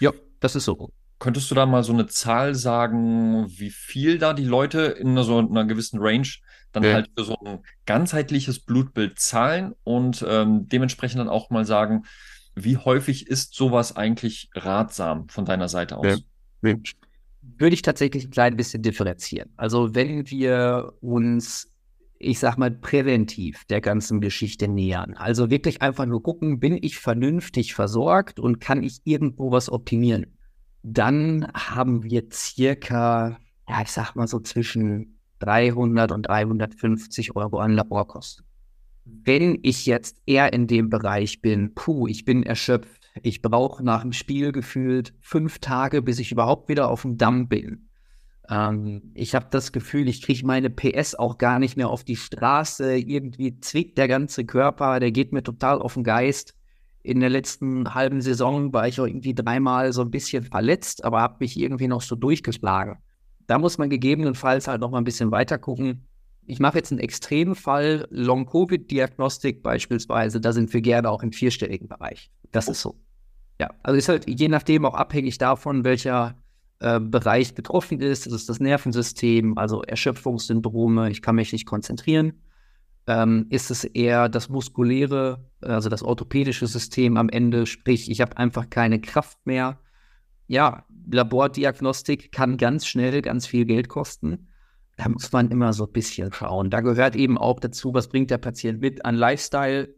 Ja, 0.00 0.12
das 0.38 0.54
ist 0.54 0.66
so. 0.66 0.90
Könntest 1.18 1.50
du 1.50 1.54
da 1.54 1.64
mal 1.64 1.82
so 1.82 1.94
eine 1.94 2.08
Zahl 2.08 2.54
sagen, 2.54 3.46
wie 3.48 3.70
viel 3.70 4.18
da 4.18 4.34
die 4.34 4.44
Leute 4.44 4.82
in 4.82 5.16
so 5.22 5.38
einer 5.38 5.64
gewissen 5.64 5.98
Range 5.98 6.28
dann 6.72 6.82
ja. 6.82 6.92
halt 6.92 7.08
für 7.16 7.24
so 7.24 7.38
ein 7.42 7.60
ganzheitliches 7.86 8.60
Blutbild 8.60 9.18
zahlen 9.18 9.72
und 9.84 10.22
ähm, 10.28 10.68
dementsprechend 10.68 11.20
dann 11.20 11.30
auch 11.30 11.48
mal 11.48 11.64
sagen, 11.64 12.02
wie 12.54 12.76
häufig 12.76 13.28
ist 13.28 13.54
sowas 13.54 13.96
eigentlich 13.96 14.50
ratsam 14.54 15.26
von 15.30 15.46
deiner 15.46 15.70
Seite 15.70 15.96
aus? 15.96 16.22
Ja 16.62 16.74
würde 17.56 17.74
ich 17.74 17.82
tatsächlich 17.82 18.24
ein 18.24 18.30
klein 18.30 18.56
bisschen 18.56 18.82
differenzieren. 18.82 19.50
Also 19.56 19.94
wenn 19.94 20.28
wir 20.30 20.94
uns 21.00 21.74
ich 22.24 22.38
sag 22.38 22.56
mal, 22.56 22.70
präventiv 22.70 23.64
der 23.66 23.80
ganzen 23.80 24.20
Geschichte 24.20 24.68
nähern. 24.68 25.14
Also 25.14 25.50
wirklich 25.50 25.82
einfach 25.82 26.06
nur 26.06 26.22
gucken, 26.22 26.58
bin 26.58 26.78
ich 26.80 26.98
vernünftig 26.98 27.74
versorgt 27.74 28.40
und 28.40 28.60
kann 28.60 28.82
ich 28.82 29.00
irgendwo 29.04 29.50
was 29.50 29.70
optimieren? 29.70 30.26
Dann 30.82 31.48
haben 31.54 32.02
wir 32.02 32.24
circa, 32.32 33.38
ja, 33.68 33.82
ich 33.82 33.90
sag 33.90 34.14
mal 34.14 34.26
so 34.26 34.40
zwischen 34.40 35.18
300 35.40 36.12
und 36.12 36.22
350 36.28 37.36
Euro 37.36 37.58
an 37.58 37.72
Laborkosten. 37.72 38.44
Wenn 39.04 39.58
ich 39.62 39.84
jetzt 39.86 40.22
eher 40.24 40.52
in 40.52 40.66
dem 40.66 40.88
Bereich 40.88 41.42
bin, 41.42 41.74
puh, 41.74 42.06
ich 42.06 42.24
bin 42.24 42.42
erschöpft, 42.42 43.03
ich 43.22 43.42
brauche 43.42 43.84
nach 43.84 44.02
dem 44.02 44.12
Spiel 44.12 44.52
gefühlt 44.52 45.14
fünf 45.20 45.58
Tage, 45.58 46.02
bis 46.02 46.18
ich 46.18 46.32
überhaupt 46.32 46.68
wieder 46.68 46.90
auf 46.90 47.02
dem 47.02 47.16
Damm 47.16 47.48
bin. 47.48 47.88
Ähm, 48.48 49.12
ich 49.14 49.34
habe 49.34 49.46
das 49.50 49.72
Gefühl, 49.72 50.08
ich 50.08 50.22
kriege 50.22 50.46
meine 50.46 50.70
PS 50.70 51.14
auch 51.14 51.38
gar 51.38 51.58
nicht 51.58 51.76
mehr 51.76 51.88
auf 51.88 52.04
die 52.04 52.16
Straße. 52.16 52.96
Irgendwie 52.96 53.60
zwickt 53.60 53.98
der 53.98 54.08
ganze 54.08 54.44
Körper, 54.44 55.00
der 55.00 55.12
geht 55.12 55.32
mir 55.32 55.42
total 55.42 55.80
auf 55.80 55.94
den 55.94 56.04
Geist. 56.04 56.54
In 57.02 57.20
der 57.20 57.30
letzten 57.30 57.94
halben 57.94 58.20
Saison 58.20 58.72
war 58.72 58.88
ich 58.88 59.00
auch 59.00 59.06
irgendwie 59.06 59.34
dreimal 59.34 59.92
so 59.92 60.02
ein 60.02 60.10
bisschen 60.10 60.42
verletzt, 60.44 61.04
aber 61.04 61.20
habe 61.20 61.36
mich 61.40 61.58
irgendwie 61.58 61.88
noch 61.88 62.02
so 62.02 62.16
durchgeschlagen. 62.16 62.98
Da 63.46 63.58
muss 63.58 63.76
man 63.76 63.90
gegebenenfalls 63.90 64.68
halt 64.68 64.80
noch 64.80 64.90
mal 64.90 64.98
ein 64.98 65.04
bisschen 65.04 65.30
weiter 65.30 65.58
gucken. 65.58 66.08
Ich 66.46 66.60
mache 66.60 66.78
jetzt 66.78 66.92
einen 66.92 67.00
extremen 67.00 67.54
Fall, 67.54 68.06
Long-Covid-Diagnostik 68.10 69.62
beispielsweise, 69.62 70.40
da 70.40 70.52
sind 70.52 70.72
wir 70.72 70.80
gerne 70.80 71.10
auch 71.10 71.22
im 71.22 71.32
vierstelligen 71.32 71.88
Bereich. 71.88 72.30
Das 72.52 72.68
ist 72.68 72.80
so. 72.80 72.96
Ja, 73.60 73.70
also 73.82 73.96
ist 73.96 74.08
halt 74.08 74.28
je 74.28 74.48
nachdem 74.48 74.84
auch 74.84 74.94
abhängig 74.94 75.38
davon, 75.38 75.84
welcher 75.84 76.36
äh, 76.80 77.00
Bereich 77.00 77.54
betroffen 77.54 78.00
ist. 78.00 78.26
Das 78.26 78.32
ist 78.32 78.48
das 78.48 78.60
Nervensystem, 78.60 79.56
also 79.56 79.82
Erschöpfungssyndrome, 79.82 81.10
ich 81.10 81.22
kann 81.22 81.36
mich 81.36 81.52
nicht 81.52 81.66
konzentrieren. 81.66 82.42
Ähm, 83.06 83.46
ist 83.50 83.70
es 83.70 83.84
eher 83.84 84.28
das 84.28 84.48
muskuläre, 84.48 85.44
also 85.60 85.88
das 85.88 86.02
orthopädische 86.02 86.66
System 86.66 87.16
am 87.16 87.28
Ende, 87.28 87.66
sprich, 87.66 88.10
ich 88.10 88.20
habe 88.20 88.36
einfach 88.38 88.70
keine 88.70 89.00
Kraft 89.00 89.46
mehr. 89.46 89.78
Ja, 90.46 90.84
Labordiagnostik 91.10 92.32
kann 92.32 92.56
ganz 92.56 92.86
schnell 92.86 93.22
ganz 93.22 93.46
viel 93.46 93.66
Geld 93.66 93.88
kosten. 93.88 94.48
Da 94.96 95.08
muss 95.08 95.32
man 95.32 95.50
immer 95.50 95.72
so 95.72 95.86
ein 95.86 95.92
bisschen 95.92 96.32
schauen. 96.32 96.70
Da 96.70 96.80
gehört 96.80 97.16
eben 97.16 97.38
auch 97.38 97.60
dazu, 97.60 97.94
was 97.94 98.08
bringt 98.08 98.30
der 98.30 98.38
Patient 98.38 98.80
mit 98.80 99.04
an 99.04 99.14
Lifestyle, 99.16 99.94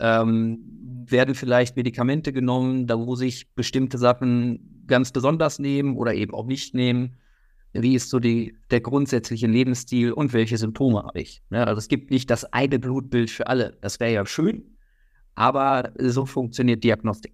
ähm, 0.00 1.04
werden 1.06 1.34
vielleicht 1.34 1.76
Medikamente 1.76 2.32
genommen, 2.32 2.86
da 2.86 2.98
wo 2.98 3.14
sich 3.14 3.54
bestimmte 3.54 3.98
Sachen 3.98 4.84
ganz 4.86 5.12
besonders 5.12 5.58
nehmen 5.58 5.96
oder 5.96 6.14
eben 6.14 6.34
auch 6.34 6.46
nicht 6.46 6.74
nehmen. 6.74 7.16
Wie 7.72 7.94
ist 7.94 8.10
so 8.10 8.18
die, 8.18 8.56
der 8.70 8.80
grundsätzliche 8.80 9.46
Lebensstil 9.46 10.12
und 10.12 10.32
welche 10.32 10.58
Symptome 10.58 11.04
habe 11.04 11.20
ich? 11.20 11.42
Ja, 11.50 11.64
also 11.64 11.78
es 11.78 11.88
gibt 11.88 12.10
nicht 12.10 12.28
das 12.30 12.44
eine 12.52 12.78
Blutbild 12.80 13.30
für 13.30 13.46
alle. 13.46 13.78
Das 13.80 14.00
wäre 14.00 14.12
ja 14.12 14.26
schön, 14.26 14.76
aber 15.36 15.92
so 15.98 16.26
funktioniert 16.26 16.82
Diagnostik 16.82 17.32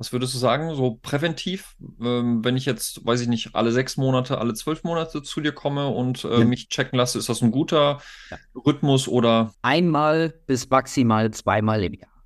was 0.00 0.14
würdest 0.14 0.32
du 0.32 0.38
sagen, 0.38 0.74
so 0.74 0.98
präventiv, 1.02 1.76
ähm, 2.00 2.42
wenn 2.42 2.56
ich 2.56 2.64
jetzt, 2.64 3.04
weiß 3.04 3.20
ich 3.20 3.28
nicht, 3.28 3.54
alle 3.54 3.70
sechs 3.70 3.98
Monate, 3.98 4.38
alle 4.38 4.54
zwölf 4.54 4.82
Monate 4.82 5.22
zu 5.22 5.42
dir 5.42 5.52
komme 5.52 5.88
und 5.88 6.24
äh, 6.24 6.38
ja. 6.38 6.44
mich 6.46 6.70
checken 6.70 6.96
lasse, 6.96 7.18
ist 7.18 7.28
das 7.28 7.42
ein 7.42 7.50
guter 7.50 8.00
ja. 8.30 8.38
Rhythmus 8.54 9.08
oder? 9.08 9.52
Einmal 9.60 10.32
bis 10.46 10.70
maximal 10.70 11.30
zweimal 11.32 11.84
im 11.84 11.92
Jahr. 11.92 12.24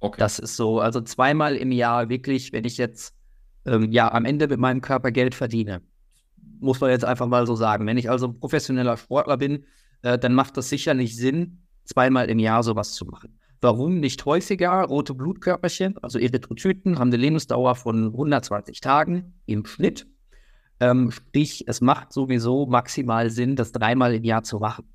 Okay. 0.00 0.18
Das 0.18 0.38
ist 0.38 0.56
so, 0.56 0.80
also 0.80 1.02
zweimal 1.02 1.56
im 1.56 1.70
Jahr 1.70 2.08
wirklich, 2.08 2.54
wenn 2.54 2.64
ich 2.64 2.78
jetzt 2.78 3.14
ähm, 3.66 3.92
ja 3.92 4.10
am 4.10 4.24
Ende 4.24 4.48
mit 4.48 4.58
meinem 4.58 4.80
Körper 4.80 5.10
Geld 5.10 5.34
verdiene, 5.34 5.82
muss 6.60 6.80
man 6.80 6.88
jetzt 6.88 7.04
einfach 7.04 7.26
mal 7.26 7.46
so 7.46 7.56
sagen. 7.56 7.86
Wenn 7.86 7.98
ich 7.98 8.08
also 8.08 8.32
professioneller 8.32 8.96
Sportler 8.96 9.36
bin, 9.36 9.66
äh, 10.00 10.18
dann 10.18 10.32
macht 10.32 10.56
das 10.56 10.70
sicherlich 10.70 11.14
Sinn, 11.14 11.58
zweimal 11.84 12.30
im 12.30 12.38
Jahr 12.38 12.62
sowas 12.62 12.92
zu 12.94 13.04
machen. 13.04 13.38
Warum 13.62 14.00
nicht 14.00 14.24
häufiger? 14.26 14.82
Rote 14.82 15.14
Blutkörperchen, 15.14 15.96
also 15.98 16.18
Erythrozyten, 16.18 16.98
haben 16.98 17.10
eine 17.10 17.16
Lebensdauer 17.16 17.76
von 17.76 18.06
120 18.06 18.80
Tagen 18.80 19.34
im 19.46 19.64
Schnitt. 19.64 20.08
Ähm, 20.80 21.12
sprich, 21.12 21.68
es 21.68 21.80
macht 21.80 22.12
sowieso 22.12 22.66
maximal 22.66 23.30
Sinn, 23.30 23.54
das 23.54 23.70
dreimal 23.70 24.16
im 24.16 24.24
Jahr 24.24 24.42
zu 24.42 24.58
machen. 24.58 24.92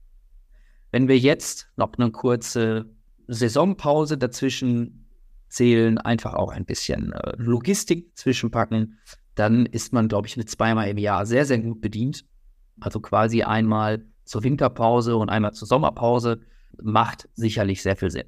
Wenn 0.92 1.08
wir 1.08 1.18
jetzt 1.18 1.70
noch 1.78 1.94
eine 1.98 2.12
kurze 2.12 2.90
Saisonpause 3.28 4.18
dazwischen 4.18 5.08
zählen, 5.48 5.98
einfach 5.98 6.34
auch 6.34 6.52
ein 6.52 6.66
bisschen 6.66 7.14
äh, 7.14 7.36
Logistik 7.38 8.18
zwischenpacken, 8.18 9.00
dann 9.36 9.66
ist 9.66 9.94
man, 9.94 10.10
glaube 10.10 10.28
ich, 10.28 10.36
mit 10.36 10.50
zweimal 10.50 10.90
im 10.90 10.98
Jahr 10.98 11.26
sehr, 11.26 11.46
sehr 11.46 11.60
gut 11.60 11.80
bedient. 11.80 12.26
Also 12.82 13.00
quasi 13.00 13.44
einmal 13.44 14.04
zur 14.26 14.44
Winterpause 14.44 15.16
und 15.16 15.30
einmal 15.30 15.54
zur 15.54 15.70
Sommerpause 15.70 16.42
macht 16.82 17.30
sicherlich 17.34 17.82
sehr 17.82 17.96
viel 17.96 18.12
Sinn. 18.12 18.28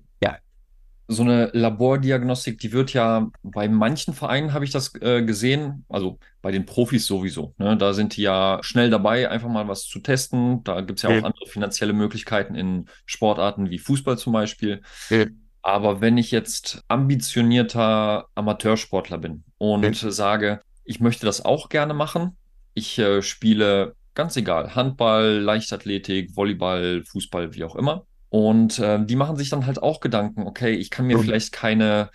So 1.11 1.23
eine 1.23 1.49
Labordiagnostik, 1.53 2.59
die 2.59 2.71
wird 2.71 2.93
ja 2.93 3.31
bei 3.41 3.67
manchen 3.67 4.13
Vereinen, 4.13 4.53
habe 4.53 4.63
ich 4.63 4.69
das 4.69 4.93
äh, 5.01 5.23
gesehen, 5.23 5.83
also 5.89 6.19
bei 6.43 6.51
den 6.51 6.67
Profis 6.67 7.07
sowieso. 7.07 7.55
Ne? 7.57 7.75
Da 7.77 7.93
sind 7.93 8.15
die 8.15 8.21
ja 8.21 8.59
schnell 8.61 8.91
dabei, 8.91 9.27
einfach 9.27 9.49
mal 9.49 9.67
was 9.67 9.85
zu 9.85 9.99
testen. 9.99 10.63
Da 10.63 10.81
gibt 10.81 10.99
es 10.99 11.03
ja, 11.03 11.09
ja 11.09 11.19
auch 11.19 11.23
andere 11.25 11.47
finanzielle 11.47 11.93
Möglichkeiten 11.93 12.53
in 12.53 12.85
Sportarten 13.07 13.71
wie 13.71 13.79
Fußball 13.79 14.19
zum 14.19 14.33
Beispiel. 14.33 14.81
Ja. 15.09 15.25
Aber 15.63 15.99
wenn 15.99 16.17
ich 16.19 16.29
jetzt 16.29 16.83
ambitionierter 16.87 18.27
Amateursportler 18.35 19.17
bin 19.17 19.43
und 19.57 20.01
ja. 20.01 20.11
sage, 20.11 20.61
ich 20.83 20.99
möchte 20.99 21.25
das 21.25 21.43
auch 21.43 21.69
gerne 21.69 21.95
machen, 21.95 22.37
ich 22.75 22.99
äh, 22.99 23.23
spiele 23.23 23.95
ganz 24.13 24.35
egal, 24.37 24.75
Handball, 24.75 25.39
Leichtathletik, 25.39 26.35
Volleyball, 26.35 27.03
Fußball, 27.03 27.53
wie 27.55 27.63
auch 27.63 27.75
immer. 27.75 28.05
Und 28.29 28.79
äh, 28.79 29.03
die 29.03 29.15
machen 29.15 29.37
sich 29.37 29.49
dann 29.49 29.65
halt 29.65 29.81
auch 29.81 29.99
Gedanken, 29.99 30.43
okay, 30.43 30.73
ich 30.73 30.89
kann 30.89 31.07
mir 31.07 31.17
mhm. 31.17 31.23
vielleicht 31.23 31.51
keine 31.51 32.11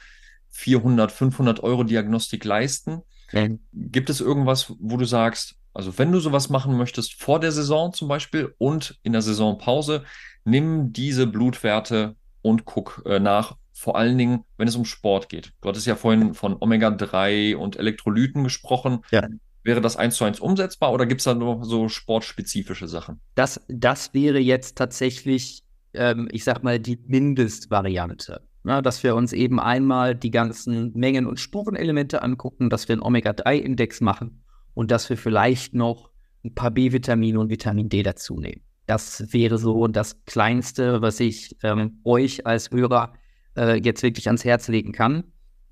400, 0.51 1.11
500 1.11 1.61
Euro 1.63 1.85
Diagnostik 1.85 2.45
leisten. 2.45 3.03
Mhm. 3.33 3.61
Gibt 3.73 4.11
es 4.11 4.21
irgendwas, 4.21 4.73
wo 4.79 4.97
du 4.97 5.05
sagst, 5.05 5.57
also 5.73 5.99
wenn 5.99 6.13
du 6.13 6.21
sowas 6.21 6.49
machen 6.49 6.77
möchtest 6.77 7.21
vor 7.21 7.41
der 7.41 7.51
Saison 7.51 7.93
zum 7.93 8.07
Beispiel 8.07 8.55
und 8.59 8.99
in 9.03 9.13
der 9.13 9.23
Saisonpause, 9.23 10.05
nimm 10.45 10.93
diese 10.93 11.27
Blutwerte 11.27 12.15
und 12.43 12.65
guck 12.65 13.03
äh, 13.07 13.19
nach, 13.19 13.57
vor 13.73 13.97
allen 13.97 14.17
Dingen, 14.17 14.45
wenn 14.57 14.69
es 14.69 14.77
um 14.77 14.85
Sport 14.85 15.29
geht. 15.29 15.53
Du 15.61 15.69
hattest 15.69 15.87
ja 15.87 15.97
vorhin 15.97 16.35
von 16.35 16.57
Omega-3 16.59 17.57
und 17.57 17.77
Elektrolyten 17.77 18.45
gesprochen. 18.45 19.01
Ja. 19.11 19.27
Wäre 19.65 19.81
das 19.81 19.97
eins 19.97 20.17
zu 20.17 20.25
eins 20.25 20.39
umsetzbar 20.39 20.93
oder 20.93 21.07
gibt 21.07 21.23
es 21.23 21.25
da 21.25 21.35
nur 21.35 21.65
so 21.65 21.89
sportspezifische 21.89 22.87
Sachen? 22.87 23.21
Das, 23.35 23.61
das 23.67 24.15
wäre 24.15 24.39
jetzt 24.39 24.77
tatsächlich 24.77 25.65
ähm, 25.95 26.29
ich 26.33 26.45
sag 26.45 26.63
mal, 26.63 26.79
die 26.79 26.99
Mindestvariante. 27.07 28.43
Na, 28.63 28.81
dass 28.81 29.03
wir 29.03 29.15
uns 29.15 29.33
eben 29.33 29.61
einmal 29.61 30.15
die 30.15 30.31
ganzen 30.31 30.93
Mengen- 30.95 31.27
und 31.27 31.39
Spurenelemente 31.39 32.23
angucken, 32.23 32.71
dass 32.71 32.89
wir 32.89 32.95
einen 32.95 33.03
Omega-3-Index 33.03 34.01
machen 34.01 34.43
und 34.73 34.91
dass 34.91 35.11
wir 35.11 35.19
vielleicht 35.19 35.75
noch 35.75 36.11
ein 36.45 36.55
paar 36.55 36.71
B-Vitamine 36.71 37.39
und 37.39 37.51
Vitamin 37.51 37.89
D 37.89 38.03
dazu 38.03 38.41
nehmen. 38.41 38.63
Das 38.87 39.33
wäre 39.33 39.59
so 39.59 39.87
das 39.87 40.25
Kleinste, 40.25 41.03
was 41.03 41.21
ich 41.21 41.57
ähm, 41.63 42.01
euch 42.05 42.47
als 42.47 42.71
Hörer 42.71 43.15
äh, 43.57 43.81
jetzt 43.83 44.03
wirklich 44.03 44.27
ans 44.29 44.45
Herz 44.45 44.69
legen 44.69 44.93
kann, 44.93 45.25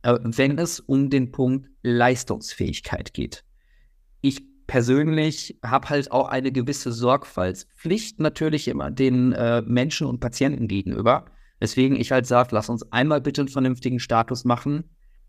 äh, 0.02 0.18
wenn 0.22 0.58
es 0.58 0.80
um 0.80 1.10
den 1.10 1.30
Punkt 1.30 1.68
Leistungsfähigkeit 1.82 3.12
geht. 3.12 3.44
Ich 4.20 4.51
persönlich 4.72 5.58
habe 5.62 5.90
halt 5.90 6.10
auch 6.12 6.28
eine 6.28 6.50
gewisse 6.50 6.92
Sorgfaltspflicht 6.92 8.20
natürlich 8.20 8.68
immer 8.68 8.90
den 8.90 9.32
äh, 9.32 9.60
Menschen 9.60 10.06
und 10.06 10.18
Patienten 10.18 10.66
gegenüber. 10.66 11.26
Deswegen 11.60 11.94
ich 11.94 12.10
halt 12.10 12.24
sage, 12.24 12.48
lass 12.52 12.70
uns 12.70 12.90
einmal 12.90 13.20
bitte 13.20 13.42
einen 13.42 13.48
vernünftigen 13.48 14.00
Status 14.00 14.46
machen. 14.46 14.84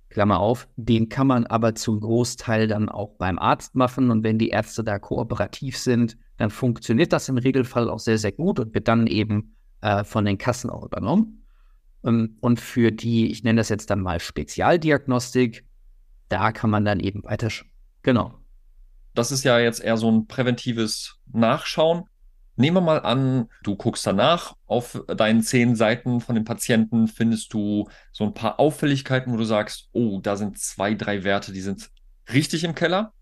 Klammer 0.07 0.39
auf, 0.39 0.69
den 0.77 1.09
kann 1.09 1.27
man 1.27 1.45
aber 1.45 1.75
zum 1.75 1.99
Großteil 1.99 2.69
dann 2.69 2.87
auch 2.87 3.17
beim 3.17 3.37
Arzt 3.37 3.75
machen. 3.75 4.11
Und 4.11 4.23
wenn 4.23 4.39
die 4.39 4.47
Ärzte 4.47 4.81
da 4.81 4.97
kooperativ 4.97 5.77
sind, 5.77 6.17
dann 6.37 6.49
funktioniert 6.49 7.11
das 7.11 7.27
im 7.27 7.37
Regelfall 7.37 7.89
auch 7.89 7.99
sehr, 7.99 8.17
sehr 8.17 8.31
gut 8.31 8.61
und 8.61 8.73
wird 8.73 8.87
dann 8.87 9.07
eben 9.07 9.57
äh, 9.81 10.05
von 10.05 10.23
den 10.23 10.37
Kassen 10.37 10.69
auch 10.69 10.85
übernommen. 10.85 11.45
Ähm, 12.05 12.37
und 12.39 12.61
für 12.61 12.93
die, 12.93 13.29
ich 13.29 13.43
nenne 13.43 13.59
das 13.59 13.67
jetzt 13.67 13.89
dann 13.89 13.99
mal 13.99 14.21
Spezialdiagnostik, 14.21 15.65
da 16.29 16.53
kann 16.53 16.69
man 16.69 16.85
dann 16.85 17.01
eben 17.01 17.25
weiter. 17.25 17.49
Genau. 18.03 18.39
Das 19.13 19.31
ist 19.31 19.43
ja 19.43 19.59
jetzt 19.59 19.81
eher 19.81 19.97
so 19.97 20.11
ein 20.11 20.27
präventives 20.27 21.19
Nachschauen. 21.31 22.03
Nehmen 22.55 22.77
wir 22.77 22.81
mal 22.81 22.99
an, 22.99 23.49
du 23.63 23.75
guckst 23.75 24.05
danach 24.05 24.55
auf 24.67 25.03
deinen 25.07 25.41
zehn 25.41 25.75
Seiten 25.75 26.21
von 26.21 26.35
den 26.35 26.43
Patienten, 26.43 27.07
findest 27.07 27.53
du 27.53 27.89
so 28.11 28.23
ein 28.25 28.33
paar 28.33 28.59
Auffälligkeiten, 28.59 29.33
wo 29.33 29.37
du 29.37 29.43
sagst, 29.43 29.89
oh, 29.91 30.19
da 30.21 30.35
sind 30.35 30.59
zwei, 30.59 30.93
drei 30.93 31.23
Werte, 31.23 31.51
die 31.51 31.61
sind 31.61 31.89
richtig 32.31 32.63
im 32.63 32.75
Keller. 32.75 33.13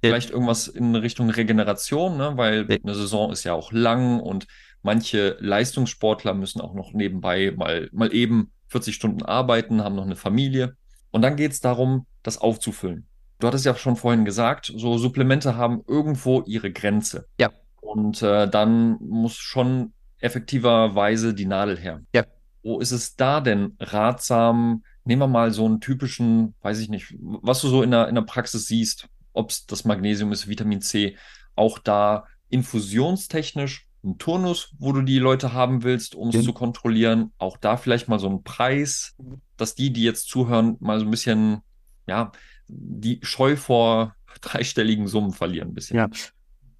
Vielleicht 0.00 0.28
irgendwas 0.28 0.68
in 0.68 0.94
Richtung 0.96 1.30
Regeneration, 1.30 2.18
ne? 2.18 2.36
weil 2.36 2.66
eine 2.70 2.94
Saison 2.94 3.32
ist 3.32 3.44
ja 3.44 3.54
auch 3.54 3.72
lang 3.72 4.20
und 4.20 4.46
manche 4.82 5.38
Leistungssportler 5.40 6.34
müssen 6.34 6.60
auch 6.60 6.74
noch 6.74 6.92
nebenbei 6.92 7.54
mal, 7.56 7.88
mal 7.90 8.14
eben 8.14 8.52
40 8.68 8.94
Stunden 8.94 9.22
arbeiten, 9.22 9.82
haben 9.82 9.94
noch 9.94 10.04
eine 10.04 10.16
Familie. 10.16 10.76
Und 11.10 11.22
dann 11.22 11.36
geht 11.36 11.52
es 11.52 11.60
darum, 11.60 12.06
das 12.22 12.36
aufzufüllen 12.36 13.06
du 13.44 13.48
hattest 13.48 13.66
ja 13.66 13.74
schon 13.74 13.96
vorhin 13.96 14.24
gesagt, 14.24 14.72
so 14.74 14.96
Supplemente 14.96 15.56
haben 15.56 15.82
irgendwo 15.86 16.40
ihre 16.46 16.72
Grenze. 16.72 17.26
Ja. 17.38 17.50
Und 17.82 18.22
äh, 18.22 18.48
dann 18.48 18.96
muss 19.00 19.36
schon 19.36 19.92
effektiverweise 20.18 21.34
die 21.34 21.44
Nadel 21.44 21.78
her. 21.78 22.00
Ja. 22.14 22.24
Wo 22.62 22.80
ist 22.80 22.92
es 22.92 23.16
da 23.16 23.42
denn 23.42 23.76
ratsam? 23.78 24.82
Nehmen 25.04 25.20
wir 25.20 25.28
mal 25.28 25.50
so 25.52 25.66
einen 25.66 25.80
typischen, 25.80 26.54
weiß 26.62 26.78
ich 26.78 26.88
nicht, 26.88 27.14
was 27.20 27.60
du 27.60 27.68
so 27.68 27.82
in 27.82 27.90
der, 27.90 28.08
in 28.08 28.14
der 28.14 28.22
Praxis 28.22 28.64
siehst, 28.64 29.08
ob 29.34 29.50
es 29.50 29.66
das 29.66 29.84
Magnesium 29.84 30.32
ist, 30.32 30.48
Vitamin 30.48 30.80
C, 30.80 31.18
auch 31.54 31.78
da 31.78 32.24
infusionstechnisch 32.48 33.86
ein 34.02 34.16
Turnus, 34.16 34.70
wo 34.78 34.92
du 34.92 35.02
die 35.02 35.18
Leute 35.18 35.52
haben 35.52 35.82
willst, 35.82 36.14
um 36.14 36.28
es 36.30 36.36
Ja. 36.36 36.42
zu 36.42 36.54
kontrollieren. 36.54 37.32
Auch 37.36 37.58
da 37.58 37.76
vielleicht 37.76 38.08
mal 38.08 38.18
so 38.18 38.30
ein 38.30 38.42
Preis, 38.42 39.14
dass 39.58 39.74
die, 39.74 39.92
die 39.92 40.02
jetzt 40.02 40.28
zuhören, 40.28 40.76
mal 40.80 40.98
so 40.98 41.04
ein 41.04 41.10
bisschen, 41.10 41.60
ja, 42.06 42.32
die 42.68 43.20
Scheu 43.22 43.56
vor 43.56 44.14
dreistelligen 44.40 45.06
Summen 45.06 45.32
verlieren 45.32 45.68
ein 45.68 45.74
bisschen. 45.74 45.96
Ja, 45.96 46.08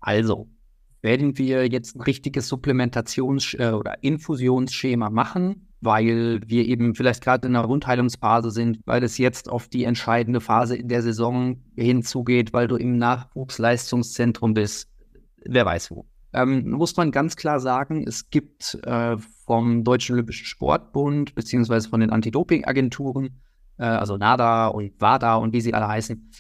also 0.01 0.49
werden 1.03 1.37
wir 1.37 1.69
jetzt 1.69 1.97
ein 1.97 2.01
richtiges 2.01 2.51
Supplementations- 2.51 3.59
äh, 3.59 3.73
oder 3.73 4.03
Infusionsschema 4.03 5.11
machen, 5.11 5.69
weil 5.83 6.41
wir 6.47 6.67
eben 6.67 6.95
vielleicht 6.95 7.23
gerade 7.23 7.47
in 7.47 7.55
einer 7.55 7.69
Wundheilungsphase 7.69 8.51
sind, 8.51 8.81
weil 8.87 9.03
es 9.05 9.19
jetzt 9.19 9.51
auf 9.51 9.69
die 9.69 9.85
entscheidende 9.85 10.41
Phase 10.41 10.77
in 10.77 10.89
der 10.89 11.03
Saison 11.03 11.63
hinzugeht, 11.77 12.55
weil 12.55 12.69
du 12.69 12.77
im 12.77 12.97
Nachwuchsleistungszentrum 12.97 14.55
bist, 14.55 14.89
wer 15.45 15.67
weiß 15.67 15.91
wo. 15.91 16.07
Ähm, 16.33 16.71
muss 16.71 16.97
man 16.97 17.13
ganz 17.13 17.37
klar 17.37 17.61
sagen, 17.61 18.05
es 18.09 18.31
gibt 18.31 18.79
äh, 18.83 19.17
vom 19.45 19.85
Deutschen 19.85 20.15
Olympischen 20.15 20.47
Sportbund 20.47 21.35
beziehungsweise 21.35 21.89
von 21.89 22.01
den 22.01 22.11
Anti-Doping-Agenturen, 22.11 23.41
äh, 23.79 23.85
also 23.85 24.17
NADA 24.17 24.69
und 24.69 24.93
WADA 25.01 25.37
und 25.37 25.53
wie 25.53 25.61
sie 25.61 25.75
alle 25.75 25.89
heißen, 25.89 26.31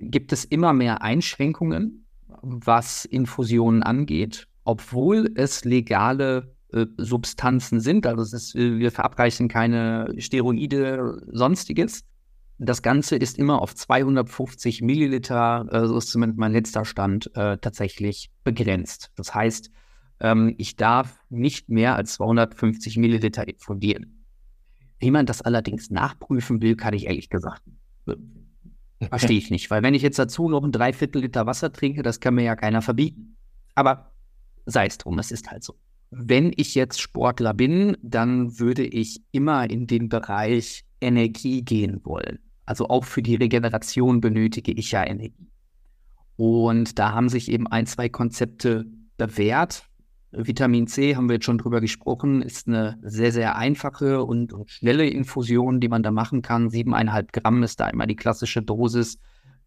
gibt 0.00 0.32
es 0.32 0.44
immer 0.44 0.72
mehr 0.72 1.02
Einschränkungen, 1.02 2.06
was 2.42 3.04
Infusionen 3.04 3.82
angeht, 3.82 4.48
obwohl 4.64 5.30
es 5.34 5.64
legale 5.64 6.54
äh, 6.72 6.86
Substanzen 6.96 7.80
sind. 7.80 8.06
Also 8.06 8.36
ist, 8.36 8.54
äh, 8.54 8.78
wir 8.78 8.90
verabreichen 8.90 9.48
keine 9.48 10.12
Steroide, 10.18 11.22
sonstiges. 11.30 12.04
Das 12.58 12.82
Ganze 12.82 13.16
ist 13.16 13.38
immer 13.38 13.60
auf 13.60 13.74
250 13.74 14.80
Milliliter, 14.82 15.66
äh, 15.70 15.86
so 15.86 15.98
ist 15.98 16.08
zumindest 16.08 16.38
mein 16.38 16.52
letzter 16.52 16.84
Stand, 16.84 17.30
äh, 17.34 17.58
tatsächlich 17.58 18.30
begrenzt. 18.44 19.10
Das 19.16 19.34
heißt, 19.34 19.70
ähm, 20.20 20.54
ich 20.56 20.76
darf 20.76 21.18
nicht 21.28 21.68
mehr 21.68 21.96
als 21.96 22.14
250 22.14 22.96
Milliliter 22.96 23.46
infundieren. 23.46 24.15
Wie 24.98 25.10
man 25.10 25.26
das 25.26 25.42
allerdings 25.42 25.90
nachprüfen 25.90 26.62
will, 26.62 26.76
kann 26.76 26.94
ich 26.94 27.06
ehrlich 27.06 27.28
gesagt 27.28 27.62
Verstehe 29.08 29.36
ich 29.36 29.50
nicht, 29.50 29.70
weil 29.70 29.82
wenn 29.82 29.94
ich 29.94 30.02
jetzt 30.02 30.18
dazu 30.18 30.48
noch 30.48 30.64
ein 30.64 30.72
Dreiviertel 30.72 31.22
Liter 31.22 31.44
Wasser 31.46 31.70
trinke, 31.70 32.02
das 32.02 32.20
kann 32.20 32.34
mir 32.34 32.44
ja 32.44 32.56
keiner 32.56 32.80
verbieten. 32.80 33.36
Aber 33.74 34.12
sei 34.64 34.86
es 34.86 34.96
drum, 34.96 35.18
es 35.18 35.30
ist 35.30 35.50
halt 35.50 35.64
so. 35.64 35.74
Wenn 36.10 36.52
ich 36.56 36.74
jetzt 36.74 37.00
Sportler 37.00 37.52
bin, 37.52 37.96
dann 38.02 38.58
würde 38.58 38.84
ich 38.84 39.22
immer 39.32 39.68
in 39.68 39.86
den 39.86 40.08
Bereich 40.08 40.84
Energie 41.00 41.62
gehen 41.62 42.00
wollen. 42.04 42.38
Also 42.64 42.88
auch 42.88 43.04
für 43.04 43.22
die 43.22 43.34
Regeneration 43.34 44.20
benötige 44.20 44.72
ich 44.72 44.92
ja 44.92 45.04
Energie. 45.06 45.50
Und 46.36 46.98
da 46.98 47.12
haben 47.12 47.28
sich 47.28 47.50
eben 47.50 47.66
ein, 47.66 47.86
zwei 47.86 48.08
Konzepte 48.08 48.86
bewährt. 49.16 49.88
Vitamin 50.36 50.86
C, 50.86 51.16
haben 51.16 51.28
wir 51.28 51.34
jetzt 51.34 51.44
schon 51.44 51.58
drüber 51.58 51.80
gesprochen, 51.80 52.42
ist 52.42 52.68
eine 52.68 52.98
sehr, 53.02 53.32
sehr 53.32 53.56
einfache 53.56 54.22
und, 54.22 54.52
und 54.52 54.70
schnelle 54.70 55.08
Infusion, 55.08 55.80
die 55.80 55.88
man 55.88 56.02
da 56.02 56.10
machen 56.10 56.42
kann. 56.42 56.68
Siebeneinhalb 56.68 57.32
Gramm 57.32 57.62
ist 57.62 57.80
da 57.80 57.88
immer 57.88 58.06
die 58.06 58.16
klassische 58.16 58.62
Dosis. 58.62 59.18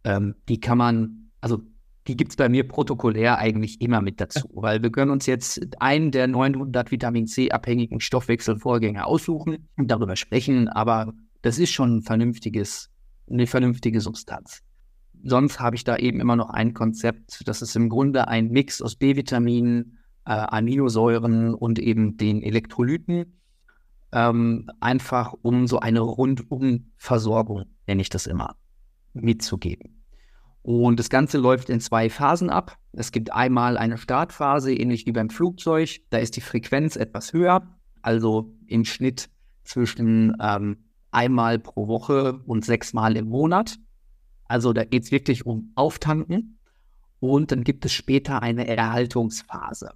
Ähm, 0.04 0.36
die 0.48 0.60
kann 0.60 0.78
man, 0.78 1.32
also 1.42 1.62
die 2.08 2.16
gibt 2.16 2.32
es 2.32 2.38
bei 2.38 2.50
mir 2.50 2.68
protokollär 2.68 3.38
eigentlich 3.38 3.82
immer 3.82 4.02
mit 4.02 4.22
dazu, 4.22 4.50
weil 4.54 4.82
wir 4.82 4.92
können 4.92 5.12
uns 5.12 5.26
jetzt 5.26 5.62
einen 5.80 6.12
der 6.12 6.28
900 6.28 6.92
Vitamin 6.92 7.28
C-abhängigen 7.28 8.00
Stoffwechselvorgänge 8.00 9.06
aussuchen 9.06 9.70
und 9.78 9.92
darüber 9.92 10.16
sprechen, 10.16 10.68
aber 10.68 11.14
das 11.42 11.60
ist 11.60 11.72
schon 11.72 11.98
ein 11.98 12.02
vernünftiges, 12.02 12.90
eine 13.30 13.48
vernünftige 13.48 14.02
Substanz. 14.02 14.62
Sonst 15.24 15.60
habe 15.60 15.76
ich 15.76 15.84
da 15.84 15.98
eben 15.98 16.20
immer 16.20 16.36
noch 16.36 16.50
ein 16.50 16.74
Konzept, 16.74 17.44
das 17.46 17.62
ist 17.62 17.76
im 17.76 17.90
Grunde 17.90 18.28
ein 18.28 18.50
Mix 18.50 18.82
aus 18.82 18.96
B-Vitaminen, 18.96 19.99
äh, 20.26 20.32
Aminosäuren 20.32 21.54
und 21.54 21.80
eben 21.80 22.18
den 22.18 22.42
Elektrolyten. 22.42 23.40
Ähm, 24.12 24.70
einfach 24.80 25.34
um 25.42 25.68
so 25.68 25.80
eine 25.80 26.00
Rundumversorgung, 26.00 27.66
nenne 27.86 28.02
ich 28.02 28.10
das 28.10 28.26
immer, 28.26 28.56
mitzugeben. 29.14 30.04
Und 30.62 31.00
das 31.00 31.10
Ganze 31.10 31.38
läuft 31.38 31.70
in 31.70 31.80
zwei 31.80 32.10
Phasen 32.10 32.50
ab. 32.50 32.78
Es 32.92 33.12
gibt 33.12 33.32
einmal 33.32 33.78
eine 33.78 33.98
Startphase, 33.98 34.74
ähnlich 34.74 35.06
wie 35.06 35.12
beim 35.12 35.30
Flugzeug. 35.30 36.02
Da 36.10 36.18
ist 36.18 36.36
die 36.36 36.42
Frequenz 36.42 36.96
etwas 36.96 37.34
höher, 37.34 37.80
also 38.02 38.54
im 38.68 38.86
Schnitt 38.86 39.30
zwischen 39.64 40.36
ähm, 40.42 40.86
einmal 41.12 41.60
pro 41.60 41.88
Woche 41.88 42.42
und 42.46 42.66
sechsmal 42.66 43.16
im 43.16 43.30
Monat. 43.30 43.78
Also 44.46 44.74
da 44.74 44.84
geht 44.84 45.04
es 45.04 45.12
wirklich 45.12 45.46
um 45.46 45.72
Auftanken. 45.76 46.60
Und 47.20 47.52
dann 47.52 47.64
gibt 47.64 47.86
es 47.86 47.94
später 47.94 48.42
eine 48.42 48.68
Erhaltungsphase. 48.68 49.92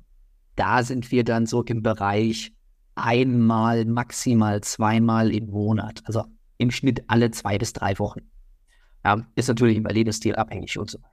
Da 0.55 0.83
sind 0.83 1.11
wir 1.11 1.23
dann 1.23 1.45
so 1.45 1.63
im 1.63 1.81
Bereich 1.81 2.53
einmal, 2.95 3.85
maximal 3.85 4.61
zweimal 4.61 5.31
im 5.33 5.47
Monat. 5.47 6.01
Also 6.05 6.25
im 6.57 6.71
Schnitt 6.71 7.03
alle 7.07 7.31
zwei 7.31 7.57
bis 7.57 7.73
drei 7.73 7.97
Wochen. 7.99 8.21
Ja, 9.03 9.25
ist 9.35 9.47
natürlich 9.47 9.77
im 9.77 9.85
Lebensstil 9.85 10.35
abhängig 10.35 10.77
und 10.77 10.89
so 10.89 10.99
weiter. 10.99 11.09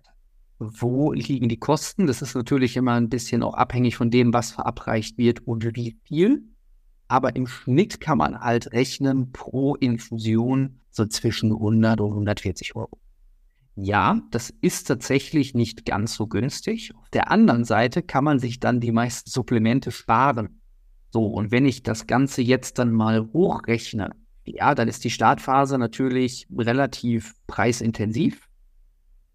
Wo 0.59 1.13
liegen 1.13 1.49
die 1.49 1.59
Kosten? 1.59 2.07
Das 2.07 2.23
ist 2.23 2.35
natürlich 2.35 2.77
immer 2.77 2.93
ein 2.93 3.09
bisschen 3.09 3.43
auch 3.43 3.55
abhängig 3.55 3.97
von 3.97 4.11
dem, 4.11 4.33
was 4.33 4.53
verabreicht 4.53 5.17
wird 5.17 5.47
und 5.47 5.65
wie 5.75 5.97
viel. 6.05 6.45
Aber 7.09 7.35
im 7.35 7.47
Schnitt 7.47 8.01
kann 8.01 8.19
man 8.19 8.39
halt 8.39 8.73
rechnen 8.73 9.33
pro 9.33 9.75
Infusion 9.75 10.81
so 10.91 11.07
zwischen 11.07 11.51
100 11.51 12.01
und 12.01 12.11
140 12.11 12.77
Euro. 12.77 12.99
Ja, 13.77 14.21
das 14.31 14.51
ist 14.61 14.89
tatsächlich 14.89 15.55
nicht 15.55 15.87
ganz 15.87 16.15
so 16.15 16.27
günstig. 16.27 16.93
Auf 16.97 17.09
der 17.11 17.31
anderen 17.31 17.65
Seite 17.65 18.03
kann 18.03 18.25
man 18.25 18.39
sich 18.39 18.61
dann 18.61 18.81
die 18.81 18.93
meisten 18.93 19.31
Supplemente 19.31 19.91
sparen. 19.91 20.61
So, 21.11 21.27
und 21.27 21.51
wenn 21.51 21.67
ich 21.67 21.83
das 21.83 22.07
Ganze 22.07 22.43
jetzt 22.43 22.79
dann 22.79 22.93
mal 22.93 23.29
hochrechne, 23.33 24.11
ja, 24.45 24.75
dann 24.75 24.89
ist 24.89 25.05
die 25.05 25.11
Startphase 25.11 25.79
natürlich 25.79 26.47
relativ 26.57 27.35
preisintensiv. 27.47 28.49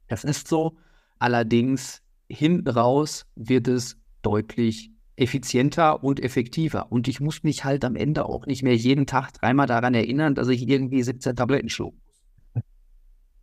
Das 0.07 0.23
ist 0.23 0.47
so. 0.47 0.77
Allerdings 1.19 2.01
hinten 2.27 2.69
raus 2.69 3.25
wird 3.35 3.67
es 3.67 3.97
deutlich 4.21 4.91
effizienter 5.15 6.03
und 6.03 6.19
effektiver. 6.19 6.91
Und 6.91 7.07
ich 7.07 7.21
muss 7.21 7.43
mich 7.43 7.63
halt 7.63 7.85
am 7.85 7.95
Ende 7.95 8.25
auch 8.25 8.45
nicht 8.45 8.63
mehr 8.63 8.75
jeden 8.75 9.05
Tag 9.05 9.31
dreimal 9.33 9.67
daran 9.67 9.93
erinnern, 9.93 10.35
dass 10.35 10.49
ich 10.49 10.67
irgendwie 10.67 11.01
17 11.01 11.35
Tabletten 11.35 11.69
schlug. 11.69 11.95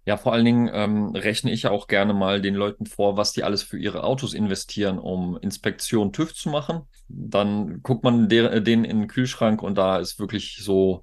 Ja, 0.04 0.16
vor 0.16 0.32
allen 0.32 0.44
Dingen 0.44 0.70
ähm, 0.72 1.14
rechne 1.14 1.52
ich 1.52 1.62
ja 1.62 1.70
auch 1.70 1.86
gerne 1.86 2.12
mal 2.12 2.40
den 2.40 2.54
Leuten 2.54 2.86
vor, 2.86 3.16
was 3.16 3.32
die 3.32 3.44
alles 3.44 3.62
für 3.62 3.78
ihre 3.78 4.02
Autos 4.02 4.34
investieren, 4.34 4.98
um 4.98 5.38
Inspektion 5.40 6.12
TÜV 6.12 6.34
zu 6.34 6.48
machen. 6.48 6.82
Dann 7.08 7.82
guckt 7.82 8.02
man 8.02 8.28
der, 8.28 8.60
den 8.60 8.84
in 8.84 9.00
den 9.00 9.08
Kühlschrank 9.08 9.62
und 9.62 9.76
da 9.76 9.98
ist 9.98 10.18
wirklich 10.18 10.58
so 10.60 11.02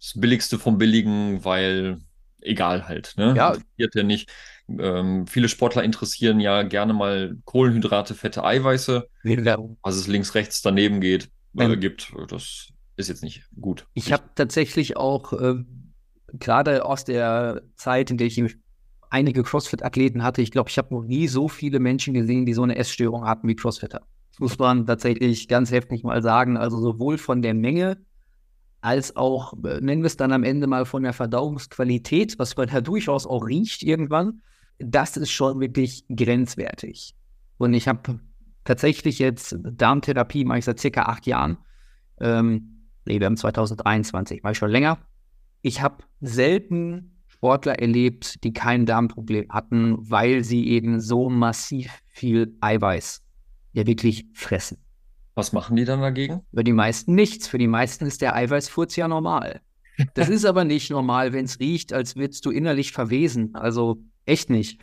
das 0.00 0.14
Billigste 0.16 0.58
vom 0.58 0.78
Billigen, 0.78 1.44
weil 1.44 1.98
egal 2.40 2.88
halt, 2.88 3.14
ne? 3.16 3.34
Ja. 3.36 3.48
Interessiert 3.54 3.94
ja 3.94 4.02
nicht. 4.02 4.30
Ähm, 4.68 5.26
viele 5.26 5.48
Sportler 5.48 5.82
interessieren 5.82 6.40
ja 6.40 6.62
gerne 6.62 6.92
mal 6.92 7.36
Kohlenhydrate, 7.44 8.14
Fette, 8.14 8.44
Eiweiße. 8.44 9.08
Was 9.82 9.96
es 9.96 10.06
links, 10.06 10.34
rechts 10.34 10.62
daneben 10.62 11.00
geht, 11.00 11.30
äh, 11.56 11.64
Ähm. 11.64 11.80
gibt, 11.80 12.12
das 12.28 12.68
ist 12.96 13.08
jetzt 13.08 13.22
nicht 13.22 13.44
gut. 13.60 13.86
Ich 13.94 14.12
habe 14.12 14.24
tatsächlich 14.34 14.96
auch 14.96 15.32
äh, 15.32 15.54
gerade 16.32 16.84
aus 16.84 17.04
der 17.04 17.62
Zeit, 17.76 18.10
in 18.10 18.18
der 18.18 18.26
ich 18.26 18.56
einige 19.10 19.42
CrossFit-Athleten 19.42 20.22
hatte, 20.22 20.42
ich 20.42 20.50
glaube, 20.50 20.70
ich 20.70 20.78
habe 20.78 20.94
noch 20.94 21.02
nie 21.02 21.28
so 21.28 21.48
viele 21.48 21.80
Menschen 21.80 22.14
gesehen, 22.14 22.46
die 22.46 22.52
so 22.52 22.62
eine 22.62 22.76
Essstörung 22.76 23.26
hatten 23.26 23.48
wie 23.48 23.56
Crossfitter. 23.56 24.02
Das 24.30 24.40
muss 24.40 24.58
man 24.58 24.86
tatsächlich 24.86 25.48
ganz 25.48 25.70
heftig 25.70 26.04
mal 26.04 26.22
sagen. 26.22 26.56
Also 26.56 26.78
sowohl 26.78 27.18
von 27.18 27.42
der 27.42 27.54
Menge 27.54 27.98
als 28.80 29.16
auch, 29.16 29.54
äh, 29.64 29.80
nennen 29.80 30.02
wir 30.02 30.06
es 30.06 30.16
dann 30.16 30.32
am 30.32 30.44
Ende 30.44 30.66
mal 30.66 30.84
von 30.84 31.02
der 31.02 31.12
Verdauungsqualität, 31.12 32.38
was 32.38 32.56
man 32.56 32.68
ja 32.68 32.80
durchaus 32.80 33.26
auch 33.26 33.46
riecht 33.46 33.82
irgendwann, 33.82 34.42
das 34.78 35.16
ist 35.16 35.30
schon 35.30 35.58
wirklich 35.58 36.04
grenzwertig. 36.08 37.14
Und 37.56 37.74
ich 37.74 37.88
habe 37.88 38.20
tatsächlich 38.64 39.18
jetzt 39.18 39.56
Darmtherapie, 39.60 40.44
mache 40.44 40.58
ich 40.58 40.64
seit 40.64 40.78
circa 40.78 41.02
acht 41.02 41.26
Jahren. 41.26 41.58
Ähm, 42.20 42.86
wir 43.04 43.24
haben 43.24 43.36
2023, 43.36 44.42
mache 44.42 44.52
ich 44.52 44.58
schon 44.58 44.70
länger. 44.70 44.98
Ich 45.68 45.82
habe 45.82 46.02
selten 46.22 47.20
Sportler 47.26 47.78
erlebt, 47.78 48.42
die 48.42 48.54
kein 48.54 48.86
Darmproblem 48.86 49.50
hatten, 49.50 49.98
weil 49.98 50.42
sie 50.42 50.66
eben 50.66 50.98
so 50.98 51.28
massiv 51.28 51.92
viel 52.06 52.56
Eiweiß 52.62 53.22
ja 53.74 53.86
wirklich 53.86 54.24
fressen. 54.32 54.78
Was 55.34 55.52
machen 55.52 55.76
die 55.76 55.84
dann 55.84 56.00
dagegen? 56.00 56.40
Für 56.54 56.64
die 56.64 56.72
meisten 56.72 57.14
nichts. 57.14 57.48
Für 57.48 57.58
die 57.58 57.66
meisten 57.66 58.06
ist 58.06 58.22
der 58.22 58.34
Eiweißfurz 58.34 58.96
ja 58.96 59.08
normal. 59.08 59.60
Das 60.14 60.30
ist 60.30 60.46
aber 60.46 60.64
nicht 60.64 60.90
normal, 60.90 61.34
wenn 61.34 61.44
es 61.44 61.60
riecht, 61.60 61.92
als 61.92 62.16
würdest 62.16 62.46
du 62.46 62.50
innerlich 62.50 62.92
verwesen. 62.92 63.54
Also 63.54 63.98
echt 64.24 64.48
nicht. 64.48 64.80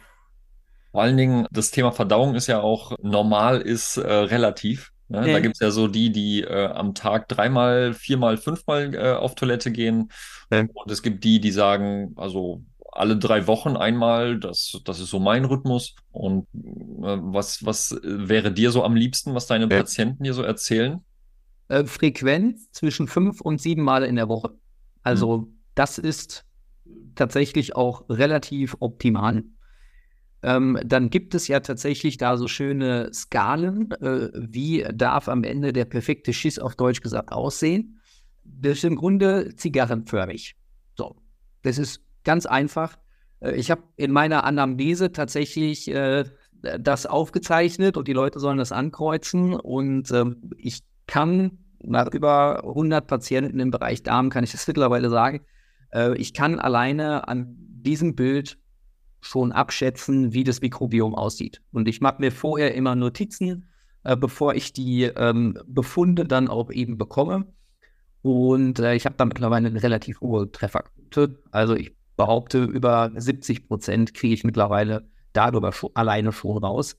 Vor 0.91 1.01
allen 1.01 1.17
Dingen, 1.17 1.47
das 1.49 1.71
Thema 1.71 1.93
Verdauung 1.93 2.35
ist 2.35 2.45
ja 2.45 2.61
auch 2.61 2.95
normal, 3.01 3.59
ist 3.59 3.97
äh, 3.97 4.07
relativ. 4.07 4.93
Ne? 5.07 5.21
Nee. 5.21 5.33
Da 5.33 5.39
gibt 5.39 5.55
es 5.55 5.59
ja 5.59 5.71
so 5.71 5.87
die, 5.87 6.11
die 6.11 6.41
äh, 6.41 6.67
am 6.67 6.95
Tag 6.95 7.27
dreimal, 7.27 7.93
viermal, 7.93 8.37
fünfmal 8.37 8.93
äh, 8.95 9.13
auf 9.13 9.35
Toilette 9.35 9.71
gehen. 9.71 10.11
Nee. 10.49 10.67
Und 10.73 10.91
es 10.91 11.01
gibt 11.01 11.23
die, 11.23 11.39
die 11.39 11.51
sagen, 11.51 12.13
also 12.15 12.63
alle 12.91 13.17
drei 13.17 13.45
Wochen 13.45 13.75
einmal, 13.75 14.39
das, 14.39 14.79
das 14.85 14.99
ist 14.99 15.09
so 15.09 15.19
mein 15.19 15.45
Rhythmus. 15.45 15.95
Und 16.11 16.47
äh, 16.53 17.17
was, 17.21 17.65
was 17.65 17.99
wäre 18.03 18.51
dir 18.51 18.71
so 18.71 18.83
am 18.83 18.95
liebsten, 18.95 19.35
was 19.35 19.47
deine 19.47 19.69
ja. 19.69 19.77
Patienten 19.77 20.23
dir 20.23 20.33
so 20.33 20.43
erzählen? 20.43 21.01
Äh, 21.67 21.85
Frequenz 21.85 22.71
zwischen 22.71 23.07
fünf 23.07 23.41
und 23.41 23.61
sieben 23.61 23.83
Mal 23.83 24.03
in 24.03 24.15
der 24.15 24.29
Woche. 24.29 24.51
Also 25.03 25.41
hm. 25.41 25.59
das 25.75 25.97
ist 25.97 26.45
tatsächlich 27.15 27.75
auch 27.75 28.05
relativ 28.09 28.77
optimal. 28.79 29.43
Ähm, 30.45 30.77
dann 30.85 31.09
gibt 31.09 31.33
es 31.33 31.47
ja 31.47 31.59
tatsächlich 31.59 32.17
da 32.17 32.37
so 32.37 32.47
schöne 32.47 33.11
Skalen. 33.11 33.89
Äh, 33.93 34.29
wie 34.35 34.85
darf 34.93 35.27
am 35.27 35.43
Ende 35.43 35.73
der 35.73 35.85
perfekte 35.85 36.33
Schiss 36.33 36.59
auf 36.59 36.75
Deutsch 36.75 37.01
gesagt 37.01 37.31
aussehen? 37.31 37.99
Das 38.43 38.73
ist 38.73 38.83
im 38.83 38.95
Grunde 38.95 39.55
zigarrenförmig. 39.55 40.55
So, 40.95 41.15
das 41.63 41.79
ist 41.79 42.01
ganz 42.23 42.45
einfach. 42.45 42.95
Äh, 43.39 43.55
ich 43.55 43.71
habe 43.71 43.81
in 43.95 44.11
meiner 44.11 44.43
Anamnese 44.43 45.11
tatsächlich 45.11 45.87
äh, 45.87 46.25
das 46.61 47.07
aufgezeichnet 47.07 47.97
und 47.97 48.07
die 48.07 48.13
Leute 48.13 48.39
sollen 48.39 48.59
das 48.59 48.71
ankreuzen. 48.71 49.55
Und 49.55 50.11
ähm, 50.11 50.51
ich 50.57 50.83
kann 51.07 51.57
nach 51.81 52.13
über 52.13 52.63
100 52.65 53.07
Patienten 53.07 53.59
im 53.59 53.71
Bereich 53.71 54.03
Darm, 54.03 54.29
kann 54.29 54.43
ich 54.43 54.51
das 54.51 54.67
mittlerweile 54.67 55.09
sagen, 55.09 55.41
äh, 55.91 56.15
ich 56.17 56.35
kann 56.35 56.59
alleine 56.59 57.27
an 57.27 57.55
diesem 57.57 58.15
Bild 58.15 58.59
schon 59.25 59.51
abschätzen, 59.51 60.33
wie 60.33 60.43
das 60.43 60.61
Mikrobiom 60.61 61.15
aussieht. 61.15 61.61
Und 61.71 61.87
ich 61.87 61.99
mache 61.99 62.21
mir 62.21 62.31
vorher 62.31 62.75
immer 62.75 62.95
Notizen, 62.95 63.67
äh, 64.03 64.15
bevor 64.15 64.53
ich 64.53 64.71
die 64.71 65.03
ähm, 65.03 65.57
Befunde 65.65 66.25
dann 66.25 66.47
auch 66.47 66.71
eben 66.71 66.97
bekomme. 66.97 67.47
Und 68.21 68.79
äh, 68.79 68.93
ich 68.95 69.05
habe 69.05 69.15
da 69.17 69.25
mittlerweile 69.25 69.67
eine 69.67 69.81
relativ 69.81 70.21
hohe 70.21 70.51
Trefferquote. 70.51 71.39
Also 71.51 71.75
ich 71.75 71.95
behaupte, 72.15 72.63
über 72.63 73.11
70 73.15 73.67
Prozent 73.67 74.13
kriege 74.13 74.33
ich 74.33 74.43
mittlerweile 74.43 75.09
darüber 75.33 75.71
schon, 75.71 75.89
alleine 75.95 76.31
schon 76.31 76.57
raus. 76.57 76.95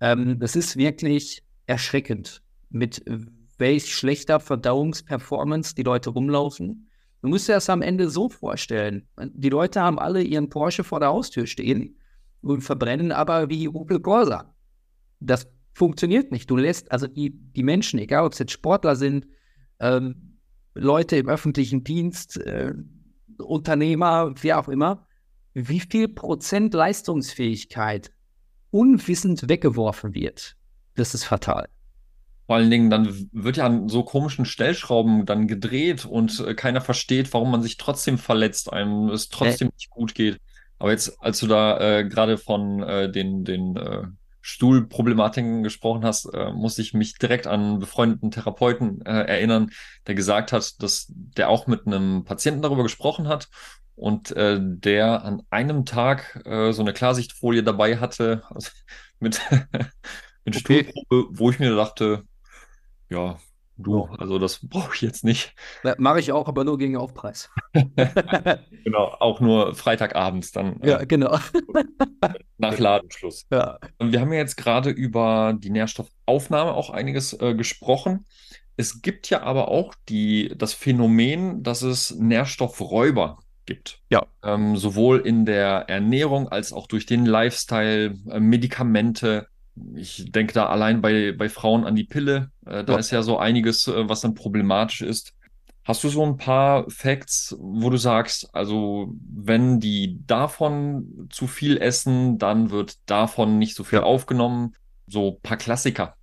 Ähm, 0.00 0.38
das 0.38 0.56
ist 0.56 0.76
wirklich 0.76 1.42
erschreckend, 1.66 2.42
mit 2.68 3.02
welch 3.56 3.94
schlechter 3.94 4.40
Verdauungsperformance 4.40 5.74
die 5.74 5.84
Leute 5.84 6.10
rumlaufen. 6.10 6.90
Du 7.22 7.28
musst 7.28 7.48
dir 7.48 7.52
das 7.54 7.70
am 7.70 7.82
Ende 7.82 8.10
so 8.10 8.28
vorstellen. 8.28 9.06
Die 9.32 9.48
Leute 9.48 9.80
haben 9.80 9.98
alle 9.98 10.22
ihren 10.22 10.48
Porsche 10.50 10.82
vor 10.82 10.98
der 10.98 11.10
Haustür 11.10 11.46
stehen 11.46 11.96
und 12.40 12.62
verbrennen 12.62 13.12
aber 13.12 13.48
wie 13.48 13.68
Opel 13.68 14.00
Corsa. 14.00 14.54
Das 15.20 15.48
funktioniert 15.72 16.32
nicht. 16.32 16.50
Du 16.50 16.56
lässt 16.56 16.90
also 16.90 17.06
die, 17.06 17.30
die 17.30 17.62
Menschen, 17.62 18.00
egal 18.00 18.26
ob 18.26 18.32
es 18.32 18.40
jetzt 18.40 18.52
Sportler 18.52 18.96
sind, 18.96 19.28
ähm, 19.78 20.38
Leute 20.74 21.16
im 21.16 21.28
öffentlichen 21.28 21.84
Dienst, 21.84 22.38
äh, 22.38 22.74
Unternehmer, 23.38 24.34
wer 24.40 24.58
auch 24.58 24.68
immer, 24.68 25.06
wie 25.54 25.80
viel 25.80 26.08
Prozent 26.08 26.74
Leistungsfähigkeit 26.74 28.10
unwissend 28.70 29.48
weggeworfen 29.48 30.14
wird. 30.14 30.56
Das 30.94 31.14
ist 31.14 31.24
fatal. 31.24 31.68
Vor 32.52 32.58
allen 32.58 32.70
Dingen, 32.70 32.90
dann 32.90 33.30
wird 33.32 33.56
ja 33.56 33.64
an 33.64 33.88
so 33.88 34.02
komischen 34.02 34.44
Stellschrauben 34.44 35.24
dann 35.24 35.48
gedreht 35.48 36.04
und 36.04 36.38
äh, 36.40 36.52
keiner 36.52 36.82
versteht, 36.82 37.32
warum 37.32 37.50
man 37.50 37.62
sich 37.62 37.78
trotzdem 37.78 38.18
verletzt, 38.18 38.70
einem 38.70 39.08
es 39.08 39.30
trotzdem 39.30 39.68
äh. 39.68 39.72
nicht 39.74 39.88
gut 39.88 40.14
geht. 40.14 40.36
Aber 40.78 40.90
jetzt, 40.90 41.16
als 41.22 41.40
du 41.40 41.46
da 41.46 41.80
äh, 41.80 42.04
gerade 42.04 42.36
von 42.36 42.82
äh, 42.82 43.10
den, 43.10 43.44
den 43.44 43.78
äh, 43.78 44.02
Stuhlproblematiken 44.42 45.62
gesprochen 45.62 46.04
hast, 46.04 46.26
äh, 46.26 46.52
musste 46.52 46.82
ich 46.82 46.92
mich 46.92 47.14
direkt 47.14 47.46
an 47.46 47.60
einen 47.62 47.78
befreundeten 47.78 48.30
Therapeuten 48.30 49.00
äh, 49.06 49.22
erinnern, 49.22 49.70
der 50.06 50.14
gesagt 50.14 50.52
hat, 50.52 50.82
dass 50.82 51.06
der 51.08 51.48
auch 51.48 51.66
mit 51.66 51.86
einem 51.86 52.24
Patienten 52.24 52.60
darüber 52.60 52.82
gesprochen 52.82 53.28
hat 53.28 53.48
und 53.94 54.30
äh, 54.32 54.58
der 54.60 55.24
an 55.24 55.40
einem 55.48 55.86
Tag 55.86 56.42
äh, 56.44 56.72
so 56.72 56.82
eine 56.82 56.92
Klarsichtfolie 56.92 57.62
dabei 57.62 57.96
hatte 57.96 58.42
also 58.50 58.68
mit, 59.20 59.40
mit 60.44 60.54
okay. 60.54 60.84
Stuhlprobe, 60.90 61.38
wo 61.38 61.48
ich 61.48 61.58
mir 61.58 61.74
dachte, 61.74 62.24
ja, 63.12 63.36
du, 63.76 64.04
also 64.18 64.38
das 64.38 64.66
brauche 64.66 64.94
ich 64.94 65.02
jetzt 65.02 65.24
nicht. 65.24 65.54
Mache 65.98 66.20
ich 66.20 66.32
auch, 66.32 66.48
aber 66.48 66.64
nur 66.64 66.78
gegen 66.78 66.96
Aufpreis. 66.96 67.50
genau, 68.84 69.14
auch 69.20 69.40
nur 69.40 69.74
Freitagabends 69.74 70.52
dann. 70.52 70.80
Ja, 70.82 71.00
äh, 71.00 71.06
genau. 71.06 71.38
nach 72.58 72.78
Ladenschluss. 72.78 73.46
Ja. 73.50 73.78
Wir 73.98 74.20
haben 74.20 74.32
ja 74.32 74.38
jetzt 74.38 74.56
gerade 74.56 74.90
über 74.90 75.54
die 75.58 75.70
Nährstoffaufnahme 75.70 76.72
auch 76.72 76.90
einiges 76.90 77.34
äh, 77.34 77.54
gesprochen. 77.54 78.24
Es 78.76 79.02
gibt 79.02 79.28
ja 79.28 79.42
aber 79.42 79.68
auch 79.68 79.94
die, 80.08 80.54
das 80.56 80.72
Phänomen, 80.72 81.62
dass 81.62 81.82
es 81.82 82.14
Nährstoffräuber 82.14 83.38
gibt. 83.66 84.00
Ja. 84.10 84.26
Ähm, 84.42 84.76
sowohl 84.76 85.20
in 85.20 85.44
der 85.44 85.88
Ernährung 85.88 86.48
als 86.48 86.72
auch 86.72 86.86
durch 86.86 87.06
den 87.06 87.26
Lifestyle, 87.26 88.16
äh, 88.30 88.40
Medikamente, 88.40 89.46
ich 89.94 90.30
denke 90.30 90.52
da 90.52 90.66
allein 90.66 91.00
bei, 91.00 91.32
bei 91.32 91.48
Frauen 91.48 91.84
an 91.84 91.94
die 91.94 92.04
Pille. 92.04 92.50
Äh, 92.66 92.84
da 92.84 92.94
ja. 92.94 92.98
ist 92.98 93.10
ja 93.10 93.22
so 93.22 93.38
einiges, 93.38 93.88
äh, 93.88 94.08
was 94.08 94.20
dann 94.20 94.34
problematisch 94.34 95.02
ist. 95.02 95.34
Hast 95.84 96.04
du 96.04 96.08
so 96.08 96.24
ein 96.24 96.36
paar 96.36 96.88
Facts, 96.90 97.56
wo 97.58 97.90
du 97.90 97.96
sagst, 97.96 98.54
also 98.54 99.12
wenn 99.18 99.80
die 99.80 100.20
davon 100.26 101.28
zu 101.30 101.48
viel 101.48 101.76
essen, 101.78 102.38
dann 102.38 102.70
wird 102.70 102.98
davon 103.06 103.58
nicht 103.58 103.74
so 103.74 103.82
viel 103.82 103.98
ja. 103.98 104.04
aufgenommen? 104.04 104.74
So 105.08 105.32
ein 105.32 105.42
paar 105.42 105.56
Klassiker. 105.56 106.14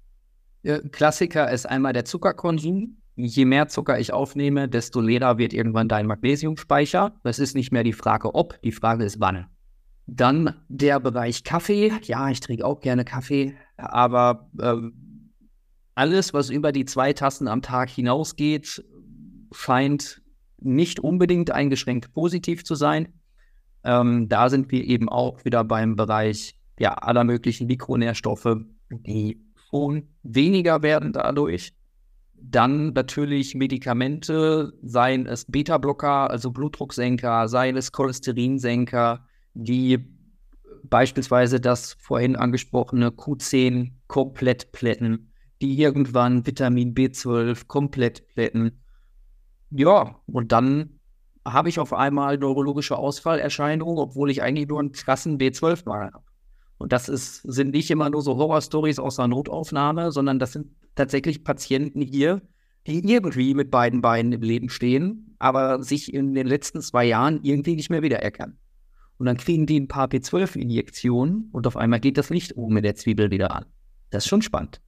Ja, 0.64 0.80
Klassiker 0.80 1.52
ist 1.52 1.66
einmal 1.66 1.94
der 1.94 2.06
Zuckerkonsum. 2.06 2.98
Je 3.16 3.44
mehr 3.44 3.68
Zucker 3.68 4.00
ich 4.00 4.14
aufnehme, 4.14 4.70
desto 4.70 5.02
leerer 5.02 5.38
wird 5.38 5.52
irgendwann 5.52 5.90
dein 5.90 6.06
Magnesiumspeicher. 6.06 7.14
Das 7.24 7.38
ist 7.38 7.54
nicht 7.54 7.74
mehr 7.74 7.84
die 7.84 7.92
Frage 7.92 8.34
ob, 8.34 8.62
die 8.62 8.72
Frage 8.72 9.04
ist 9.04 9.20
wann. 9.20 9.48
Dann 10.12 10.56
der 10.70 11.00
Bereich 11.00 11.44
Kaffee. 11.44 11.92
Ja, 12.04 12.30
ich 12.30 12.40
trinke 12.40 12.66
auch 12.66 12.80
gerne 12.80 13.06
Kaffee, 13.06 13.56
aber 13.78 14.50
ähm, 14.60 15.34
alles, 15.94 16.34
was 16.34 16.50
über 16.50 16.72
die 16.72 16.86
zwei 16.86 17.14
Tassen 17.14 17.48
am 17.48 17.62
Tag 17.62 17.90
hinausgeht, 17.90 18.84
scheint 19.52 20.22
nicht 20.58 21.00
unbedingt 21.00 21.52
eingeschränkt 21.52 22.12
positiv 22.14 22.64
zu 22.64 22.74
sein. 22.76 23.14
Ähm, 23.84 24.28
da 24.30 24.50
sind 24.50 24.72
wir 24.72 24.84
eben 24.84 25.10
auch 25.10 25.46
wieder 25.46 25.64
beim 25.64 25.96
Bereich 25.96 26.56
ja, 26.80 26.94
aller 26.94 27.24
möglichen 27.24 27.68
Mikronährstoffe, 27.68 28.58
die 28.90 29.46
schon 29.70 30.10
weniger 30.24 30.82
werden 30.82 31.14
dadurch. 31.14 31.74
Dann 32.34 32.94
natürlich 32.94 33.54
Medikamente, 33.54 34.74
seien 34.82 35.28
es 35.28 35.46
Beta-Blocker, 35.46 36.30
also 36.30 36.52
Blutdrucksenker, 36.52 37.48
seien 37.48 37.78
es 37.78 37.92
Cholesterinsenker, 37.92 39.28
die 39.54 40.00
beispielsweise 40.84 41.60
das 41.60 41.94
vorhin 41.94 42.36
angesprochene 42.36 43.10
Q10 43.10 43.92
komplett 44.08 44.72
plätten, 44.72 45.34
die 45.62 45.80
irgendwann 45.80 46.46
Vitamin 46.46 46.94
B12 46.94 47.68
komplett 47.68 48.28
plätten. 48.28 48.82
Ja, 49.72 50.16
und 50.26 50.52
dann 50.52 51.00
habe 51.46 51.70
ich 51.70 51.80
auf 51.80 51.94
einmal 51.94 52.38
neurologische 52.38 52.98
Ausfallerscheinungen, 52.98 53.98
obwohl 53.98 54.30
ich 54.30 54.42
eigentlich 54.42 54.68
nur 54.68 54.80
einen 54.80 54.92
krassen 54.92 55.38
B12-Mangel 55.38 56.12
habe. 56.14 56.26
Und 56.78 56.94
das 56.94 57.10
ist, 57.10 57.42
sind 57.44 57.72
nicht 57.72 57.92
immer 57.92 58.10
nur 58.10 58.22
so 58.22 58.38
Horror-Stories 58.38 59.00
aus 59.00 59.20
einer 59.20 59.28
Notaufnahme, 59.28 60.12
sondern 60.12 60.40
das 60.40 60.54
sind 60.54 60.68
tatsächlich 60.96 61.44
Patienten 61.44 62.02
hier, 62.02 62.42
die 62.88 63.00
irgendwie 63.12 63.54
mit 63.54 63.70
beiden 63.70 64.02
Beinen 64.02 64.32
im 64.32 64.42
Leben 64.42 64.70
stehen, 64.70 65.36
aber 65.40 65.84
sich 65.84 66.14
in 66.14 66.34
den 66.34 66.48
letzten 66.48 66.82
zwei 66.82 67.06
Jahren 67.06 67.42
irgendwie 67.44 67.76
nicht 67.76 67.90
mehr 67.90 68.02
wiedererkennen. 68.02 68.58
Und 69.20 69.26
dann 69.26 69.38
kriegen 69.38 69.66
die 69.66 69.80
ein 69.80 69.90
paar 69.90 70.08
B12-Injektionen 70.08 71.50
und 71.52 71.68
auf 71.68 71.76
einmal 71.76 72.00
geht 72.00 72.18
das 72.18 72.30
Licht 72.30 72.56
oben 72.56 72.78
in 72.78 72.84
der 72.84 72.96
Zwiebel 72.96 73.32
wieder 73.32 73.54
an. 73.54 73.66
Das 74.10 74.24
ist 74.24 74.30
schon 74.30 74.42
spannend. 74.42 74.82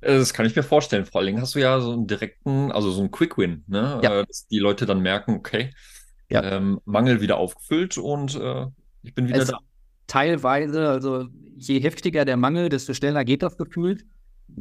Äh, 0.00 0.18
das 0.18 0.32
kann 0.32 0.46
ich 0.46 0.54
mir 0.54 0.62
vorstellen. 0.62 1.04
Vor 1.04 1.20
allen 1.20 1.26
Dingen 1.26 1.42
hast 1.42 1.56
du 1.56 1.58
ja 1.58 1.80
so 1.80 1.92
einen 1.92 2.06
direkten, 2.06 2.70
also 2.70 2.92
so 2.92 3.00
einen 3.00 3.10
Quick-Win, 3.10 3.64
ne? 3.66 4.00
Ja. 4.02 4.20
Äh, 4.20 4.26
dass 4.26 4.46
die 4.46 4.60
Leute 4.60 4.86
dann 4.86 5.00
merken, 5.00 5.34
okay, 5.34 5.72
ja. 6.30 6.44
ähm, 6.44 6.80
Mangel 6.84 7.20
wieder 7.20 7.38
aufgefüllt 7.38 7.98
und 7.98 8.36
äh, 8.36 8.66
ich 9.02 9.14
bin 9.14 9.26
wieder 9.26 9.42
es 9.42 9.48
da. 9.48 9.58
Teilweise, 10.06 10.88
also 10.88 11.26
je 11.56 11.80
heftiger 11.80 12.24
der 12.24 12.36
Mangel, 12.36 12.68
desto 12.68 12.94
schneller 12.94 13.24
geht 13.24 13.42
das 13.42 13.56
gefühlt. 13.56 14.04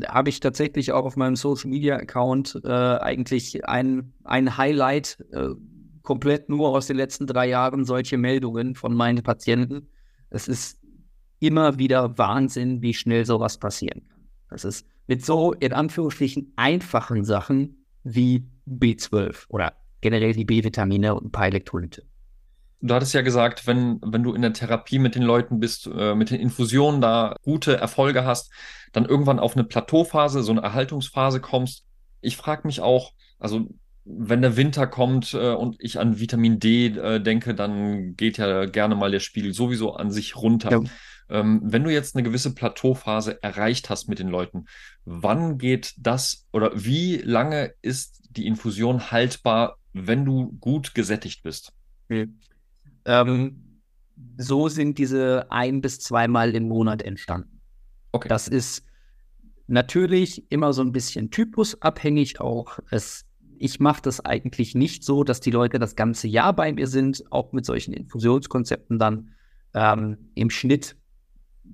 Habe 0.07 0.29
ich 0.29 0.39
tatsächlich 0.39 0.91
auch 0.91 1.05
auf 1.05 1.15
meinem 1.15 1.35
Social 1.35 1.69
Media 1.69 1.95
Account 1.95 2.59
äh, 2.63 2.69
eigentlich 2.69 3.67
ein, 3.67 4.13
ein 4.23 4.57
Highlight 4.57 5.17
äh, 5.31 5.49
komplett 6.04 6.50
nur 6.50 6.70
aus 6.70 6.88
den 6.88 6.97
letzten 6.97 7.28
drei 7.28 7.47
Jahren 7.47 7.86
solche 7.86 8.18
Meldungen 8.18 8.76
von 8.76 8.93
meinen 8.93 9.24
Patienten. 9.24 9.89
Es 10.30 10.47
ist 10.47 10.80
immer 11.39 11.78
wieder 11.78 12.18
Wahnsinn, 12.18 12.82
wie 12.82 12.93
schnell 12.93 13.26
sowas 13.26 13.58
passieren 13.58 14.08
kann. 14.08 14.28
Das 14.50 14.66
ist 14.66 14.86
mit 15.08 15.26
so 15.26 15.54
in 15.54 15.74
Anführungsstrichen 15.74 16.54
einfachen 16.56 17.24
Sachen 17.24 17.86
wie 18.04 18.47
B12 18.68 19.45
oder 19.50 19.74
generell 20.02 20.34
die 20.34 20.45
B-Vitamine 20.45 21.16
und 21.16 21.26
ein 21.26 21.32
paar 21.32 21.47
Elektrolyte. 21.47 22.04
Du 22.82 22.93
hattest 22.93 23.14
ja 23.14 23.22
gesagt, 23.22 23.68
wenn, 23.68 24.00
wenn 24.06 24.24
du 24.24 24.34
in 24.34 24.41
der 24.41 24.54
Therapie 24.54 25.00
mit 25.00 25.16
den 25.16 25.24
Leuten 25.24 25.60
bist, 25.60 25.88
äh, 25.93 26.16
mit 26.16 26.30
den 26.30 26.39
Infusionen 26.39 27.02
da 27.02 27.36
gute 27.43 27.76
Erfolge 27.76 28.24
hast, 28.24 28.52
dann 28.93 29.06
irgendwann 29.06 29.39
auf 29.39 29.56
eine 29.56 29.66
Plateauphase, 29.66 30.43
so 30.43 30.52
eine 30.52 30.62
Erhaltungsphase 30.62 31.41
kommst. 31.41 31.86
Ich 32.22 32.38
frage 32.38 32.66
mich 32.66 32.80
auch, 32.80 33.12
also 33.38 33.68
wenn 34.06 34.41
der 34.41 34.58
Winter 34.58 34.88
kommt 34.88 35.34
äh, 35.34 35.54
und 35.54 35.76
ich 35.80 36.00
an 36.00 36.20
Vitamin 36.20 36.60
D 36.60 36.88
äh, 36.88 37.22
denke, 37.22 37.54
dann 37.54 38.16
geht 38.16 38.38
ja 38.38 38.66
gerne 38.66 38.95
mal 38.95 39.12
der 39.12 39.20
Spiegel 39.20 39.54
sowieso 39.54 39.93
an 39.93 40.12
sich 40.12 40.36
runter. 40.36 40.72
Ja. 40.72 40.82
Ähm, 41.30 41.62
wenn 41.64 41.84
du 41.84 41.91
jetzt 41.91 42.16
eine 42.16 42.24
gewisse 42.24 42.56
Plateauphase 42.56 43.41
erreicht 43.43 43.89
hast 43.89 44.08
mit 44.08 44.20
den 44.20 44.30
Leuten, 44.30 44.66
wann 45.06 45.58
geht 45.58 45.93
das 45.97 46.47
oder 46.52 46.72
wie 46.74 47.18
lange 47.18 47.74
ist 47.82 48.24
die 48.32 48.47
Infusion 48.47 49.12
haltbar, 49.12 49.78
wenn 49.93 50.26
du 50.26 50.58
gut 50.60 50.95
gesättigt 50.95 51.43
bist? 51.43 51.72
Okay. 52.06 52.30
Ähm, 53.06 53.82
so 54.38 54.70
sind 54.70 54.97
diese 54.97 55.52
ein 55.52 55.82
bis 55.82 56.00
zweimal 56.00 56.56
im 56.56 56.68
Monat 56.68 57.02
entstanden. 57.02 57.62
Okay. 58.12 58.28
Das 58.28 58.47
ist 58.47 58.84
natürlich 59.68 60.52
immer 60.52 60.74
so 60.74 60.82
ein 60.82 60.91
bisschen 60.91 61.30
typusabhängig 61.30 62.41
auch. 62.41 62.80
Es 62.89 63.26
ich 63.60 63.80
mache 63.80 64.01
das 64.01 64.24
eigentlich 64.24 64.76
nicht 64.76 65.03
so, 65.03 65.24
dass 65.24 65.39
die 65.39 65.51
Leute 65.51 65.80
das 65.80 65.95
ganze 65.95 66.28
Jahr 66.28 66.53
bei 66.53 66.72
mir 66.74 66.88
sind, 66.88 67.24
auch 67.32 67.51
mit 67.51 67.66
solchen 67.66 67.93
Infusionskonzepten 67.93 68.99
dann 68.99 69.32
ähm, 69.74 70.32
im 70.36 70.49
Schnitt 70.49 70.95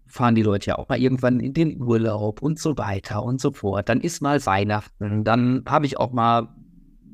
fahren 0.08 0.36
die 0.36 0.42
Leute 0.42 0.72
ja 0.72 0.78
auch 0.78 0.90
mal 0.90 1.00
irgendwann 1.00 1.40
in 1.40 1.54
den 1.54 1.82
Urlaub 1.82 2.42
und 2.42 2.60
so 2.60 2.78
weiter 2.78 3.24
und 3.24 3.40
so 3.40 3.52
fort. 3.52 3.88
Dann 3.88 4.02
ist 4.02 4.22
mal 4.22 4.46
Weihnachten, 4.46 5.24
dann 5.24 5.64
habe 5.68 5.86
ich 5.86 5.98
auch 5.98 6.12
mal 6.12 6.54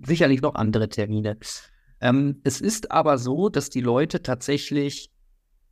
sicherlich 0.06 0.42
noch 0.42 0.56
andere 0.56 0.90
Termine. 0.90 1.38
Ähm, 2.00 2.42
es 2.44 2.60
ist 2.60 2.92
aber 2.92 3.18
so, 3.18 3.50
dass 3.50 3.70
die 3.70 3.82
Leute 3.82 4.24
tatsächlich 4.24 5.12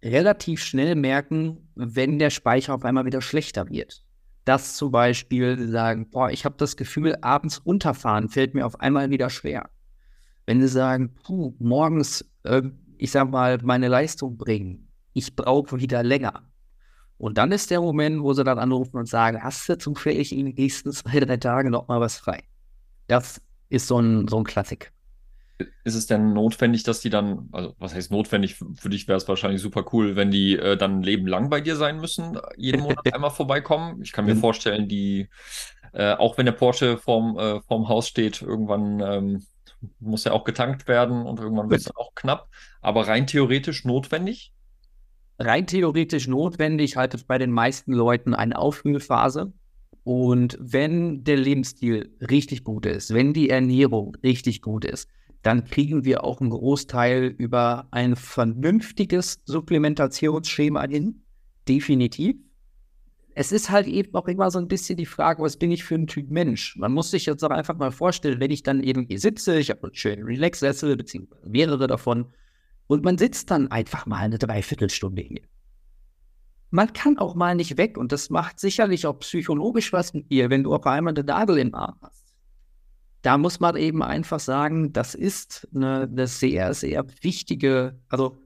relativ 0.04 0.64
schnell 0.64 0.96
merken, 0.96 1.70
wenn 1.76 2.20
der 2.20 2.30
Speicher 2.30 2.76
auf 2.76 2.86
einmal 2.86 3.06
wieder 3.06 3.22
schlechter 3.22 3.70
wird 3.70 4.04
dass 4.50 4.76
zum 4.76 4.90
Beispiel 4.90 5.70
sagen, 5.70 6.10
boah, 6.10 6.32
ich 6.32 6.44
habe 6.44 6.56
das 6.58 6.76
Gefühl, 6.76 7.16
abends 7.22 7.64
runterfahren 7.68 8.30
fällt 8.30 8.56
mir 8.56 8.66
auf 8.66 8.80
einmal 8.80 9.12
wieder 9.12 9.30
schwer. 9.30 9.70
Wenn 10.48 10.60
sie 10.60 10.68
sagen, 10.68 11.14
puh, 11.24 11.54
morgens, 11.60 12.28
äh, 12.46 12.64
ich 12.98 13.12
sag 13.12 13.30
mal, 13.30 13.60
meine 13.62 13.90
Leistung 13.90 14.38
bringen, 14.38 14.88
ich 15.14 15.36
brauche 15.36 15.80
wieder 15.80 16.02
länger. 16.02 16.50
Und 17.20 17.38
dann 17.38 17.52
ist 17.52 17.70
der 17.70 17.80
Moment, 17.80 18.24
wo 18.24 18.34
sie 18.34 18.44
dann 18.44 18.58
anrufen 18.58 18.98
und 18.98 19.08
sagen, 19.08 19.40
hast 19.44 19.70
du 19.70 19.78
zufällig 19.78 20.36
in 20.36 20.48
den 20.48 20.56
nächsten 20.56 20.92
zwei, 20.94 21.20
drei 21.20 21.38
Tagen 21.38 21.70
noch 21.70 21.88
mal 21.88 22.00
was 22.00 22.18
frei? 22.18 22.44
Das 23.06 23.40
ist 23.70 23.86
so 23.86 24.00
ein, 24.00 24.28
so 24.28 24.40
ein 24.40 24.46
Klassik. 24.46 24.92
Ist 25.84 25.96
es 25.96 26.08
denn 26.08 26.34
notwendig, 26.34 26.84
dass 26.84 27.02
die 27.02 27.10
dann, 27.10 27.50
also 27.52 27.76
was 27.80 27.94
heißt 27.94 28.12
notwendig? 28.12 28.56
Für 28.56 28.90
dich 28.90 29.08
wäre 29.08 29.18
es 29.18 29.28
wahrscheinlich 29.28 29.62
super 29.62 29.86
cool, 29.92 30.16
wenn 30.16 30.32
die 30.32 30.58
äh, 30.58 30.78
dann 30.78 31.00
ein 31.00 31.04
Leben 31.04 31.28
lang 31.28 31.50
bei 31.50 31.60
dir 31.60 31.76
sein 31.76 32.00
müssen, 32.00 32.40
jeden 32.56 32.82
Monat 32.82 33.00
einmal 33.14 33.32
vorbeikommen. 33.32 34.02
Ich 34.02 34.14
kann 34.14 34.26
mir 34.26 34.38
vorstellen, 34.38 34.88
die, 34.88 35.28
äh, 35.92 36.14
auch 36.14 36.38
wenn 36.38 36.46
der 36.46 36.54
Porsche 36.54 36.98
vorm, 36.98 37.38
äh, 37.38 37.60
vorm 37.62 37.90
Haus 37.90 38.08
steht, 38.08 38.42
irgendwann 38.42 39.02
ähm, 39.02 39.46
muss 40.00 40.26
er 40.26 40.34
auch 40.34 40.46
getankt 40.46 40.88
werden 40.88 41.26
und 41.26 41.40
irgendwann 41.40 41.70
wird 41.70 41.82
es 41.82 41.96
auch 41.96 42.16
knapp. 42.16 42.50
Aber 42.82 43.08
rein 43.08 43.28
theoretisch 43.28 43.84
notwendig? 43.84 44.54
Rein 45.38 45.68
theoretisch 45.68 46.28
notwendig, 46.28 46.96
halt 46.96 47.14
es 47.14 47.24
bei 47.24 47.38
den 47.38 47.52
meisten 47.52 47.94
Leuten 47.94 48.34
eine 48.34 48.58
Auffüllphase. 48.58 49.54
Und 50.04 50.58
wenn 50.60 51.24
der 51.24 51.38
Lebensstil 51.38 52.16
richtig 52.22 52.64
gut 52.64 52.86
ist, 52.86 53.14
wenn 53.14 53.34
die 53.34 53.50
Ernährung 53.50 54.16
richtig 54.24 54.62
gut 54.62 54.86
ist, 54.86 55.10
dann 55.42 55.66
kriegen 55.66 56.04
wir 56.04 56.24
auch 56.24 56.42
einen 56.42 56.50
Großteil 56.50 57.26
über 57.38 57.88
ein 57.92 58.16
vernünftiges 58.16 59.42
Supplementationsschema 59.46 60.88
hin. 60.88 61.24
Definitiv. 61.68 62.36
Es 63.36 63.54
ist 63.54 63.70
halt 63.70 63.88
eben 63.88 64.14
auch 64.16 64.28
immer 64.28 64.52
so 64.52 64.60
ein 64.60 64.68
bisschen 64.68 64.98
die 64.98 65.06
Frage, 65.06 65.42
was 65.42 65.56
bin 65.56 65.72
ich 65.72 65.86
für 65.86 65.96
ein 65.96 66.08
Typ 66.08 66.30
Mensch? 66.30 66.76
Man 66.76 66.92
muss 66.92 67.12
sich 67.12 67.26
jetzt 67.26 67.44
auch 67.44 67.52
einfach 67.52 67.78
mal 67.78 67.92
vorstellen, 67.92 68.42
wenn 68.42 68.52
ich 68.52 68.64
dann 68.64 68.84
eben 68.84 69.06
hier 69.08 69.20
sitze, 69.20 69.60
ich 69.60 69.70
habe 69.70 69.84
einen 69.84 69.94
schönen 69.94 70.24
Relax-Sessel, 70.26 70.98
beziehungsweise 70.98 71.48
mehrere 71.48 71.88
davon, 71.88 72.34
und 72.88 73.06
man 73.06 73.18
sitzt 73.18 73.50
dann 73.52 73.72
einfach 73.72 74.06
mal 74.08 74.18
eine 74.18 74.40
Dreiviertelstunde 74.40 75.22
hier. 75.22 75.44
Man 76.72 76.92
kann 76.92 77.18
auch 77.18 77.36
mal 77.36 77.56
nicht 77.56 77.78
weg 77.78 77.98
und 77.98 78.12
das 78.12 78.30
macht 78.30 78.60
sicherlich 78.60 79.06
auch 79.06 79.20
psychologisch 79.20 79.94
was 79.94 80.14
mit 80.14 80.30
dir, 80.32 80.50
wenn 80.50 80.64
du 80.64 80.74
auf 80.74 80.86
einmal 80.86 81.14
eine 81.14 81.24
Nadel 81.24 81.60
im 81.60 81.74
Arm 81.74 81.98
hast 82.02 82.19
da 83.22 83.38
muss 83.38 83.60
man 83.60 83.76
eben 83.76 84.02
einfach 84.02 84.40
sagen, 84.40 84.94
das 84.94 85.16
ist 85.16 85.68
eine, 85.76 86.04
eine, 86.04 86.28
sehr, 86.28 86.74
sehr 86.74 87.06
wichtige, 87.22 88.00
also 88.08 88.38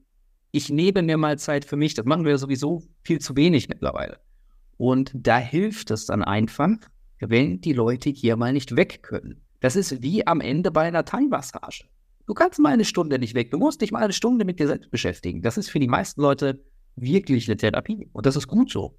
ich 0.51 0.69
nehme 0.69 1.01
mir 1.01 1.17
mal 1.17 1.37
Zeit 1.37 1.65
für 1.65 1.75
mich, 1.75 1.93
das 1.93 2.05
machen 2.05 2.25
wir 2.25 2.37
sowieso 2.37 2.83
viel 3.03 3.19
zu 3.19 3.35
wenig 3.35 3.69
mittlerweile. 3.69 4.19
Und 4.77 5.11
da 5.13 5.37
hilft 5.37 5.91
es 5.91 6.05
dann 6.05 6.23
einfach, 6.23 6.69
wenn 7.19 7.61
die 7.61 7.73
Leute 7.73 8.09
hier 8.09 8.35
mal 8.35 8.53
nicht 8.53 8.75
weg 8.75 9.03
können. 9.03 9.41
Das 9.59 9.75
ist 9.75 10.01
wie 10.01 10.27
am 10.27 10.41
Ende 10.41 10.71
bei 10.71 10.81
einer 10.81 11.05
Thai-Massage. 11.05 11.85
Du 12.25 12.33
kannst 12.33 12.59
mal 12.59 12.73
eine 12.73 12.85
Stunde 12.85 13.19
nicht 13.19 13.35
weg, 13.35 13.51
du 13.51 13.57
musst 13.57 13.81
dich 13.81 13.91
mal 13.91 14.03
eine 14.03 14.13
Stunde 14.13 14.45
mit 14.45 14.59
dir 14.59 14.67
selbst 14.67 14.91
beschäftigen. 14.91 15.41
Das 15.41 15.57
ist 15.57 15.69
für 15.69 15.79
die 15.79 15.87
meisten 15.87 16.21
Leute 16.21 16.63
wirklich 16.95 17.47
eine 17.47 17.57
Therapie 17.57 18.09
und 18.13 18.25
das 18.25 18.35
ist 18.35 18.47
gut 18.47 18.71
so. 18.71 18.97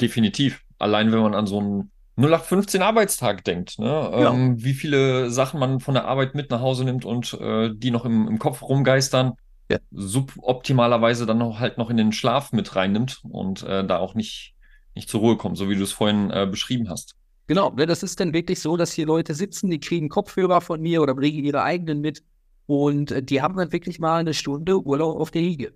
Definitiv. 0.00 0.64
Allein 0.78 1.12
wenn 1.12 1.20
man 1.20 1.34
an 1.34 1.46
so 1.46 1.58
einen 1.58 1.90
0815 2.16 2.82
Arbeitstag 2.82 3.44
denkt, 3.44 3.78
ne? 3.78 3.86
Ja. 3.86 4.32
Ähm, 4.32 4.62
wie 4.62 4.72
viele 4.72 5.30
Sachen 5.30 5.60
man 5.60 5.80
von 5.80 5.94
der 5.94 6.06
Arbeit 6.06 6.34
mit 6.34 6.50
nach 6.50 6.60
Hause 6.60 6.84
nimmt 6.84 7.04
und 7.04 7.34
äh, 7.34 7.70
die 7.74 7.90
noch 7.90 8.06
im, 8.06 8.26
im 8.26 8.38
Kopf 8.38 8.62
rumgeistern, 8.62 9.34
ja. 9.70 9.78
suboptimalerweise 9.90 11.26
dann 11.26 11.38
noch 11.38 11.60
halt 11.60 11.76
noch 11.76 11.90
in 11.90 11.98
den 11.98 12.12
Schlaf 12.12 12.52
mit 12.52 12.74
reinnimmt 12.74 13.20
und 13.24 13.62
äh, 13.64 13.86
da 13.86 13.98
auch 13.98 14.14
nicht, 14.14 14.54
nicht 14.94 15.10
zur 15.10 15.20
Ruhe 15.20 15.36
kommt, 15.36 15.58
so 15.58 15.68
wie 15.68 15.76
du 15.76 15.82
es 15.82 15.92
vorhin 15.92 16.30
äh, 16.30 16.46
beschrieben 16.50 16.88
hast. 16.88 17.16
Genau, 17.48 17.70
ne, 17.70 17.86
das 17.86 18.02
ist 18.02 18.18
dann 18.18 18.32
wirklich 18.32 18.60
so, 18.60 18.76
dass 18.76 18.92
hier 18.92 19.06
Leute 19.06 19.34
sitzen, 19.34 19.70
die 19.70 19.78
kriegen 19.78 20.08
Kopfhörer 20.08 20.60
von 20.60 20.80
mir 20.80 21.02
oder 21.02 21.14
bringen 21.14 21.44
ihre 21.44 21.62
eigenen 21.62 22.00
mit 22.00 22.22
und 22.66 23.10
äh, 23.10 23.22
die 23.22 23.42
haben 23.42 23.56
dann 23.56 23.72
wirklich 23.72 23.98
mal 23.98 24.18
eine 24.18 24.34
Stunde 24.34 24.80
Urlaub 24.80 25.20
auf 25.20 25.30
der 25.30 25.42
Liege. 25.42 25.74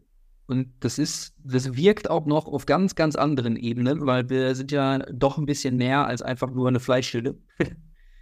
Und 0.51 0.73
das 0.81 0.99
ist, 0.99 1.33
das 1.45 1.77
wirkt 1.77 2.11
auch 2.11 2.27
noch 2.27 2.47
auf 2.47 2.67
ganz, 2.67 2.97
ganz 2.97 3.15
anderen 3.15 3.55
Ebenen, 3.55 4.05
weil 4.05 4.29
wir 4.31 4.57
sind 4.57 4.73
ja 4.73 4.99
doch 4.99 5.39
ein 5.39 5.47
bisschen 5.47 5.77
mehr 5.77 6.07
als 6.07 6.23
einfach 6.23 6.51
nur 6.51 6.67
eine 6.67 6.81
Fleischschilde. 6.81 7.39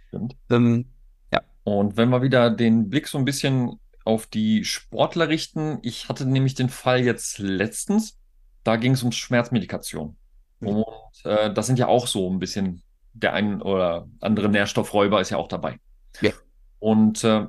Stimmt. 0.09 0.35
ähm, 0.51 0.85
ja. 1.33 1.41
Und 1.63 1.97
wenn 1.97 2.09
wir 2.09 2.21
wieder 2.21 2.51
den 2.51 2.87
Blick 2.87 3.07
so 3.07 3.17
ein 3.17 3.25
bisschen 3.25 3.79
auf 4.05 4.27
die 4.27 4.63
Sportler 4.63 5.27
richten, 5.27 5.79
ich 5.81 6.07
hatte 6.07 6.27
nämlich 6.27 6.53
den 6.53 6.69
Fall 6.69 6.99
jetzt 7.03 7.39
letztens, 7.39 8.19
da 8.63 8.75
ging 8.75 8.91
es 8.91 9.01
um 9.01 9.11
Schmerzmedikation. 9.11 10.15
Mhm. 10.59 10.67
Und 10.67 11.25
äh, 11.25 11.51
das 11.51 11.65
sind 11.65 11.79
ja 11.79 11.87
auch 11.87 12.05
so 12.05 12.29
ein 12.29 12.37
bisschen, 12.37 12.83
der 13.13 13.33
ein 13.33 13.59
oder 13.59 14.07
andere 14.21 14.49
Nährstoffräuber 14.49 15.19
ist 15.19 15.31
ja 15.31 15.37
auch 15.37 15.47
dabei. 15.47 15.79
Ja. 16.21 16.31
Und 16.77 17.23
äh, 17.23 17.47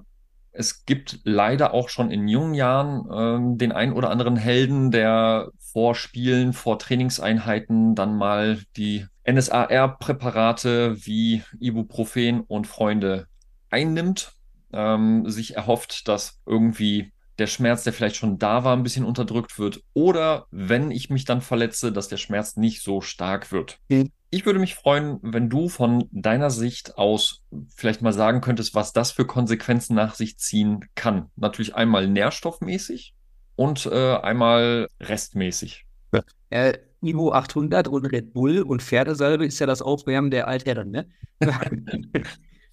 es 0.53 0.85
gibt 0.85 1.21
leider 1.25 1.73
auch 1.75 1.89
schon 1.89 2.11
in 2.11 2.29
jungen 2.29 2.55
Jahren 2.55 3.09
ähm, 3.13 3.59
den 3.59 3.73
einen 3.73 3.93
oder 3.93 4.11
anderen 4.11 4.37
Helden, 4.37 4.91
der 4.91 5.51
vor 5.59 5.95
Spielen, 5.95 6.53
vor 6.53 6.79
Trainingseinheiten 6.79 7.95
dann 7.95 8.17
mal 8.17 8.61
die 8.77 9.07
NSAR-Präparate 9.29 10.97
wie 11.07 11.43
Ibuprofen 11.61 12.41
und 12.41 12.67
Freunde 12.67 13.27
einnimmt, 13.71 14.33
ähm, 14.73 15.29
sich 15.31 15.57
erhofft, 15.57 16.09
dass 16.09 16.41
irgendwie 16.47 17.13
der 17.39 17.47
Schmerz, 17.47 17.85
der 17.85 17.93
vielleicht 17.93 18.17
schon 18.17 18.39
da 18.39 18.65
war, 18.65 18.77
ein 18.77 18.83
bisschen 18.83 19.05
unterdrückt 19.05 19.59
wird. 19.59 19.83
Oder 19.95 20.47
wenn 20.51 20.91
ich 20.91 21.11
mich 21.11 21.25
dann 21.25 21.41
verletze, 21.41 21.93
dass 21.93 22.09
der 22.09 22.19
Schmerz 22.19 22.57
nicht 22.57 22.83
so 22.83 23.01
stark 23.01 23.51
wird. 23.53 23.79
Mhm. 23.89 24.11
Ich 24.33 24.47
würde 24.47 24.61
mich 24.61 24.77
freuen, 24.77 25.19
wenn 25.23 25.51
du 25.51 25.69
von 25.69 26.09
deiner 26.13 26.51
Sicht 26.51 26.97
aus 26.97 27.45
vielleicht 27.75 28.01
mal 28.01 28.13
sagen 28.13 28.41
könntest, 28.41 28.77
was 28.77 28.93
das 28.93 29.11
für 29.11 29.27
Konsequenzen 29.27 29.97
nach 29.97 30.15
sich 30.15 30.39
ziehen 30.39 30.85
kann. 30.95 31.31
Natürlich 31.35 31.75
einmal 31.75 32.07
nährstoffmäßig 32.07 33.15
und 33.57 33.87
äh, 33.87 34.17
einmal 34.17 34.87
restmäßig. 35.01 35.85
Ja. 36.15 36.23
Äh, 36.51 36.79
Ivo 37.03 37.33
800 37.33 37.89
und 37.89 38.07
Red 38.07 38.33
Bull 38.33 38.63
und 38.63 38.83
Pferdesalbe 38.83 39.47
ist 39.47 39.59
ja 39.59 39.67
das 39.67 39.83
Aufwärmen 39.83 40.31
der 40.31 40.47
Altherren, 40.47 40.91
ne? 40.91 41.09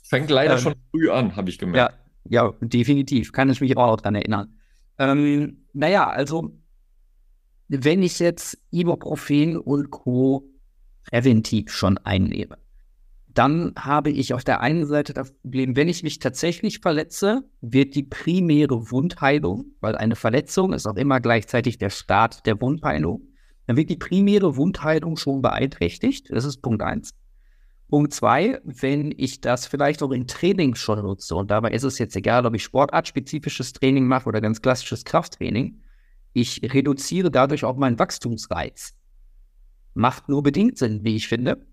Fängt 0.04 0.30
leider 0.30 0.56
ähm, 0.56 0.60
schon 0.60 0.76
früh 0.92 1.10
an, 1.10 1.36
habe 1.36 1.50
ich 1.50 1.58
gemerkt. 1.58 1.98
Ja, 2.26 2.44
ja, 2.46 2.54
definitiv. 2.62 3.32
Kann 3.32 3.50
ich 3.50 3.62
mich 3.62 3.76
auch 3.76 3.98
daran 3.98 4.16
erinnern. 4.16 4.60
Ähm, 5.00 5.66
naja, 5.74 6.08
also, 6.08 6.58
wenn 7.68 8.04
ich 8.04 8.20
jetzt 8.20 8.58
Ibuprofen 8.72 9.58
und 9.58 9.90
Co 9.92 10.44
präventiv 11.10 11.72
schon 11.72 11.98
einnehme. 12.00 12.58
Dann 13.28 13.74
habe 13.78 14.10
ich 14.10 14.34
auf 14.34 14.44
der 14.44 14.62
einen 14.62 14.86
Seite 14.88 15.14
das 15.14 15.32
Problem, 15.32 15.76
wenn 15.76 15.90
ich 15.90 16.02
mich 16.02 16.18
tatsächlich 16.20 16.80
verletze, 16.80 17.44
wird 17.62 17.94
die 17.94 18.04
primäre 18.04 18.90
Wundheilung, 18.90 19.76
weil 19.80 19.96
eine 19.96 20.16
Verletzung 20.16 20.74
ist 20.74 20.88
auch 20.88 20.96
immer 20.96 21.20
gleichzeitig 21.20 21.78
der 21.78 21.92
Start 21.92 22.46
der 22.48 22.60
Wundheilung, 22.60 23.22
dann 23.68 23.78
wird 23.78 23.90
die 23.90 23.98
primäre 23.98 24.56
Wundheilung 24.56 25.18
schon 25.18 25.42
beeinträchtigt. 25.42 26.32
Das 26.32 26.46
ist 26.46 26.62
Punkt 26.62 26.82
eins. 26.82 27.14
Punkt 27.90 28.14
zwei, 28.14 28.60
wenn 28.64 29.14
ich 29.16 29.40
das 29.40 29.68
vielleicht 29.68 30.02
auch 30.02 30.12
in 30.12 30.28
Trainings 30.28 30.80
schon 30.80 31.00
nutze, 31.00 31.36
und 31.36 31.52
dabei 31.52 31.72
ist 31.72 31.84
es 31.84 32.00
jetzt 32.00 32.16
egal, 32.16 32.46
ob 32.46 32.56
ich 32.56 32.64
sportartspezifisches 32.64 33.74
Training 33.74 34.08
mache 34.08 34.28
oder 34.28 34.42
ganz 34.42 34.62
klassisches 34.62 35.06
Krafttraining, 35.06 35.84
ich 36.34 36.62
reduziere 36.74 37.30
dadurch 37.30 37.64
auch 37.64 37.78
meinen 37.78 38.00
Wachstumsreiz. 38.00 38.94
Macht 39.98 40.30
nur 40.30 40.44
bedingt 40.44 40.78
Sinn, 40.78 41.04
wie 41.04 41.16
ich 41.16 41.28
finde. 41.28 41.66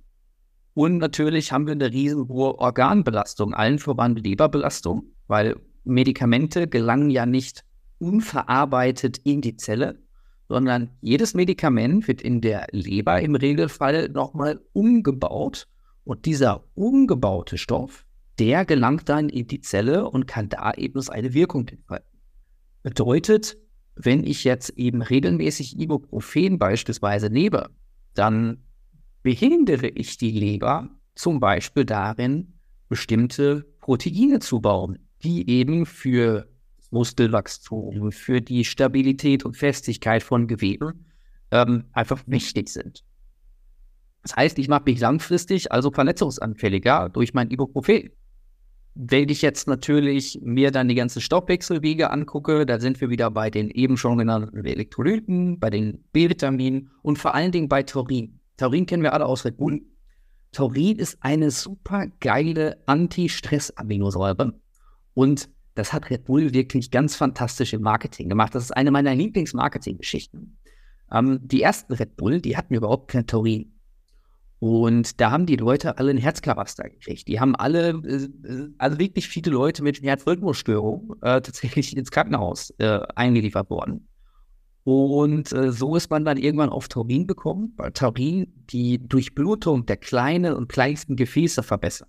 Und 0.72 0.96
natürlich 0.96 1.52
haben 1.52 1.66
wir 1.66 1.72
eine 1.72 1.92
riesen 1.92 2.26
hohe 2.26 2.58
Organbelastung, 2.58 3.52
allen 3.52 3.78
voran 3.78 4.16
Leberbelastung, 4.16 5.12
weil 5.26 5.56
Medikamente 5.84 6.66
gelangen 6.66 7.10
ja 7.10 7.26
nicht 7.26 7.66
unverarbeitet 7.98 9.18
in 9.18 9.42
die 9.42 9.58
Zelle, 9.58 10.02
sondern 10.48 10.88
jedes 11.02 11.34
Medikament 11.34 12.08
wird 12.08 12.22
in 12.22 12.40
der 12.40 12.66
Leber 12.70 13.20
im 13.20 13.34
Regelfall 13.34 14.08
nochmal 14.08 14.58
umgebaut 14.72 15.68
und 16.04 16.24
dieser 16.24 16.64
umgebaute 16.72 17.58
Stoff, 17.58 18.06
der 18.38 18.64
gelangt 18.64 19.10
dann 19.10 19.28
in 19.28 19.48
die 19.48 19.60
Zelle 19.60 20.08
und 20.08 20.26
kann 20.26 20.48
da 20.48 20.72
eben 20.72 21.06
eine 21.10 21.34
Wirkung 21.34 21.68
entfalten. 21.68 22.18
Bedeutet, 22.82 23.58
wenn 23.96 24.24
ich 24.24 24.44
jetzt 24.44 24.70
eben 24.78 25.02
regelmäßig 25.02 25.78
Ibuprofen 25.78 26.58
beispielsweise 26.58 27.28
nehme, 27.28 27.68
dann 28.14 28.64
behindere 29.22 29.88
ich 29.88 30.16
die 30.16 30.30
Leber 30.30 30.90
zum 31.14 31.40
Beispiel 31.40 31.84
darin, 31.84 32.54
bestimmte 32.88 33.66
Proteine 33.80 34.40
zu 34.40 34.60
bauen, 34.60 34.98
die 35.22 35.48
eben 35.48 35.86
für 35.86 36.48
Muskelwachstum, 36.90 38.12
für 38.12 38.40
die 38.40 38.64
Stabilität 38.64 39.44
und 39.44 39.56
Festigkeit 39.56 40.22
von 40.22 40.46
Geweben 40.46 41.06
ähm, 41.50 41.84
einfach 41.92 42.22
wichtig 42.26 42.68
sind. 42.68 43.04
Das 44.22 44.36
heißt, 44.36 44.58
ich 44.58 44.68
mache 44.68 44.84
mich 44.86 45.00
langfristig 45.00 45.70
also 45.72 45.90
verletzungsanfälliger 45.90 47.10
durch 47.10 47.34
mein 47.34 47.50
Ibuprofen. 47.50 48.10
Wenn 48.96 49.28
ich 49.28 49.42
jetzt 49.42 49.66
natürlich 49.66 50.38
mir 50.42 50.70
dann 50.70 50.86
die 50.86 50.94
ganzen 50.94 51.20
Stoffwechselwege 51.20 52.10
angucke, 52.10 52.64
da 52.64 52.78
sind 52.78 53.00
wir 53.00 53.10
wieder 53.10 53.28
bei 53.30 53.50
den 53.50 53.68
eben 53.70 53.96
schon 53.96 54.18
genannten 54.18 54.64
Elektrolyten, 54.64 55.58
bei 55.58 55.68
den 55.68 56.04
B-Vitaminen 56.12 56.90
und 57.02 57.18
vor 57.18 57.34
allen 57.34 57.50
Dingen 57.50 57.68
bei 57.68 57.82
Taurin. 57.82 58.38
Taurin 58.56 58.86
kennen 58.86 59.02
wir 59.02 59.12
alle 59.12 59.26
aus 59.26 59.44
Red 59.44 59.56
Bull. 59.56 59.82
Taurin 60.52 60.98
ist 61.00 61.18
eine 61.20 61.50
super 61.50 62.06
geile 62.20 62.80
Anti-Stress-Aminosäure 62.86 64.54
und 65.14 65.48
das 65.74 65.92
hat 65.92 66.08
Red 66.10 66.24
Bull 66.26 66.54
wirklich 66.54 66.92
ganz 66.92 67.16
fantastisch 67.16 67.72
im 67.72 67.82
Marketing 67.82 68.28
gemacht. 68.28 68.54
Das 68.54 68.62
ist 68.62 68.70
eine 68.70 68.92
meiner 68.92 69.12
Lieblings-Marketing-Geschichten. 69.12 70.56
Ähm, 71.10 71.40
die 71.42 71.62
ersten 71.62 71.94
Red 71.94 72.16
Bull, 72.16 72.40
die 72.40 72.56
hatten 72.56 72.74
überhaupt 72.74 73.10
kein 73.10 73.26
Taurin. 73.26 73.73
Und 74.64 75.20
da 75.20 75.30
haben 75.30 75.44
die 75.44 75.56
Leute 75.56 75.98
alle 75.98 76.10
ein 76.10 76.16
Herzklabaster 76.16 76.88
gekriegt. 76.88 77.28
Die 77.28 77.38
haben 77.38 77.54
alle, 77.54 78.00
also 78.78 78.98
wirklich 78.98 79.28
viele 79.28 79.50
Leute 79.50 79.82
mit 79.82 80.00
Herzrhythmusstörung 80.00 81.16
äh, 81.20 81.42
tatsächlich 81.42 81.94
ins 81.94 82.10
Krankenhaus 82.10 82.70
äh, 82.78 83.00
eingeliefert 83.14 83.68
worden. 83.68 84.08
Und 84.84 85.52
äh, 85.52 85.70
so 85.70 85.96
ist 85.96 86.08
man 86.08 86.24
dann 86.24 86.38
irgendwann 86.38 86.70
auf 86.70 86.88
Taurin 86.88 87.26
gekommen, 87.26 87.74
weil 87.76 87.92
Taurin 87.92 88.54
die 88.70 89.06
Durchblutung 89.06 89.84
der 89.84 89.98
kleinen 89.98 90.54
und 90.54 90.70
kleinsten 90.70 91.16
Gefäße 91.16 91.62
verbessert. 91.62 92.08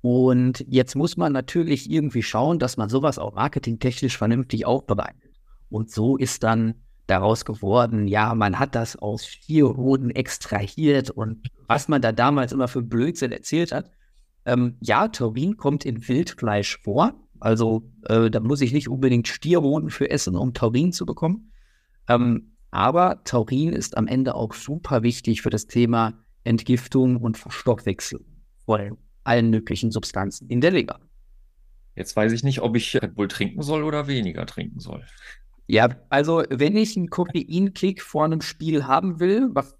Und 0.00 0.64
jetzt 0.66 0.96
muss 0.96 1.18
man 1.18 1.34
natürlich 1.34 1.90
irgendwie 1.90 2.22
schauen, 2.22 2.58
dass 2.58 2.78
man 2.78 2.88
sowas 2.88 3.18
auch 3.18 3.34
marketingtechnisch 3.34 4.16
vernünftig 4.16 4.64
aufbereitet. 4.64 5.30
Und 5.68 5.90
so 5.90 6.16
ist 6.16 6.42
dann 6.42 6.72
daraus 7.06 7.44
geworden, 7.44 8.08
ja, 8.08 8.34
man 8.34 8.58
hat 8.58 8.74
das 8.74 8.96
aus 8.96 9.24
vier 9.24 9.76
Hoden 9.76 10.10
extrahiert 10.10 11.10
und 11.10 11.48
was 11.66 11.88
man 11.88 12.02
da 12.02 12.12
damals 12.12 12.52
immer 12.52 12.68
für 12.68 12.82
Blödsinn 12.82 13.32
erzählt 13.32 13.72
hat. 13.72 13.90
Ähm, 14.44 14.76
ja, 14.80 15.08
Taurin 15.08 15.56
kommt 15.56 15.84
in 15.84 16.06
Wildfleisch 16.08 16.78
vor. 16.82 17.14
Also 17.40 17.90
äh, 18.08 18.30
da 18.30 18.40
muss 18.40 18.60
ich 18.60 18.72
nicht 18.72 18.88
unbedingt 18.88 19.28
Stierhoden 19.28 19.90
für 19.90 20.10
essen, 20.10 20.36
um 20.36 20.54
Taurin 20.54 20.92
zu 20.92 21.06
bekommen. 21.06 21.52
Ähm, 22.08 22.52
aber 22.70 23.22
Taurin 23.24 23.72
ist 23.72 23.96
am 23.96 24.06
Ende 24.06 24.34
auch 24.34 24.54
super 24.54 25.02
wichtig 25.02 25.42
für 25.42 25.50
das 25.50 25.66
Thema 25.66 26.14
Entgiftung 26.44 27.16
und 27.16 27.36
Verstoffwechsel 27.36 28.24
von 28.64 28.96
allen 29.24 29.50
möglichen 29.50 29.90
Substanzen 29.90 30.48
in 30.48 30.60
der 30.60 30.70
Leber. 30.70 31.00
Jetzt 31.94 32.16
weiß 32.16 32.32
ich 32.32 32.42
nicht, 32.42 32.60
ob 32.62 32.76
ich 32.76 32.94
Red 32.94 33.14
Bull 33.14 33.28
trinken 33.28 33.62
soll 33.62 33.82
oder 33.82 34.06
weniger 34.06 34.46
trinken 34.46 34.80
soll. 34.80 35.04
Ja, 35.66 35.88
also 36.08 36.42
wenn 36.50 36.76
ich 36.76 36.96
einen 36.96 37.08
Koffeinkick 37.08 38.02
vor 38.02 38.24
einem 38.24 38.40
Spiel 38.40 38.86
haben 38.86 39.20
will, 39.20 39.48
was 39.52 39.76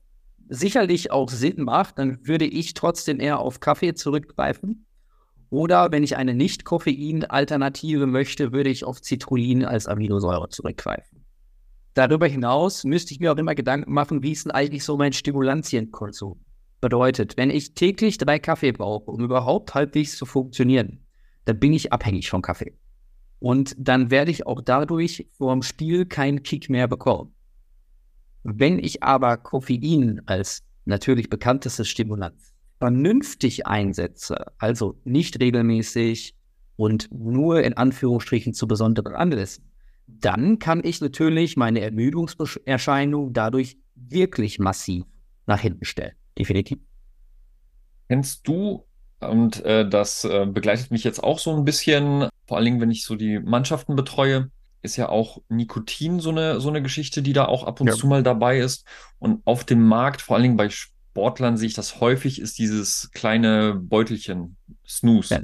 sicherlich 0.49 1.11
auch 1.11 1.31
Sinn 1.31 1.63
macht, 1.65 1.99
dann 1.99 2.27
würde 2.27 2.45
ich 2.45 2.75
trotzdem 2.75 3.21
eher 3.21 3.39
auf 3.39 3.61
Kaffee 3.61 3.95
zurückgreifen. 3.95 4.87
Oder 5.51 5.93
wenn 5.93 6.03
ich 6.03 6.17
eine 6.17 6.35
Nicht-Koffein-Alternative 6.35 8.07
möchte, 8.07 8.53
würde 8.53 8.71
ich 8.71 8.85
auf 8.85 9.01
Citrullin 9.05 9.65
als 9.65 9.87
Aminosäure 9.87 10.49
zurückgreifen. 10.49 11.27
Darüber 11.95 12.27
hinaus 12.27 12.85
müsste 12.85 13.13
ich 13.13 13.21
mir 13.21 13.33
auch 13.33 13.37
immer 13.37 13.55
Gedanken 13.55 13.93
machen, 13.93 14.23
wie 14.23 14.33
ist 14.33 14.47
denn 14.47 14.53
eigentlich 14.53 14.83
so 14.83 14.97
mein 14.97 15.13
Stimulantienkonsum? 15.13 16.43
Bedeutet, 16.81 17.37
wenn 17.37 17.51
ich 17.51 17.75
täglich 17.75 18.17
drei 18.17 18.39
Kaffee 18.39 18.73
brauche, 18.73 19.11
um 19.11 19.23
überhaupt 19.23 19.75
halbwegs 19.75 20.17
zu 20.17 20.25
funktionieren, 20.25 21.05
dann 21.45 21.61
bin 21.61 21.75
ich 21.75 21.93
abhängig 21.93 22.31
von 22.31 22.41
Kaffee. 22.41 22.79
Und 23.43 23.75
dann 23.77 24.13
werde 24.13 24.31
ich 24.31 24.47
auch 24.47 24.61
dadurch 24.61 25.27
vor 25.33 25.53
dem 25.53 25.63
Spiel 25.63 26.07
keinen 26.07 26.45
Kick 26.45 26.71
mehr 26.71 26.87
bekommen. 26.87 27.35
Wenn 28.45 28.79
ich 28.79 29.03
aber 29.03 29.37
Koffein 29.37 30.23
als 30.27 30.63
natürlich 30.85 31.29
bekanntestes 31.29 31.89
Stimulant 31.89 32.37
vernünftig 32.79 33.67
einsetze, 33.67 34.37
also 34.59 34.97
nicht 35.03 35.41
regelmäßig 35.41 36.37
und 36.77 37.09
nur 37.13 37.65
in 37.65 37.77
Anführungsstrichen 37.77 38.55
zu 38.55 38.69
besonderen 38.69 39.17
Anlässen, 39.17 39.65
dann 40.07 40.61
kann 40.61 40.85
ich 40.85 41.01
natürlich 41.01 41.57
meine 41.57 41.81
Ermüdungserscheinung 41.81 43.33
dadurch 43.33 43.77
wirklich 43.97 44.61
massiv 44.61 45.05
nach 45.47 45.59
hinten 45.59 45.85
stellen. 45.85 46.15
Definitiv. 46.39 46.79
Kennst 48.09 48.47
du, 48.47 48.85
und 49.29 49.65
äh, 49.65 49.89
das 49.89 50.25
äh, 50.25 50.47
begleitet 50.47 50.91
mich 50.91 51.05
jetzt 51.05 51.23
auch 51.23 51.39
so 51.39 51.57
ein 51.57 51.65
bisschen, 51.65 52.29
vor 52.47 52.57
allen 52.57 52.65
Dingen, 52.65 52.81
wenn 52.81 52.91
ich 52.91 53.05
so 53.05 53.17
die 53.17 53.39
Mannschaften 53.39 53.97
betreue, 53.97 54.51
ist 54.83 54.97
ja 54.97 55.09
auch 55.09 55.39
Nikotin 55.49 56.21
so 56.21 56.31
eine, 56.31 56.61
so 56.61 56.69
eine 56.69 56.83
Geschichte, 56.83 57.23
die 57.23 57.33
da 57.33 57.47
auch 57.47 57.65
ab 57.65 57.81
und 57.81 57.87
ja. 57.87 57.95
zu 57.95 58.07
mal 58.07 58.23
dabei 58.23 58.59
ist. 58.59 58.85
Und 59.19 59.41
auf 59.45 59.65
dem 59.65 59.87
Markt, 59.87 60.23
vor 60.23 60.37
allen 60.37 60.43
Dingen 60.43 60.57
bei 60.57 60.69
Sportlern, 60.69 61.57
sehe 61.57 61.69
ich 61.69 61.75
das 61.75 62.01
häufig, 62.01 62.41
ist 62.41 62.59
dieses 62.59 63.11
kleine 63.13 63.75
Beutelchen, 63.75 64.57
Snooze. 64.87 65.35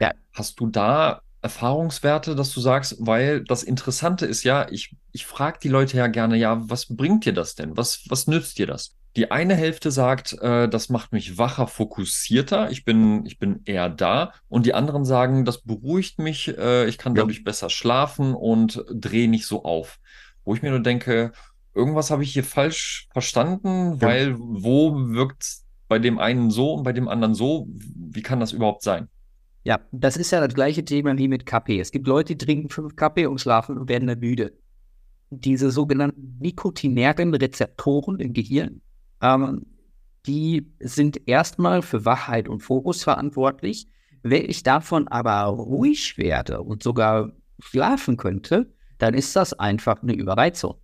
Ja. 0.00 0.06
ja. 0.08 0.12
Hast 0.32 0.60
du 0.60 0.68
da 0.68 1.20
Erfahrungswerte, 1.42 2.34
dass 2.34 2.52
du 2.52 2.60
sagst, 2.60 2.96
weil 2.98 3.44
das 3.44 3.62
Interessante 3.62 4.26
ist 4.26 4.42
ja, 4.42 4.68
ich, 4.70 4.96
ich 5.12 5.26
frage 5.26 5.58
die 5.62 5.68
Leute 5.68 5.96
ja 5.96 6.06
gerne, 6.08 6.36
ja, 6.36 6.68
was 6.68 6.86
bringt 6.86 7.24
dir 7.24 7.32
das 7.32 7.54
denn? 7.54 7.76
Was, 7.76 8.04
was 8.08 8.26
nützt 8.26 8.58
dir 8.58 8.66
das? 8.66 8.95
Die 9.16 9.30
eine 9.30 9.54
Hälfte 9.54 9.90
sagt, 9.90 10.34
äh, 10.42 10.68
das 10.68 10.90
macht 10.90 11.12
mich 11.12 11.38
wacher, 11.38 11.66
fokussierter, 11.66 12.70
ich 12.70 12.84
bin, 12.84 13.24
ich 13.24 13.38
bin 13.38 13.62
eher 13.64 13.88
da. 13.88 14.34
Und 14.48 14.66
die 14.66 14.74
anderen 14.74 15.06
sagen, 15.06 15.46
das 15.46 15.62
beruhigt 15.62 16.18
mich, 16.18 16.48
äh, 16.56 16.86
ich 16.86 16.98
kann 16.98 17.14
ja. 17.16 17.22
dadurch 17.22 17.42
besser 17.42 17.70
schlafen 17.70 18.34
und 18.34 18.84
drehe 18.92 19.28
nicht 19.28 19.46
so 19.46 19.64
auf. 19.64 19.98
Wo 20.44 20.54
ich 20.54 20.60
mir 20.60 20.70
nur 20.70 20.80
denke, 20.80 21.32
irgendwas 21.74 22.10
habe 22.10 22.24
ich 22.24 22.32
hier 22.34 22.44
falsch 22.44 23.08
verstanden, 23.12 23.98
ja. 24.00 24.02
weil 24.02 24.36
wo 24.38 24.94
wirkt 25.08 25.60
bei 25.88 25.98
dem 25.98 26.18
einen 26.18 26.50
so 26.50 26.74
und 26.74 26.82
bei 26.82 26.92
dem 26.92 27.08
anderen 27.08 27.34
so? 27.34 27.68
Wie 27.70 28.22
kann 28.22 28.38
das 28.38 28.52
überhaupt 28.52 28.82
sein? 28.82 29.08
Ja, 29.64 29.80
das 29.92 30.16
ist 30.16 30.30
ja 30.30 30.40
das 30.40 30.54
gleiche 30.54 30.84
Thema 30.84 31.16
wie 31.16 31.26
mit 31.26 31.46
Kaffee. 31.46 31.80
Es 31.80 31.90
gibt 31.90 32.06
Leute, 32.06 32.36
die 32.36 32.44
trinken 32.44 32.68
fünf 32.68 32.96
Kaffee 32.96 33.26
und 33.26 33.40
schlafen 33.40 33.78
und 33.78 33.88
werden 33.88 34.06
dann 34.08 34.20
müde. 34.20 34.52
Diese 35.30 35.70
sogenannten 35.70 36.36
nikotinären 36.38 37.34
Rezeptoren 37.34 38.20
im 38.20 38.32
Gehirn, 38.32 38.80
ähm, 39.20 39.66
die 40.26 40.72
sind 40.80 41.28
erstmal 41.28 41.82
für 41.82 42.04
Wachheit 42.04 42.48
und 42.48 42.60
Fokus 42.60 43.04
verantwortlich. 43.04 43.88
Wenn 44.22 44.48
ich 44.48 44.62
davon 44.62 45.06
aber 45.08 45.42
ruhig 45.44 46.18
werde 46.18 46.62
und 46.62 46.82
sogar 46.82 47.32
schlafen 47.60 48.16
könnte, 48.16 48.72
dann 48.98 49.14
ist 49.14 49.36
das 49.36 49.52
einfach 49.52 50.02
eine 50.02 50.14
Überreizung. 50.14 50.74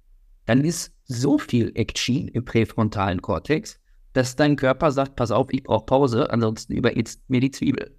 Dann 0.47 0.65
ist 0.65 0.95
so 1.05 1.39
viel 1.39 1.73
Action 1.75 2.29
im 2.29 2.45
präfrontalen 2.45 3.21
Kortex, 3.21 3.81
dass 4.13 4.37
dein 4.37 4.57
Körper 4.57 4.93
sagt, 4.93 5.17
pass 5.17 5.31
auf, 5.31 5.49
ich 5.51 5.63
brauche 5.63 5.87
Pause, 5.87 6.31
ansonsten 6.31 6.75
überhitzt 6.75 7.29
mir 7.29 7.41
die 7.41 7.51
Zwiebel. 7.51 7.99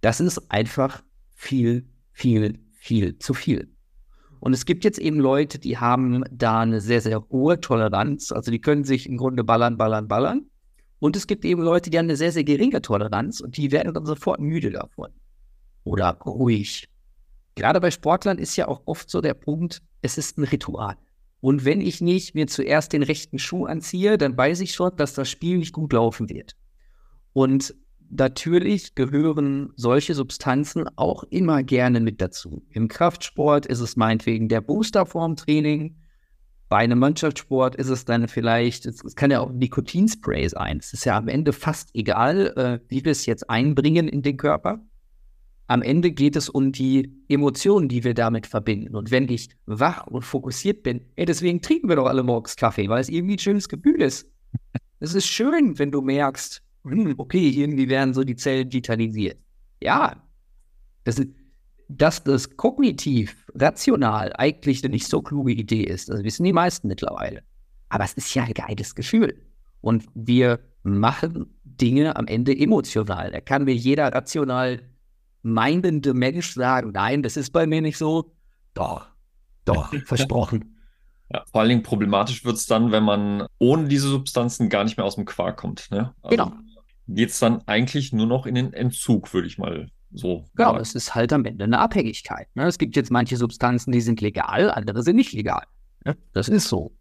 Das 0.00 0.20
ist 0.20 0.50
einfach 0.50 1.02
viel, 1.34 1.88
viel, 2.12 2.60
viel 2.72 3.18
zu 3.18 3.34
viel. 3.34 3.74
Und 4.40 4.52
es 4.52 4.64
gibt 4.64 4.84
jetzt 4.84 4.98
eben 4.98 5.18
Leute, 5.18 5.58
die 5.58 5.78
haben 5.78 6.24
da 6.30 6.60
eine 6.60 6.80
sehr, 6.80 7.00
sehr 7.00 7.28
hohe 7.30 7.60
Toleranz. 7.60 8.32
Also 8.32 8.50
die 8.50 8.60
können 8.60 8.84
sich 8.84 9.08
im 9.08 9.16
Grunde 9.16 9.44
ballern, 9.44 9.76
ballern, 9.76 10.08
ballern. 10.08 10.46
Und 11.00 11.16
es 11.16 11.26
gibt 11.26 11.44
eben 11.44 11.62
Leute, 11.62 11.90
die 11.90 11.98
haben 11.98 12.06
eine 12.06 12.16
sehr, 12.16 12.32
sehr 12.32 12.44
geringe 12.44 12.82
Toleranz 12.82 13.40
und 13.40 13.56
die 13.56 13.70
werden 13.70 13.94
dann 13.94 14.06
sofort 14.06 14.40
müde 14.40 14.70
davon. 14.70 15.10
Oder 15.84 16.18
ruhig. 16.24 16.88
Gerade 17.54 17.80
bei 17.80 17.90
Sportlern 17.90 18.38
ist 18.38 18.56
ja 18.56 18.68
auch 18.68 18.82
oft 18.86 19.10
so 19.10 19.20
der 19.20 19.34
Punkt, 19.34 19.82
es 20.02 20.18
ist 20.18 20.38
ein 20.38 20.44
Ritual. 20.44 20.96
Und 21.40 21.64
wenn 21.64 21.80
ich 21.80 22.00
nicht 22.00 22.34
mir 22.34 22.46
zuerst 22.48 22.92
den 22.92 23.02
rechten 23.02 23.38
Schuh 23.38 23.66
anziehe, 23.66 24.18
dann 24.18 24.36
weiß 24.36 24.60
ich 24.60 24.72
schon, 24.72 24.96
dass 24.96 25.14
das 25.14 25.28
Spiel 25.28 25.58
nicht 25.58 25.72
gut 25.72 25.92
laufen 25.92 26.28
wird. 26.28 26.56
Und 27.32 27.74
natürlich 28.10 28.94
gehören 28.94 29.72
solche 29.76 30.14
Substanzen 30.14 30.84
auch 30.96 31.24
immer 31.24 31.62
gerne 31.62 32.00
mit 32.00 32.20
dazu. 32.20 32.62
Im 32.70 32.88
Kraftsport 32.88 33.66
ist 33.66 33.80
es 33.80 33.96
meinetwegen 33.96 34.48
der 34.48 34.60
Boosterformtraining. 34.60 35.96
Bei 36.68 36.78
einem 36.78 36.98
Mannschaftssport 36.98 37.76
ist 37.76 37.88
es 37.88 38.04
dann 38.04 38.28
vielleicht, 38.28 38.84
es, 38.86 39.02
es 39.02 39.16
kann 39.16 39.30
ja 39.30 39.40
auch 39.40 39.52
Nikotinspray 39.52 40.48
sein. 40.48 40.78
Es 40.78 40.92
ist 40.92 41.04
ja 41.04 41.16
am 41.16 41.28
Ende 41.28 41.52
fast 41.52 41.90
egal, 41.94 42.52
äh, 42.56 42.80
wie 42.88 43.04
wir 43.04 43.12
es 43.12 43.24
jetzt 43.26 43.48
einbringen 43.48 44.08
in 44.08 44.22
den 44.22 44.36
Körper. 44.36 44.80
Am 45.66 45.82
Ende 45.82 46.10
geht 46.10 46.36
es 46.36 46.48
um 46.48 46.72
die 46.72 47.14
Emotionen, 47.28 47.88
die 47.88 48.04
wir 48.04 48.14
damit 48.14 48.46
verbinden. 48.46 48.96
Und 48.96 49.10
wenn 49.10 49.28
ich 49.28 49.50
wach 49.66 50.06
und 50.06 50.22
fokussiert 50.22 50.82
bin, 50.82 51.06
ey, 51.16 51.26
deswegen 51.26 51.60
trinken 51.60 51.88
wir 51.88 51.96
doch 51.96 52.06
alle 52.06 52.22
morgens 52.22 52.56
Kaffee, 52.56 52.88
weil 52.88 53.00
es 53.00 53.08
irgendwie 53.08 53.34
ein 53.34 53.38
schönes 53.38 53.68
Gefühl 53.68 54.00
ist. 54.00 54.30
Es 55.00 55.14
ist 55.14 55.26
schön, 55.26 55.78
wenn 55.78 55.92
du 55.92 56.00
merkst, 56.00 56.62
hm, 56.90 57.14
okay, 57.18 57.48
irgendwie 57.48 57.88
werden 57.88 58.14
so 58.14 58.24
die 58.24 58.36
Zellen 58.36 58.72
vitalisiert. 58.72 59.38
Ja, 59.82 60.22
das 61.04 61.18
ist, 61.18 61.28
dass 61.88 62.22
das 62.22 62.56
kognitiv, 62.56 63.46
rational 63.54 64.32
eigentlich 64.36 64.84
eine 64.84 64.92
nicht 64.92 65.06
so 65.06 65.22
kluge 65.22 65.52
Idee 65.52 65.84
ist. 65.84 66.08
Das 66.08 66.22
wissen 66.22 66.44
die 66.44 66.52
meisten 66.52 66.88
mittlerweile. 66.88 67.42
Aber 67.88 68.04
es 68.04 68.12
ist 68.12 68.34
ja 68.34 68.44
ein 68.44 68.52
geiles 68.52 68.94
Gefühl. 68.94 69.42
Und 69.80 70.04
wir 70.14 70.60
machen 70.82 71.58
Dinge 71.64 72.16
am 72.16 72.26
Ende 72.26 72.56
emotional. 72.56 73.30
Da 73.30 73.40
kann 73.40 73.64
mir 73.64 73.74
jeder 73.74 74.12
rational 74.12 74.82
meinende 75.42 76.14
Mensch 76.14 76.52
sagen, 76.52 76.90
nein, 76.92 77.22
das 77.22 77.36
ist 77.36 77.52
bei 77.52 77.66
mir 77.66 77.80
nicht 77.80 77.96
so. 77.96 78.34
Doch, 78.74 79.06
doch, 79.64 79.94
versprochen. 80.04 80.76
Ja, 81.32 81.44
vor 81.50 81.60
allen 81.60 81.68
Dingen 81.68 81.82
problematisch 81.82 82.44
wird 82.44 82.56
es 82.56 82.66
dann, 82.66 82.90
wenn 82.90 83.04
man 83.04 83.46
ohne 83.58 83.88
diese 83.88 84.08
Substanzen 84.08 84.68
gar 84.68 84.84
nicht 84.84 84.96
mehr 84.96 85.04
aus 85.04 85.16
dem 85.16 85.26
Quark 85.26 85.58
kommt. 85.58 85.90
Ne? 85.90 86.14
Also 86.22 86.36
genau. 86.36 86.52
Geht 87.08 87.30
es 87.30 87.38
dann 87.38 87.62
eigentlich 87.66 88.12
nur 88.12 88.26
noch 88.26 88.46
in 88.46 88.54
den 88.54 88.72
Entzug, 88.72 89.32
würde 89.32 89.48
ich 89.48 89.58
mal 89.58 89.88
so. 90.12 90.44
Genau, 90.54 90.70
sagen. 90.70 90.80
es 90.80 90.94
ist 90.94 91.14
halt 91.14 91.32
am 91.32 91.44
Ende 91.44 91.64
eine 91.64 91.78
Abhängigkeit. 91.78 92.48
Ne? 92.54 92.66
Es 92.66 92.78
gibt 92.78 92.96
jetzt 92.96 93.10
manche 93.10 93.36
Substanzen, 93.36 93.92
die 93.92 94.00
sind 94.00 94.20
legal, 94.20 94.70
andere 94.70 95.02
sind 95.02 95.16
nicht 95.16 95.32
legal. 95.32 95.64
Ne? 96.04 96.16
Das 96.32 96.48
ist 96.48 96.68
so. 96.68 96.92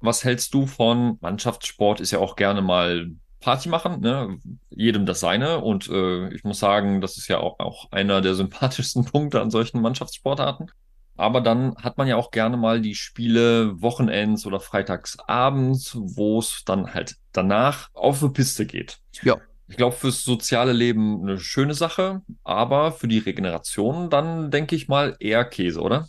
Was 0.00 0.24
hältst 0.24 0.52
du 0.54 0.66
von 0.66 1.18
Mannschaftssport? 1.20 2.00
Ist 2.00 2.10
ja 2.10 2.18
auch 2.18 2.34
gerne 2.34 2.62
mal 2.62 3.10
Party 3.40 3.68
machen, 3.68 4.00
ne? 4.00 4.38
jedem 4.70 5.06
das 5.06 5.20
seine. 5.20 5.58
Und 5.60 5.88
äh, 5.88 6.32
ich 6.34 6.44
muss 6.44 6.58
sagen, 6.58 7.00
das 7.00 7.16
ist 7.18 7.28
ja 7.28 7.38
auch, 7.38 7.58
auch 7.58 7.90
einer 7.92 8.20
der 8.20 8.34
sympathischsten 8.34 9.04
Punkte 9.12 9.40
an 9.40 9.50
solchen 9.50 9.80
Mannschaftssportarten. 9.80 10.70
Aber 11.16 11.40
dann 11.40 11.76
hat 11.76 11.98
man 11.98 12.08
ja 12.08 12.16
auch 12.16 12.30
gerne 12.30 12.56
mal 12.56 12.80
die 12.80 12.94
Spiele 12.94 13.80
Wochenends 13.80 14.46
oder 14.46 14.60
Freitagsabends, 14.60 15.96
wo 16.00 16.38
es 16.38 16.62
dann 16.64 16.94
halt 16.94 17.16
danach 17.32 17.88
auf 17.92 18.20
die 18.20 18.28
Piste 18.30 18.66
geht. 18.66 18.98
Ja. 19.22 19.36
Ich 19.68 19.76
glaube, 19.76 19.96
fürs 19.96 20.24
soziale 20.24 20.72
Leben 20.72 21.22
eine 21.22 21.38
schöne 21.38 21.74
Sache, 21.74 22.22
aber 22.44 22.92
für 22.92 23.08
die 23.08 23.18
Regeneration 23.18 24.10
dann 24.10 24.50
denke 24.50 24.76
ich 24.76 24.88
mal 24.88 25.16
eher 25.18 25.44
Käse, 25.44 25.80
oder? 25.80 26.08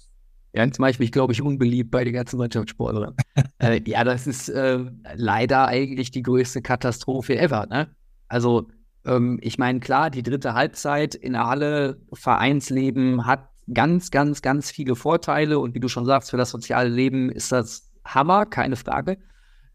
Ja, 0.55 0.69
zum 0.69 0.83
Beispiel, 0.83 1.09
glaube 1.09 1.33
ich, 1.33 1.41
unbeliebt 1.41 1.89
bei 1.89 2.03
den 2.03 2.13
ganzen 2.13 2.37
Mannschaftssportlern. 2.37 3.15
äh, 3.59 3.81
ja, 3.87 4.03
das 4.03 4.27
ist 4.27 4.49
äh, 4.49 4.79
leider 5.15 5.67
eigentlich 5.67 6.11
die 6.11 6.21
größte 6.21 6.61
Katastrophe 6.61 7.39
ever. 7.39 7.65
Ne? 7.65 7.95
Also, 8.27 8.67
ähm, 9.05 9.39
ich 9.41 9.57
meine, 9.57 9.79
klar, 9.79 10.11
die 10.11 10.21
dritte 10.21 10.53
Halbzeit 10.53 11.15
in 11.15 11.33
der 11.33 11.47
Halle, 11.47 12.01
Vereinsleben 12.13 13.25
hat 13.25 13.49
ganz, 13.71 14.11
ganz, 14.11 14.41
ganz 14.41 14.71
viele 14.71 14.95
Vorteile 14.95 15.59
und 15.59 15.75
wie 15.75 15.79
du 15.79 15.87
schon 15.87 16.05
sagst, 16.05 16.31
für 16.31 16.37
das 16.37 16.49
soziale 16.49 16.89
Leben 16.89 17.29
ist 17.29 17.51
das 17.51 17.91
Hammer, 18.05 18.45
keine 18.45 18.75
Frage. 18.75 19.17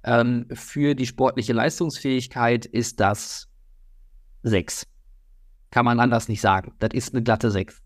Ähm, 0.04 0.46
für 0.52 0.94
die 0.94 1.06
sportliche 1.06 1.52
Leistungsfähigkeit 1.52 2.66
ist 2.66 3.00
das 3.00 3.48
sechs. 4.42 4.86
Kann 5.70 5.84
man 5.84 6.00
anders 6.00 6.28
nicht 6.28 6.40
sagen. 6.40 6.74
Das 6.78 6.90
ist 6.92 7.14
eine 7.14 7.22
glatte 7.22 7.50
sechs. 7.50 7.82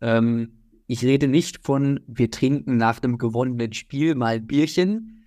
Ähm, 0.00 0.58
ich 0.86 1.04
rede 1.04 1.28
nicht 1.28 1.64
von, 1.64 2.00
wir 2.06 2.30
trinken 2.30 2.76
nach 2.76 3.00
dem 3.00 3.18
gewonnenen 3.18 3.72
Spiel 3.72 4.14
mal 4.14 4.40
Bierchen. 4.40 5.26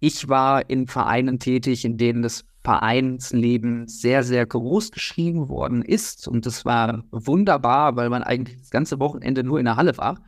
Ich 0.00 0.28
war 0.28 0.70
in 0.70 0.86
Vereinen 0.86 1.38
tätig, 1.38 1.84
in 1.84 1.98
denen 1.98 2.22
das 2.22 2.46
Vereinsleben 2.66 3.86
sehr, 3.86 4.24
sehr 4.24 4.44
groß 4.44 4.90
geschrieben 4.90 5.48
worden 5.48 5.82
ist. 5.82 6.26
Und 6.26 6.46
das 6.46 6.64
war 6.64 7.04
wunderbar, 7.12 7.94
weil 7.94 8.10
man 8.10 8.24
eigentlich 8.24 8.58
das 8.58 8.70
ganze 8.70 8.98
Wochenende 8.98 9.44
nur 9.44 9.60
in 9.60 9.66
der 9.66 9.76
Halle 9.76 9.96
war. 9.98 10.18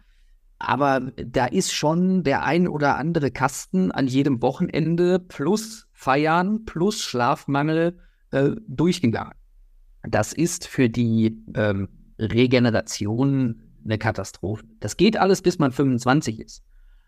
Aber 0.61 1.01
da 1.16 1.47
ist 1.47 1.72
schon 1.72 2.22
der 2.22 2.45
ein 2.45 2.68
oder 2.68 2.97
andere 2.97 3.32
Kasten 3.32 3.91
an 3.91 4.07
jedem 4.07 4.41
Wochenende 4.41 5.18
plus 5.18 5.89
Feiern 5.93 6.64
plus 6.64 7.03
Schlafmangel 7.03 7.99
äh, 8.30 8.51
durchgegangen. 8.68 9.34
Das 10.05 10.32
ist 10.32 10.68
für 10.68 10.89
die 10.89 11.43
ähm, 11.57 11.89
Regeneration 12.20 13.62
eine 13.84 13.99
Katastrophe. 13.99 14.62
Das 14.78 14.97
geht 14.97 15.16
alles, 15.16 15.43
bis 15.43 15.59
man 15.59 15.72
25 15.72 16.39
ist. 16.39 16.62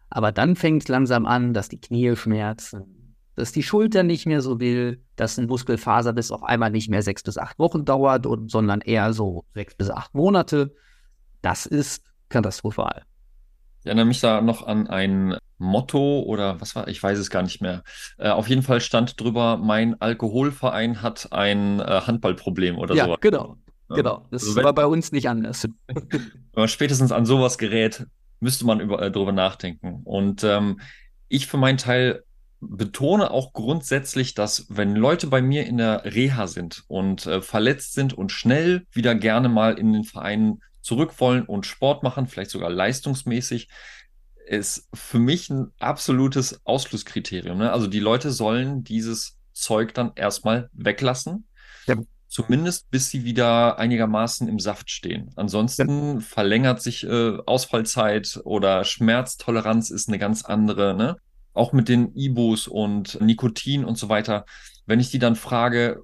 Aber 0.09 0.33
dann 0.33 0.57
fängt 0.57 0.83
es 0.83 0.89
langsam 0.89 1.25
an, 1.25 1.55
dass 1.55 1.69
die 1.69 1.81
Knie 1.81 2.17
schmerzen, 2.17 3.00
dass 3.37 3.53
die 3.53 3.63
Schulter 3.63 4.03
nicht 4.03 4.27
mehr 4.27 4.43
so 4.43 4.61
will, 4.61 5.03
dass 5.17 5.39
ein 5.39 5.47
Muskelfaserbiss 5.47 6.31
auf 6.31 6.43
einmal 6.43 6.71
nicht 6.71 6.91
mehr 6.91 7.03
sechs 7.03 7.23
bis 7.23 7.39
acht 7.39 7.59
Wochen 7.59 7.85
dauert, 7.85 8.27
und, 8.27 8.51
sondern 8.51 8.81
eher 8.81 9.13
so 9.13 9.45
sechs 9.55 9.75
bis 9.75 9.91
acht 9.91 10.15
Monate. 10.15 10.75
Das 11.43 11.67
ist 11.67 12.05
katastrophal. 12.29 13.05
Ich 13.81 13.87
erinnere 13.87 14.05
mich 14.05 14.21
da 14.21 14.43
noch 14.43 14.67
an 14.67 14.89
ein 14.89 15.37
Motto 15.57 16.23
oder 16.23 16.61
was 16.61 16.77
war, 16.77 16.89
ich 16.89 17.03
weiß 17.03 17.19
es 17.19 17.31
gar 17.31 17.43
nicht 17.43 17.63
mehr. 17.63 17.83
Äh, 18.19 18.29
auf 18.29 18.49
jeden 18.49 18.63
Fall 18.63 18.81
stand 18.81 19.19
drüber, 19.21 19.57
mein 19.57 20.01
Alkoholverein 20.01 21.01
hat 21.01 21.33
ein 21.33 21.81
äh, 21.81 22.03
Handballproblem 22.07 22.79
oder 22.79 22.95
ja, 22.95 23.07
so. 23.07 23.17
Genau, 23.21 23.57
ja. 23.89 23.97
genau. 23.97 24.27
Das 24.31 24.47
also 24.47 24.63
war 24.63 24.75
bei 24.75 24.87
uns 24.87 25.13
nicht 25.13 25.29
anders. 25.29 25.67
Wenn 25.87 26.31
man 26.55 26.69
spätestens 26.69 27.11
an 27.11 27.25
sowas 27.25 27.57
gerät, 27.57 28.07
müsste 28.41 28.67
man 28.67 28.81
über, 28.81 29.01
äh, 29.01 29.11
drüber 29.11 29.33
nachdenken. 29.33 30.01
Und 30.05 30.45
ähm, 30.45 30.81
ich 31.29 31.47
für 31.47 31.59
meinen 31.59 31.79
Teil 31.79 32.25
betone 32.61 33.31
auch 33.31 33.53
grundsätzlich, 33.53 34.35
dass 34.35 34.67
wenn 34.69 34.95
Leute 34.95 35.27
bei 35.27 35.41
mir 35.41 35.67
in 35.67 35.79
der 35.79 36.05
Reha 36.05 36.47
sind 36.47 36.85
und 36.89 37.27
äh, 37.27 37.41
verletzt 37.41 37.95
sind 37.95 38.13
und 38.13 38.33
schnell 38.33 38.87
wieder 38.93 39.15
gerne 39.15 39.49
mal 39.49 39.79
in 39.79 39.93
den 39.93 40.05
Verein 40.05 40.61
zurück 40.83 41.15
wollen 41.19 41.45
und 41.45 41.67
Sport 41.67 42.03
machen, 42.03 42.27
vielleicht 42.27 42.51
sogar 42.51 42.71
leistungsmäßig, 42.71 43.69
ist 44.47 44.89
für 44.93 45.19
mich 45.19 45.49
ein 45.49 45.73
absolutes 45.79 46.61
Ausschlusskriterium. 46.65 47.59
Ne? 47.59 47.73
Also 47.73 47.87
die 47.87 48.01
Leute 48.01 48.31
sollen 48.31 48.83
dieses 48.83 49.39
Zeug 49.53 49.95
dann 49.95 50.13
erstmal 50.17 50.69
weglassen. 50.73 51.47
Ja. 51.87 51.97
Zumindest 52.27 52.91
bis 52.91 53.11
sie 53.11 53.25
wieder 53.25 53.79
einigermaßen 53.79 54.49
im 54.49 54.61
Saft 54.61 54.91
stehen. 54.91 55.33
Ansonsten 55.37 56.15
ja. 56.15 56.21
verlängert 56.21 56.81
sich 56.81 57.05
äh, 57.05 57.39
Ausfallzeit 57.47 58.41
oder 58.45 58.85
Schmerztoleranz 58.85 59.91
ist 59.91 60.09
eine 60.09 60.19
ganz 60.19 60.45
andere. 60.45 60.95
Ne? 60.95 61.17
Auch 61.53 61.73
mit 61.73 61.89
den 61.89 62.15
Ibos 62.15 62.69
und 62.69 63.21
Nikotin 63.21 63.85
und 63.85 63.99
so 63.99 64.09
weiter, 64.09 64.45
wenn 64.87 65.01
ich 65.01 65.11
die 65.11 65.19
dann 65.19 65.37
frage, 65.37 66.03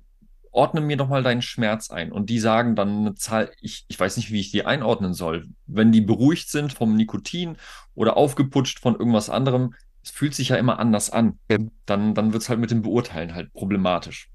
ordne 0.51 0.81
mir 0.81 0.97
doch 0.97 1.09
mal 1.09 1.23
deinen 1.23 1.43
Schmerz 1.43 1.91
ein 1.91 2.11
und 2.11 2.31
die 2.31 2.39
sagen 2.39 2.75
dann 2.75 3.01
eine 3.01 3.15
Zahl, 3.15 3.51
ich, 3.61 3.85
ich 3.89 4.01
weiß 4.01 4.17
nicht, 4.17 4.33
wie 4.33 4.41
ich 4.41 4.51
die 4.51 4.65
einordnen 4.65 5.13
soll. 5.13 5.47
Wenn 5.67 5.93
die 5.93 6.01
beruhigt 6.01 6.49
sind 6.49 6.73
vom 6.73 6.97
Nikotin 6.97 7.57
oder 7.95 8.17
aufgeputscht 8.17 8.81
von 8.81 8.95
irgendwas 8.95 9.29
anderem, 9.29 9.75
es 10.03 10.11
fühlt 10.11 10.35
sich 10.35 10.51
ja 10.51 10.57
immer 10.57 10.79
anders 10.79 11.11
an. 11.11 11.39
Dann, 11.85 12.15
dann 12.15 12.33
wird 12.33 12.43
es 12.43 12.49
halt 12.49 12.61
mit 12.61 12.71
dem 12.71 12.83
Beurteilen 12.83 13.35
halt 13.35 13.53
problematisch. 13.53 14.31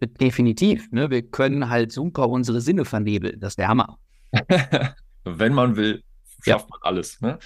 Definitiv. 0.00 0.90
Ne? 0.90 1.08
Wir 1.10 1.22
können 1.22 1.70
halt 1.70 1.92
super 1.92 2.28
unsere 2.28 2.60
Sinne 2.60 2.84
vernebeln. 2.84 3.38
Das 3.40 3.52
ist 3.52 3.58
der 3.58 3.68
Hammer. 3.68 3.98
Wenn 5.24 5.54
man 5.54 5.76
will, 5.76 6.02
schafft 6.42 6.66
ja. 6.66 6.70
man 6.70 6.80
alles. 6.82 7.20
Ne? 7.20 7.38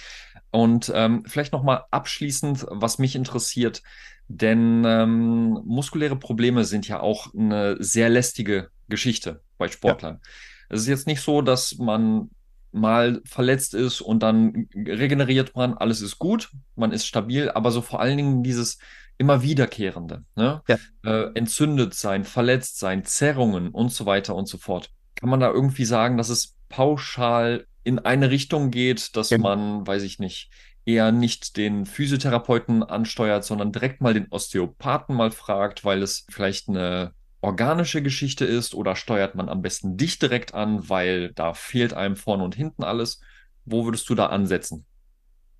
Und 0.51 0.91
ähm, 0.95 1.23
vielleicht 1.27 1.53
nochmal 1.53 1.83
abschließend, 1.91 2.65
was 2.69 2.97
mich 2.97 3.15
interessiert, 3.15 3.83
denn 4.27 4.83
ähm, 4.85 5.61
muskuläre 5.65 6.15
Probleme 6.15 6.63
sind 6.63 6.87
ja 6.87 6.99
auch 6.99 7.33
eine 7.33 7.77
sehr 7.79 8.09
lästige 8.09 8.69
Geschichte 8.87 9.41
bei 9.57 9.67
Sportlern. 9.67 10.19
Ja. 10.21 10.29
Es 10.69 10.81
ist 10.81 10.87
jetzt 10.87 11.07
nicht 11.07 11.21
so, 11.21 11.41
dass 11.41 11.77
man 11.77 12.29
mal 12.71 13.21
verletzt 13.25 13.73
ist 13.73 14.01
und 14.01 14.21
dann 14.21 14.67
regeneriert 14.75 15.55
man, 15.55 15.73
alles 15.73 16.01
ist 16.01 16.19
gut, 16.19 16.51
man 16.75 16.91
ist 16.91 17.07
stabil, 17.07 17.49
aber 17.49 17.71
so 17.71 17.81
vor 17.81 17.99
allen 17.99 18.17
Dingen 18.17 18.43
dieses 18.43 18.77
immer 19.17 19.41
wiederkehrende, 19.41 20.23
ne? 20.35 20.61
ja. 20.67 20.77
äh, 21.03 21.31
entzündet 21.33 21.93
sein, 21.93 22.23
verletzt 22.23 22.79
sein, 22.79 23.03
Zerrungen 23.03 23.69
und 23.69 23.91
so 23.91 24.05
weiter 24.05 24.35
und 24.35 24.47
so 24.47 24.57
fort. 24.57 24.91
Kann 25.15 25.29
man 25.29 25.39
da 25.39 25.49
irgendwie 25.51 25.85
sagen, 25.85 26.17
dass 26.17 26.29
es 26.29 26.55
pauschal 26.69 27.65
in 27.83 27.99
eine 27.99 28.29
Richtung 28.29 28.71
geht, 28.71 29.15
dass 29.15 29.31
ja. 29.31 29.37
man, 29.37 29.85
weiß 29.85 30.03
ich 30.03 30.19
nicht, 30.19 30.51
eher 30.85 31.11
nicht 31.11 31.57
den 31.57 31.85
Physiotherapeuten 31.85 32.83
ansteuert, 32.83 33.43
sondern 33.43 33.71
direkt 33.71 34.01
mal 34.01 34.13
den 34.13 34.27
Osteopathen 34.29 35.15
mal 35.15 35.31
fragt, 35.31 35.85
weil 35.85 36.01
es 36.01 36.25
vielleicht 36.29 36.69
eine 36.69 37.13
organische 37.41 38.01
Geschichte 38.01 38.45
ist 38.45 38.75
oder 38.75 38.95
steuert 38.95 39.35
man 39.35 39.49
am 39.49 39.61
besten 39.61 39.97
dich 39.97 40.19
direkt 40.19 40.53
an, 40.53 40.89
weil 40.89 41.31
da 41.33 41.53
fehlt 41.53 41.93
einem 41.93 42.15
vorne 42.15 42.43
und 42.43 42.55
hinten 42.55 42.83
alles. 42.83 43.21
Wo 43.65 43.85
würdest 43.85 44.09
du 44.09 44.15
da 44.15 44.27
ansetzen? 44.27 44.85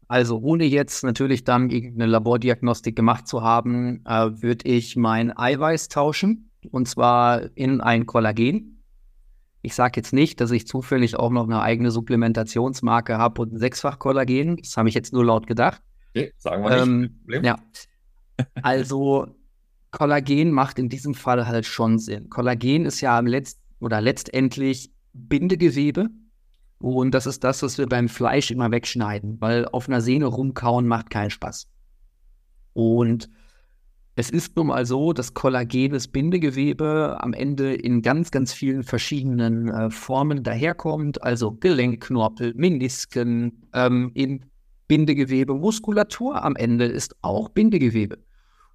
Also 0.07 0.39
ohne 0.39 0.65
jetzt 0.65 1.03
natürlich 1.03 1.43
dann 1.43 1.69
irgendeine 1.69 2.07
Labordiagnostik 2.11 2.95
gemacht 2.95 3.27
zu 3.27 3.43
haben, 3.43 4.03
äh, 4.05 4.41
würde 4.41 4.67
ich 4.67 4.95
mein 4.95 5.35
Eiweiß 5.37 5.87
tauschen 5.87 6.49
und 6.71 6.87
zwar 6.87 7.55
in 7.55 7.79
ein 7.79 8.07
Kollagen. 8.07 8.78
Ich 9.61 9.75
sage 9.75 9.99
jetzt 9.99 10.13
nicht, 10.13 10.39
dass 10.39 10.51
ich 10.51 10.67
zufällig 10.67 11.17
auch 11.17 11.31
noch 11.31 11.43
eine 11.43 11.61
eigene 11.61 11.91
Supplementationsmarke 11.91 13.17
habe 13.17 13.41
und 13.41 13.53
ein 13.53 13.57
Sechsfach-Kollagen. 13.57 14.57
Das 14.57 14.77
habe 14.77 14.87
ich 14.89 14.95
jetzt 14.95 15.11
nur 15.11 15.25
laut 15.25 15.47
gedacht. 15.47 15.81
Okay, 16.15 16.33
sagen 16.37 16.63
wir 16.63 16.85
nicht. 16.85 17.11
Ähm, 17.33 17.43
ja. 17.43 17.57
Also 18.61 19.27
Kollagen 19.91 20.51
macht 20.51 20.79
in 20.79 20.87
diesem 20.87 21.13
Fall 21.13 21.47
halt 21.47 21.65
schon 21.65 21.99
Sinn. 21.99 22.29
Kollagen 22.29 22.85
ist 22.85 23.01
ja 23.01 23.17
am 23.17 23.27
Letzt 23.27 23.59
oder 23.79 24.01
letztendlich 24.01 24.91
Bindegewebe. 25.13 26.09
Und 26.79 27.11
das 27.11 27.25
ist 27.25 27.43
das, 27.43 27.61
was 27.61 27.77
wir 27.77 27.87
beim 27.87 28.07
Fleisch 28.07 28.51
immer 28.51 28.71
wegschneiden, 28.71 29.41
weil 29.41 29.65
auf 29.65 29.89
einer 29.89 29.99
Sehne 29.99 30.27
rumkauen 30.27 30.87
macht 30.87 31.09
keinen 31.09 31.29
Spaß. 31.29 31.67
Und 32.73 33.29
es 34.19 34.29
ist 34.29 34.57
nun 34.57 34.67
mal 34.67 34.85
so, 34.85 35.13
dass 35.13 35.33
kollagenes 35.33 36.09
Bindegewebe 36.09 37.17
am 37.21 37.31
Ende 37.31 37.73
in 37.73 38.01
ganz, 38.01 38.31
ganz 38.31 38.51
vielen 38.51 38.83
verschiedenen 38.83 39.69
äh, 39.69 39.89
Formen 39.89 40.43
daherkommt, 40.43 41.23
also 41.23 41.53
Gelenkknorpel, 41.53 42.53
Menisken, 42.53 43.69
ähm, 43.73 44.11
in 44.15 44.43
Bindegewebe, 44.89 45.53
Muskulatur 45.53 46.43
am 46.43 46.57
Ende 46.57 46.83
ist 46.83 47.15
auch 47.21 47.47
Bindegewebe. 47.47 48.17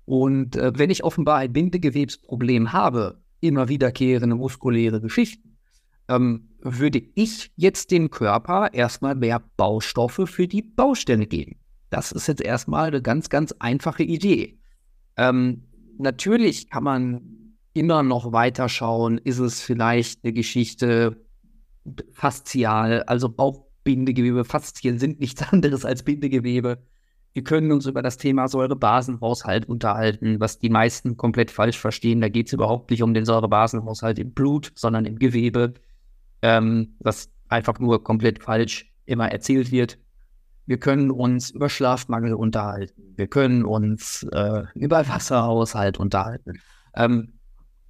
Und 0.06 0.56
äh, 0.56 0.72
wenn 0.76 0.88
ich 0.88 1.04
offenbar 1.04 1.36
ein 1.36 1.52
Bindegewebsproblem 1.52 2.72
habe, 2.72 3.20
immer 3.40 3.68
wiederkehrende 3.68 4.36
muskuläre 4.36 5.02
Geschichten, 5.02 5.58
ähm, 6.08 6.48
würde 6.62 7.02
ich 7.16 7.52
jetzt 7.56 7.90
dem 7.90 8.10
Körper 8.10 8.72
erstmal 8.72 9.14
mehr 9.14 9.42
Baustoffe 9.58 10.22
für 10.24 10.48
die 10.48 10.62
Baustelle 10.62 11.26
geben. 11.26 11.56
Das 11.90 12.12
ist 12.12 12.28
jetzt 12.28 12.40
erstmal 12.40 12.88
eine 12.88 13.02
ganz, 13.02 13.28
ganz 13.28 13.54
einfache 13.58 14.04
Idee. 14.04 14.58
Ähm, 15.16 15.62
natürlich 15.98 16.70
kann 16.70 16.84
man 16.84 17.20
immer 17.72 18.02
noch 18.02 18.32
weiter 18.32 18.68
schauen, 18.68 19.18
ist 19.18 19.38
es 19.38 19.60
vielleicht 19.60 20.24
eine 20.24 20.32
Geschichte 20.32 21.16
faszial, 22.12 23.02
also 23.02 23.28
Bauchbindegewebe, 23.28 24.44
Faszien 24.44 24.98
sind 24.98 25.20
nichts 25.20 25.42
anderes 25.52 25.84
als 25.84 26.02
Bindegewebe. 26.02 26.78
Wir 27.32 27.42
können 27.42 27.72
uns 27.72 27.86
über 27.86 28.00
das 28.00 28.16
Thema 28.16 28.46
Säurebasenhaushalt 28.46 29.68
unterhalten, 29.68 30.38
was 30.38 30.60
die 30.60 30.70
meisten 30.70 31.16
komplett 31.16 31.50
falsch 31.50 31.78
verstehen. 31.78 32.20
Da 32.20 32.28
geht 32.28 32.46
es 32.46 32.52
überhaupt 32.52 32.90
nicht 32.90 33.02
um 33.02 33.12
den 33.12 33.24
Säurebasenhaushalt 33.24 34.20
im 34.20 34.32
Blut, 34.32 34.70
sondern 34.76 35.04
im 35.04 35.18
Gewebe, 35.18 35.74
ähm, 36.42 36.94
was 37.00 37.32
einfach 37.48 37.80
nur 37.80 38.04
komplett 38.04 38.40
falsch 38.42 38.92
immer 39.04 39.32
erzählt 39.32 39.72
wird. 39.72 39.98
Wir 40.66 40.78
können 40.78 41.10
uns 41.10 41.50
über 41.50 41.68
Schlafmangel 41.68 42.34
unterhalten. 42.34 43.14
Wir 43.16 43.26
können 43.26 43.64
uns 43.64 44.26
äh, 44.32 44.62
über 44.74 45.06
Wasserhaushalt 45.08 45.98
unterhalten. 45.98 46.60
Ähm, 46.94 47.34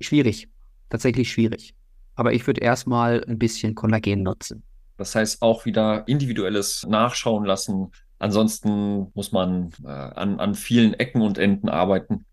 schwierig, 0.01 0.49
tatsächlich 0.91 1.31
schwierig. 1.31 1.75
Aber 2.17 2.33
ich 2.33 2.47
würde 2.47 2.61
erstmal 2.61 3.25
ein 3.25 3.39
bisschen 3.39 3.75
Kollagen 3.75 4.23
nutzen. 4.23 4.63
Das 4.97 5.15
heißt 5.15 5.43
auch 5.43 5.65
wieder 5.65 6.07
individuelles 6.07 6.85
Nachschauen 6.89 7.45
lassen. 7.45 7.91
Ansonsten 8.19 9.11
muss 9.15 9.33
man 9.33 9.71
äh, 9.85 9.89
an, 9.89 10.41
an 10.41 10.55
vielen 10.55 10.95
Ecken 10.95 11.21
und 11.23 11.39
Enden 11.39 11.69
arbeiten. 11.69 12.25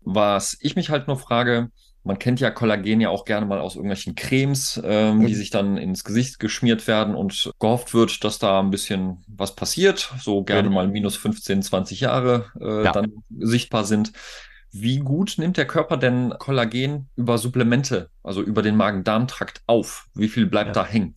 Was 0.00 0.56
ich 0.60 0.76
mich 0.76 0.90
halt 0.90 1.06
nur 1.06 1.18
frage, 1.18 1.70
man 2.08 2.18
kennt 2.18 2.40
ja 2.40 2.50
Kollagen 2.50 3.02
ja 3.02 3.10
auch 3.10 3.26
gerne 3.26 3.44
mal 3.44 3.60
aus 3.60 3.76
irgendwelchen 3.76 4.14
Cremes, 4.14 4.80
ähm, 4.82 5.26
die 5.26 5.34
sich 5.34 5.50
dann 5.50 5.76
ins 5.76 6.04
Gesicht 6.04 6.38
geschmiert 6.38 6.86
werden 6.86 7.14
und 7.14 7.52
gehofft 7.60 7.92
wird, 7.92 8.24
dass 8.24 8.38
da 8.38 8.60
ein 8.60 8.70
bisschen 8.70 9.22
was 9.28 9.54
passiert. 9.54 10.14
So 10.18 10.42
gerne 10.42 10.70
mal 10.70 10.88
minus 10.88 11.16
15, 11.16 11.62
20 11.62 12.00
Jahre 12.00 12.46
äh, 12.58 12.84
ja. 12.84 12.92
dann 12.92 13.12
sichtbar 13.38 13.84
sind. 13.84 14.12
Wie 14.72 15.00
gut 15.00 15.34
nimmt 15.36 15.58
der 15.58 15.66
Körper 15.66 15.98
denn 15.98 16.32
Kollagen 16.38 17.10
über 17.14 17.36
Supplemente, 17.36 18.08
also 18.22 18.40
über 18.40 18.62
den 18.62 18.76
Magen-Darm-Trakt 18.76 19.60
auf? 19.66 20.06
Wie 20.14 20.28
viel 20.28 20.46
bleibt 20.46 20.76
ja. 20.76 20.82
da 20.82 20.88
hängen? 20.88 21.14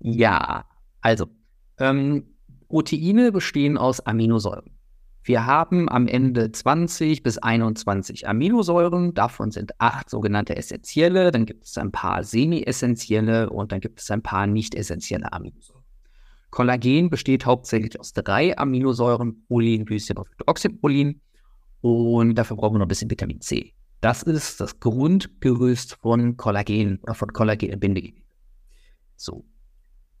Ja, 0.00 0.64
also 1.00 1.28
ähm, 1.78 2.26
Proteine 2.68 3.30
bestehen 3.30 3.78
aus 3.78 4.00
Aminosäuren. 4.00 4.71
Wir 5.24 5.46
haben 5.46 5.88
am 5.88 6.08
Ende 6.08 6.50
20 6.50 7.22
bis 7.22 7.38
21 7.38 8.26
Aminosäuren, 8.26 9.14
davon 9.14 9.52
sind 9.52 9.72
acht 9.78 10.10
sogenannte 10.10 10.56
essentielle, 10.56 11.30
dann 11.30 11.46
gibt 11.46 11.64
es 11.64 11.78
ein 11.78 11.92
paar 11.92 12.24
semi-essentielle 12.24 13.48
und 13.48 13.70
dann 13.70 13.80
gibt 13.80 14.00
es 14.00 14.10
ein 14.10 14.22
paar 14.22 14.48
nicht 14.48 14.74
essentielle 14.74 15.32
Aminosäuren. 15.32 15.84
Kollagen 16.50 17.08
besteht 17.08 17.46
hauptsächlich 17.46 18.00
aus 18.00 18.12
drei 18.12 18.58
Aminosäuren, 18.58 19.44
Prolin, 19.46 19.84
Glycin 19.84 20.16
und 20.16 20.28
Oxyprolin 20.44 21.20
und 21.80 22.34
dafür 22.34 22.56
brauchen 22.56 22.74
wir 22.74 22.78
noch 22.80 22.86
ein 22.86 22.88
bisschen 22.88 23.10
Vitamin 23.10 23.40
C. 23.40 23.74
Das 24.00 24.24
ist 24.24 24.60
das 24.60 24.80
Grundgerüst 24.80 25.94
von 25.94 26.36
Kollagen 26.36 26.98
oder 27.04 27.14
von 27.14 27.32
Kollagenbindegewebe. 27.32 28.26
So. 29.14 29.44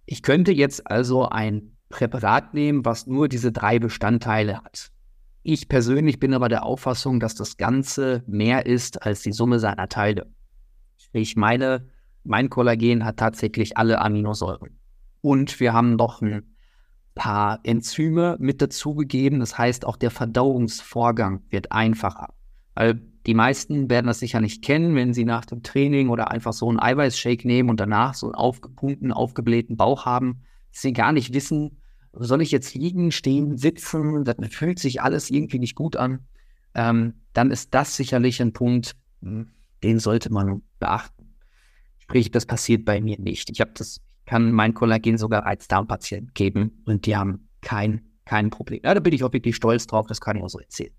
Ich 0.06 0.22
könnte 0.22 0.52
jetzt 0.52 0.86
also 0.88 1.28
ein 1.28 1.76
Präparat 1.88 2.54
nehmen, 2.54 2.84
was 2.84 3.08
nur 3.08 3.28
diese 3.28 3.50
drei 3.50 3.80
Bestandteile 3.80 4.62
hat. 4.62 4.91
Ich 5.44 5.68
persönlich 5.68 6.20
bin 6.20 6.34
aber 6.34 6.48
der 6.48 6.64
Auffassung, 6.64 7.18
dass 7.18 7.34
das 7.34 7.56
Ganze 7.56 8.22
mehr 8.26 8.66
ist 8.66 9.02
als 9.02 9.22
die 9.22 9.32
Summe 9.32 9.58
seiner 9.58 9.88
Teile. 9.88 10.30
Ich 11.12 11.36
meine, 11.36 11.88
mein 12.22 12.48
Kollagen 12.48 13.04
hat 13.04 13.16
tatsächlich 13.16 13.76
alle 13.76 14.00
Aminosäuren. 14.00 14.78
Und 15.20 15.58
wir 15.58 15.72
haben 15.72 15.96
noch 15.96 16.22
ein 16.22 16.54
paar 17.14 17.60
Enzyme 17.64 18.36
mit 18.38 18.62
dazugegeben. 18.62 19.40
Das 19.40 19.58
heißt, 19.58 19.84
auch 19.84 19.96
der 19.96 20.10
Verdauungsvorgang 20.10 21.42
wird 21.50 21.72
einfacher. 21.72 22.34
Weil 22.74 23.02
die 23.26 23.34
meisten 23.34 23.90
werden 23.90 24.06
das 24.06 24.20
sicher 24.20 24.40
nicht 24.40 24.64
kennen, 24.64 24.94
wenn 24.94 25.12
sie 25.12 25.24
nach 25.24 25.44
dem 25.44 25.62
Training 25.62 26.08
oder 26.08 26.30
einfach 26.30 26.52
so 26.52 26.68
einen 26.68 26.80
Eiweißshake 26.80 27.46
nehmen 27.46 27.68
und 27.68 27.80
danach 27.80 28.14
so 28.14 28.26
einen 28.26 28.34
aufgepumpten, 28.34 29.12
aufgeblähten 29.12 29.76
Bauch 29.76 30.06
haben, 30.06 30.42
dass 30.72 30.82
sie 30.82 30.92
gar 30.92 31.12
nicht 31.12 31.34
wissen, 31.34 31.81
soll 32.12 32.42
ich 32.42 32.50
jetzt 32.50 32.74
liegen, 32.74 33.10
stehen, 33.10 33.56
sitzen? 33.56 34.24
Das 34.24 34.36
fühlt 34.50 34.78
sich 34.78 35.02
alles 35.02 35.30
irgendwie 35.30 35.58
nicht 35.58 35.74
gut 35.74 35.96
an. 35.96 36.20
Ähm, 36.74 37.14
dann 37.32 37.50
ist 37.50 37.74
das 37.74 37.96
sicherlich 37.96 38.40
ein 38.40 38.52
Punkt, 38.52 38.94
hm, 39.22 39.48
den 39.82 39.98
sollte 39.98 40.32
man 40.32 40.62
beachten. 40.78 41.34
Sprich, 41.98 42.30
das 42.30 42.46
passiert 42.46 42.84
bei 42.84 43.00
mir 43.00 43.18
nicht. 43.18 43.50
Ich 43.50 43.60
habe 43.60 43.72
das, 43.74 44.00
kann 44.26 44.52
mein 44.52 44.74
Kollagen 44.74 45.18
sogar 45.18 45.46
als 45.46 45.68
Darmpatient 45.68 46.34
geben 46.34 46.82
und 46.84 47.06
die 47.06 47.16
haben 47.16 47.48
kein, 47.60 48.06
kein 48.24 48.50
Problem. 48.50 48.80
Ja, 48.84 48.94
da 48.94 49.00
bin 49.00 49.12
ich 49.12 49.24
auch 49.24 49.32
wirklich 49.32 49.56
stolz 49.56 49.86
drauf, 49.86 50.06
das 50.06 50.20
kann 50.20 50.36
ich 50.36 50.42
auch 50.42 50.48
so 50.48 50.58
erzählen. 50.58 50.92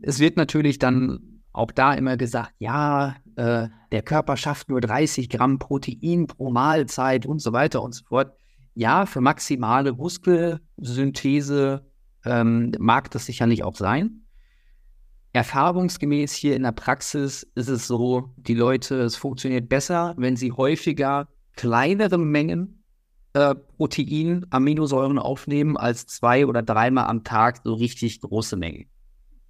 Es 0.00 0.18
wird 0.18 0.36
natürlich 0.36 0.78
dann 0.78 1.42
auch 1.52 1.70
da 1.70 1.92
immer 1.94 2.16
gesagt, 2.16 2.54
ja, 2.58 3.16
äh, 3.36 3.68
der 3.90 4.02
Körper 4.02 4.36
schafft 4.36 4.70
nur 4.70 4.80
30 4.80 5.28
Gramm 5.28 5.58
Protein 5.58 6.26
pro 6.26 6.50
Mahlzeit 6.50 7.26
und 7.26 7.40
so 7.40 7.52
weiter 7.52 7.82
und 7.82 7.92
so 7.92 8.04
fort 8.04 8.36
ja, 8.74 9.06
für 9.06 9.20
maximale 9.20 9.92
Muskelsynthese 9.92 11.86
ähm, 12.24 12.72
mag 12.78 13.10
das 13.10 13.26
sicherlich 13.26 13.64
auch 13.64 13.76
sein. 13.76 14.22
Erfahrungsgemäß 15.32 16.32
hier 16.34 16.56
in 16.56 16.62
der 16.62 16.72
Praxis 16.72 17.42
ist 17.54 17.68
es 17.68 17.86
so, 17.86 18.34
die 18.36 18.54
Leute, 18.54 19.00
es 19.00 19.16
funktioniert 19.16 19.68
besser, 19.68 20.14
wenn 20.18 20.36
sie 20.36 20.52
häufiger 20.52 21.28
kleinere 21.56 22.18
Mengen 22.18 22.82
äh, 23.34 23.54
Protein, 23.54 24.46
Aminosäuren 24.50 25.18
aufnehmen, 25.18 25.76
als 25.78 26.06
zwei 26.06 26.46
oder 26.46 26.62
dreimal 26.62 27.06
am 27.06 27.24
Tag 27.24 27.60
so 27.64 27.74
richtig 27.74 28.20
große 28.20 28.56
Mengen. 28.56 28.86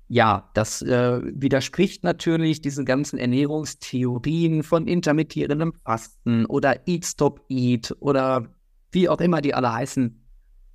Ja, 0.08 0.50
das 0.54 0.82
äh, 0.82 1.20
widerspricht 1.24 2.04
natürlich 2.04 2.60
diesen 2.60 2.84
ganzen 2.84 3.18
Ernährungstheorien 3.18 4.62
von 4.62 4.86
intermittierendem 4.86 5.72
Fasten 5.84 6.44
oder 6.46 6.86
Eat 6.86 7.06
Stop 7.06 7.40
Eat 7.48 7.96
oder 7.98 8.54
wie 8.92 9.08
auch 9.08 9.20
immer 9.20 9.40
die 9.40 9.54
alle 9.54 9.72
heißen, 9.72 10.24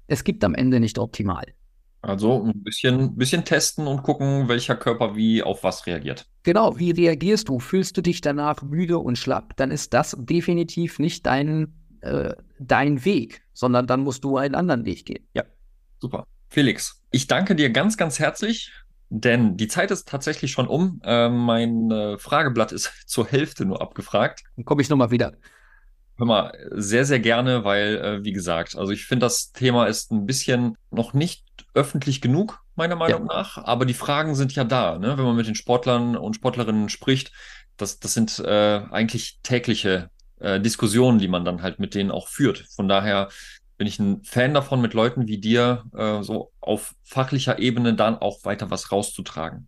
es 0.07 0.23
gibt 0.23 0.43
am 0.43 0.55
Ende 0.55 0.79
nicht 0.79 0.99
optimal. 0.99 1.45
Also 2.01 2.43
ein 2.43 2.63
bisschen, 2.63 3.15
bisschen 3.17 3.43
testen 3.43 3.87
und 3.87 4.03
gucken, 4.03 4.47
welcher 4.47 4.75
Körper 4.75 5.15
wie 5.15 5.43
auf 5.43 5.63
was 5.63 5.85
reagiert. 5.87 6.27
Genau, 6.43 6.77
wie 6.77 6.91
reagierst 6.91 7.49
du? 7.49 7.59
Fühlst 7.59 7.97
du 7.97 8.01
dich 8.01 8.21
danach 8.21 8.61
müde 8.61 8.99
und 8.99 9.17
schlapp? 9.17 9.57
Dann 9.57 9.71
ist 9.71 9.93
das 9.93 10.15
definitiv 10.19 10.99
nicht 10.99 11.25
dein, 11.25 11.73
äh, 12.01 12.33
dein 12.59 13.03
Weg, 13.03 13.41
sondern 13.53 13.87
dann 13.87 14.01
musst 14.01 14.23
du 14.23 14.37
einen 14.37 14.55
anderen 14.55 14.85
Weg 14.85 15.05
gehen. 15.05 15.27
Ja. 15.33 15.43
Super. 15.99 16.25
Felix, 16.49 17.03
ich 17.11 17.27
danke 17.27 17.55
dir 17.55 17.71
ganz, 17.71 17.97
ganz 17.97 18.19
herzlich, 18.19 18.71
denn 19.09 19.57
die 19.57 19.67
Zeit 19.67 19.91
ist 19.91 20.07
tatsächlich 20.07 20.51
schon 20.51 20.67
um. 20.67 21.01
Äh, 21.03 21.29
mein 21.29 21.91
äh, 21.91 22.17
Frageblatt 22.17 22.71
ist 22.71 22.91
zur 23.07 23.27
Hälfte 23.27 23.65
nur 23.65 23.81
abgefragt. 23.81 24.43
Dann 24.55 24.65
komme 24.65 24.81
ich 24.81 24.89
nochmal 24.89 25.11
wieder. 25.11 25.33
Hör 26.17 26.25
mal, 26.25 26.51
sehr, 26.71 27.05
sehr 27.05 27.19
gerne, 27.19 27.63
weil, 27.63 27.97
äh, 27.97 28.23
wie 28.23 28.31
gesagt, 28.31 28.75
also 28.75 28.91
ich 28.91 29.05
finde, 29.05 29.25
das 29.25 29.51
Thema 29.51 29.85
ist 29.85 30.11
ein 30.11 30.25
bisschen 30.25 30.75
noch 30.89 31.13
nicht 31.13 31.43
öffentlich 31.73 32.21
genug, 32.21 32.63
meiner 32.75 32.95
Meinung 32.95 33.27
ja. 33.29 33.35
nach. 33.35 33.57
Aber 33.57 33.85
die 33.85 33.93
Fragen 33.93 34.33
sind 34.33 34.55
ja 34.55 34.63
da, 34.63 34.97
ne? 34.97 35.17
wenn 35.17 35.25
man 35.25 35.35
mit 35.35 35.47
den 35.47 35.55
Sportlern 35.55 36.17
und 36.17 36.35
Sportlerinnen 36.35 36.89
spricht. 36.89 37.31
Das, 37.77 37.99
das 37.99 38.15
sind 38.15 38.39
äh, 38.39 38.81
eigentlich 38.89 39.39
tägliche 39.43 40.09
äh, 40.39 40.59
Diskussionen, 40.59 41.19
die 41.19 41.27
man 41.27 41.45
dann 41.45 41.61
halt 41.61 41.79
mit 41.79 41.93
denen 41.93 42.09
auch 42.09 42.27
führt. 42.27 42.65
Von 42.75 42.87
daher 42.87 43.29
bin 43.77 43.85
ich 43.85 43.99
ein 43.99 44.23
Fan 44.23 44.55
davon, 44.55 44.81
mit 44.81 44.95
Leuten 44.95 45.27
wie 45.27 45.37
dir 45.37 45.83
äh, 45.95 46.23
so 46.23 46.51
auf 46.59 46.95
fachlicher 47.03 47.59
Ebene 47.59 47.93
dann 47.93 48.17
auch 48.17 48.43
weiter 48.43 48.71
was 48.71 48.91
rauszutragen. 48.91 49.67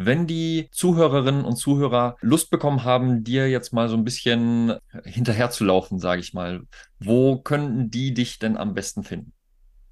Wenn 0.00 0.28
die 0.28 0.68
Zuhörerinnen 0.70 1.44
und 1.44 1.56
Zuhörer 1.56 2.14
Lust 2.20 2.50
bekommen 2.50 2.84
haben, 2.84 3.24
dir 3.24 3.50
jetzt 3.50 3.72
mal 3.72 3.88
so 3.88 3.96
ein 3.96 4.04
bisschen 4.04 4.74
hinterherzulaufen, 5.02 5.98
sage 5.98 6.20
ich 6.20 6.32
mal, 6.32 6.62
wo 7.00 7.38
könnten 7.38 7.90
die 7.90 8.14
dich 8.14 8.38
denn 8.38 8.56
am 8.56 8.74
besten 8.74 9.02
finden? 9.02 9.32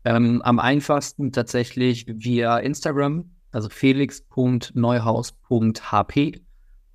Ähm, 0.04 0.42
am 0.42 0.60
einfachsten 0.60 1.32
tatsächlich 1.32 2.06
via 2.06 2.56
Instagram, 2.58 3.32
also 3.50 3.68
felix.neuhaus.hp. 3.68 6.40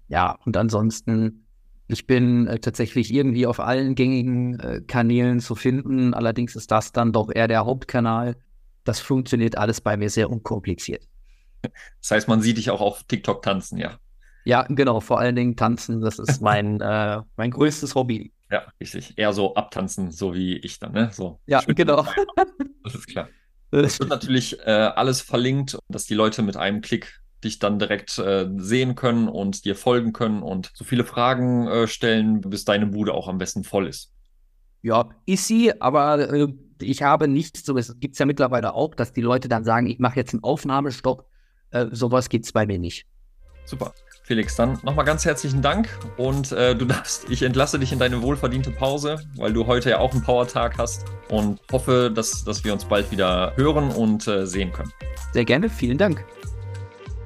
Ja, 0.07 0.39
und 0.45 0.55
ansonsten, 0.55 1.45
ich 1.89 2.07
bin 2.07 2.47
äh, 2.47 2.59
tatsächlich 2.59 3.13
irgendwie 3.13 3.45
auf 3.45 3.59
allen 3.59 3.95
gängigen 3.95 4.57
äh, 4.61 4.79
Kanälen 4.87 5.41
zu 5.41 5.55
finden. 5.55 6.13
Allerdings 6.13 6.55
ist 6.55 6.71
das 6.71 6.93
dann 6.93 7.11
doch 7.11 7.29
eher 7.29 7.49
der 7.49 7.65
Hauptkanal. 7.65 8.37
Das 8.85 9.01
funktioniert 9.01 9.57
alles 9.57 9.81
bei 9.81 9.97
mir 9.97 10.09
sehr 10.09 10.29
unkompliziert. 10.29 11.10
Das 12.01 12.11
heißt, 12.11 12.27
man 12.27 12.41
sieht 12.41 12.57
dich 12.57 12.69
auch 12.69 12.81
auf 12.81 13.03
TikTok 13.03 13.41
tanzen, 13.41 13.77
ja. 13.77 13.97
Ja, 14.43 14.63
genau, 14.63 14.99
vor 14.99 15.19
allen 15.19 15.35
Dingen 15.35 15.55
tanzen, 15.55 16.01
das 16.01 16.19
ist 16.19 16.41
mein, 16.41 16.81
äh, 16.81 17.21
mein 17.37 17.51
größtes 17.51 17.95
Hobby. 17.95 18.33
Ja, 18.49 18.63
richtig. 18.79 19.17
Eher 19.17 19.33
so 19.33 19.55
abtanzen, 19.55 20.11
so 20.11 20.33
wie 20.33 20.57
ich 20.57 20.79
dann, 20.79 20.91
ne? 20.91 21.09
So. 21.13 21.39
Ja, 21.45 21.61
genau. 21.61 22.05
Das 22.83 22.95
ist 22.95 23.07
klar. 23.07 23.29
Es 23.71 23.99
wird 23.99 24.09
natürlich 24.09 24.59
äh, 24.59 24.71
alles 24.71 25.21
verlinkt, 25.21 25.77
dass 25.87 26.05
die 26.05 26.13
Leute 26.13 26.41
mit 26.41 26.57
einem 26.57 26.81
Klick 26.81 27.21
dich 27.43 27.59
dann 27.59 27.79
direkt 27.79 28.17
äh, 28.19 28.49
sehen 28.57 28.95
können 28.95 29.27
und 29.27 29.65
dir 29.65 29.75
folgen 29.75 30.13
können 30.13 30.43
und 30.43 30.71
so 30.73 30.83
viele 30.83 31.05
Fragen 31.05 31.67
äh, 31.67 31.87
stellen, 31.87 32.41
bis 32.41 32.65
deine 32.65 32.87
Bude 32.87 33.13
auch 33.13 33.27
am 33.27 33.37
besten 33.37 33.63
voll 33.63 33.87
ist. 33.87 34.11
Ja, 34.81 35.09
ist 35.25 35.47
sie, 35.47 35.79
aber 35.81 36.31
äh, 36.31 36.47
ich 36.81 37.03
habe 37.03 37.27
nicht 37.27 37.57
so, 37.57 37.77
es 37.77 37.99
gibt 37.99 38.15
es 38.15 38.19
ja 38.19 38.25
mittlerweile 38.25 38.73
auch, 38.73 38.95
dass 38.95 39.13
die 39.13 39.21
Leute 39.21 39.47
dann 39.47 39.63
sagen, 39.63 39.87
ich 39.87 39.99
mache 39.99 40.15
jetzt 40.17 40.33
einen 40.33 40.43
Aufnahmestopp. 40.43 41.27
Äh, 41.71 41.87
sowas 41.91 42.29
gibt 42.29 42.45
es 42.45 42.51
bei 42.51 42.65
mir 42.65 42.79
nicht. 42.79 43.05
Super. 43.65 43.93
Felix, 44.23 44.55
dann 44.55 44.79
nochmal 44.83 45.03
ganz 45.03 45.25
herzlichen 45.25 45.61
Dank 45.61 45.89
und 46.17 46.51
äh, 46.51 46.75
du 46.75 46.85
darfst, 46.87 47.29
ich 47.29 47.41
entlasse 47.41 47.79
dich 47.79 47.91
in 47.91 47.99
deine 47.99 48.21
wohlverdiente 48.21 48.71
Pause, 48.71 49.19
weil 49.35 49.51
du 49.51 49.67
heute 49.67 49.89
ja 49.89 49.99
auch 49.99 50.13
einen 50.13 50.23
Power-Tag 50.23 50.77
hast 50.77 51.05
und 51.29 51.59
hoffe, 51.71 52.11
dass, 52.13 52.43
dass 52.43 52.63
wir 52.63 52.71
uns 52.73 52.85
bald 52.85 53.11
wieder 53.11 53.53
hören 53.55 53.91
und 53.91 54.27
äh, 54.27 54.45
sehen 54.45 54.71
können. 54.71 54.91
Sehr 55.33 55.45
gerne, 55.45 55.69
vielen 55.69 55.97
Dank. 55.97 56.23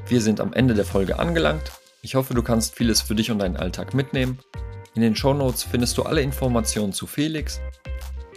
Wir 0.08 0.22
sind 0.22 0.40
am 0.40 0.54
Ende 0.54 0.74
der 0.74 0.86
Folge 0.86 1.20
angelangt. 1.20 1.72
Ich 2.02 2.16
hoffe, 2.16 2.34
du 2.34 2.44
kannst 2.44 2.76
vieles 2.76 3.02
für 3.02 3.16
dich 3.16 3.32
und 3.32 3.40
deinen 3.40 3.58
Alltag 3.58 3.94
mitnehmen. 3.94 4.40
In 4.94 5.02
den 5.02 5.16
Show 5.16 5.34
Notes 5.34 5.64
findest 5.64 5.98
du 5.98 6.04
alle 6.04 6.22
Informationen 6.22 6.94
zu 6.94 7.08
Felix. 7.08 7.60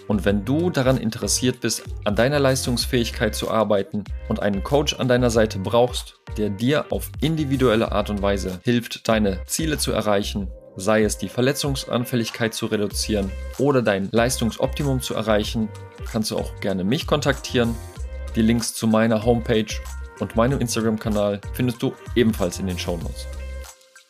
Und 0.09 0.24
wenn 0.24 0.44
du 0.44 0.70
daran 0.70 0.97
interessiert 0.97 1.60
bist, 1.60 1.85
an 2.05 2.16
deiner 2.16 2.40
Leistungsfähigkeit 2.40 3.35
zu 3.35 3.51
arbeiten 3.51 4.05
und 4.28 4.40
einen 4.40 4.64
Coach 4.64 4.98
an 4.98 5.06
deiner 5.06 5.30
Seite 5.30 5.59
brauchst, 5.59 6.16
der 6.36 6.48
dir 6.48 6.86
auf 6.90 7.10
individuelle 7.20 7.93
Art 7.93 8.10
und 8.10 8.22
Weise 8.22 8.59
hilft, 8.64 9.06
deine 9.06 9.44
Ziele 9.44 9.76
zu 9.78 9.93
erreichen, 9.93 10.48
sei 10.76 11.02
es 11.02 11.18
die 11.18 11.28
Verletzungsanfälligkeit 11.28 12.55
zu 12.55 12.66
reduzieren 12.66 13.30
oder 13.59 13.82
dein 13.82 14.09
Leistungsoptimum 14.10 15.01
zu 15.01 15.14
erreichen, 15.14 15.68
kannst 16.10 16.30
du 16.30 16.39
auch 16.39 16.59
gerne 16.60 16.85
mich 16.85 17.06
kontaktieren. 17.06 17.74
Die 18.35 18.43
Links 18.43 18.74
zu 18.74 18.86
meiner 18.86 19.24
Homepage 19.24 19.74
und 20.20 20.36
meinem 20.36 20.60
Instagram-Kanal 20.60 21.40
findest 21.52 21.82
du 21.82 21.93
ebenfalls 22.14 22.59
in 22.59 22.66
den 22.66 22.78
Show 22.78 22.97
Notes. 22.97 23.26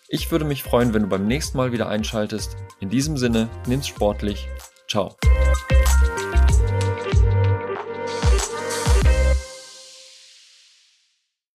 Ich 0.08 0.30
würde 0.30 0.44
mich 0.44 0.62
freuen, 0.62 0.94
wenn 0.94 1.02
du 1.02 1.08
beim 1.08 1.26
nächsten 1.26 1.58
Mal 1.58 1.72
wieder 1.72 1.88
einschaltest. 1.88 2.56
In 2.80 2.88
diesem 2.88 3.16
Sinne, 3.16 3.48
nimm's 3.66 3.88
sportlich. 3.88 4.48
Ciao. 4.88 5.16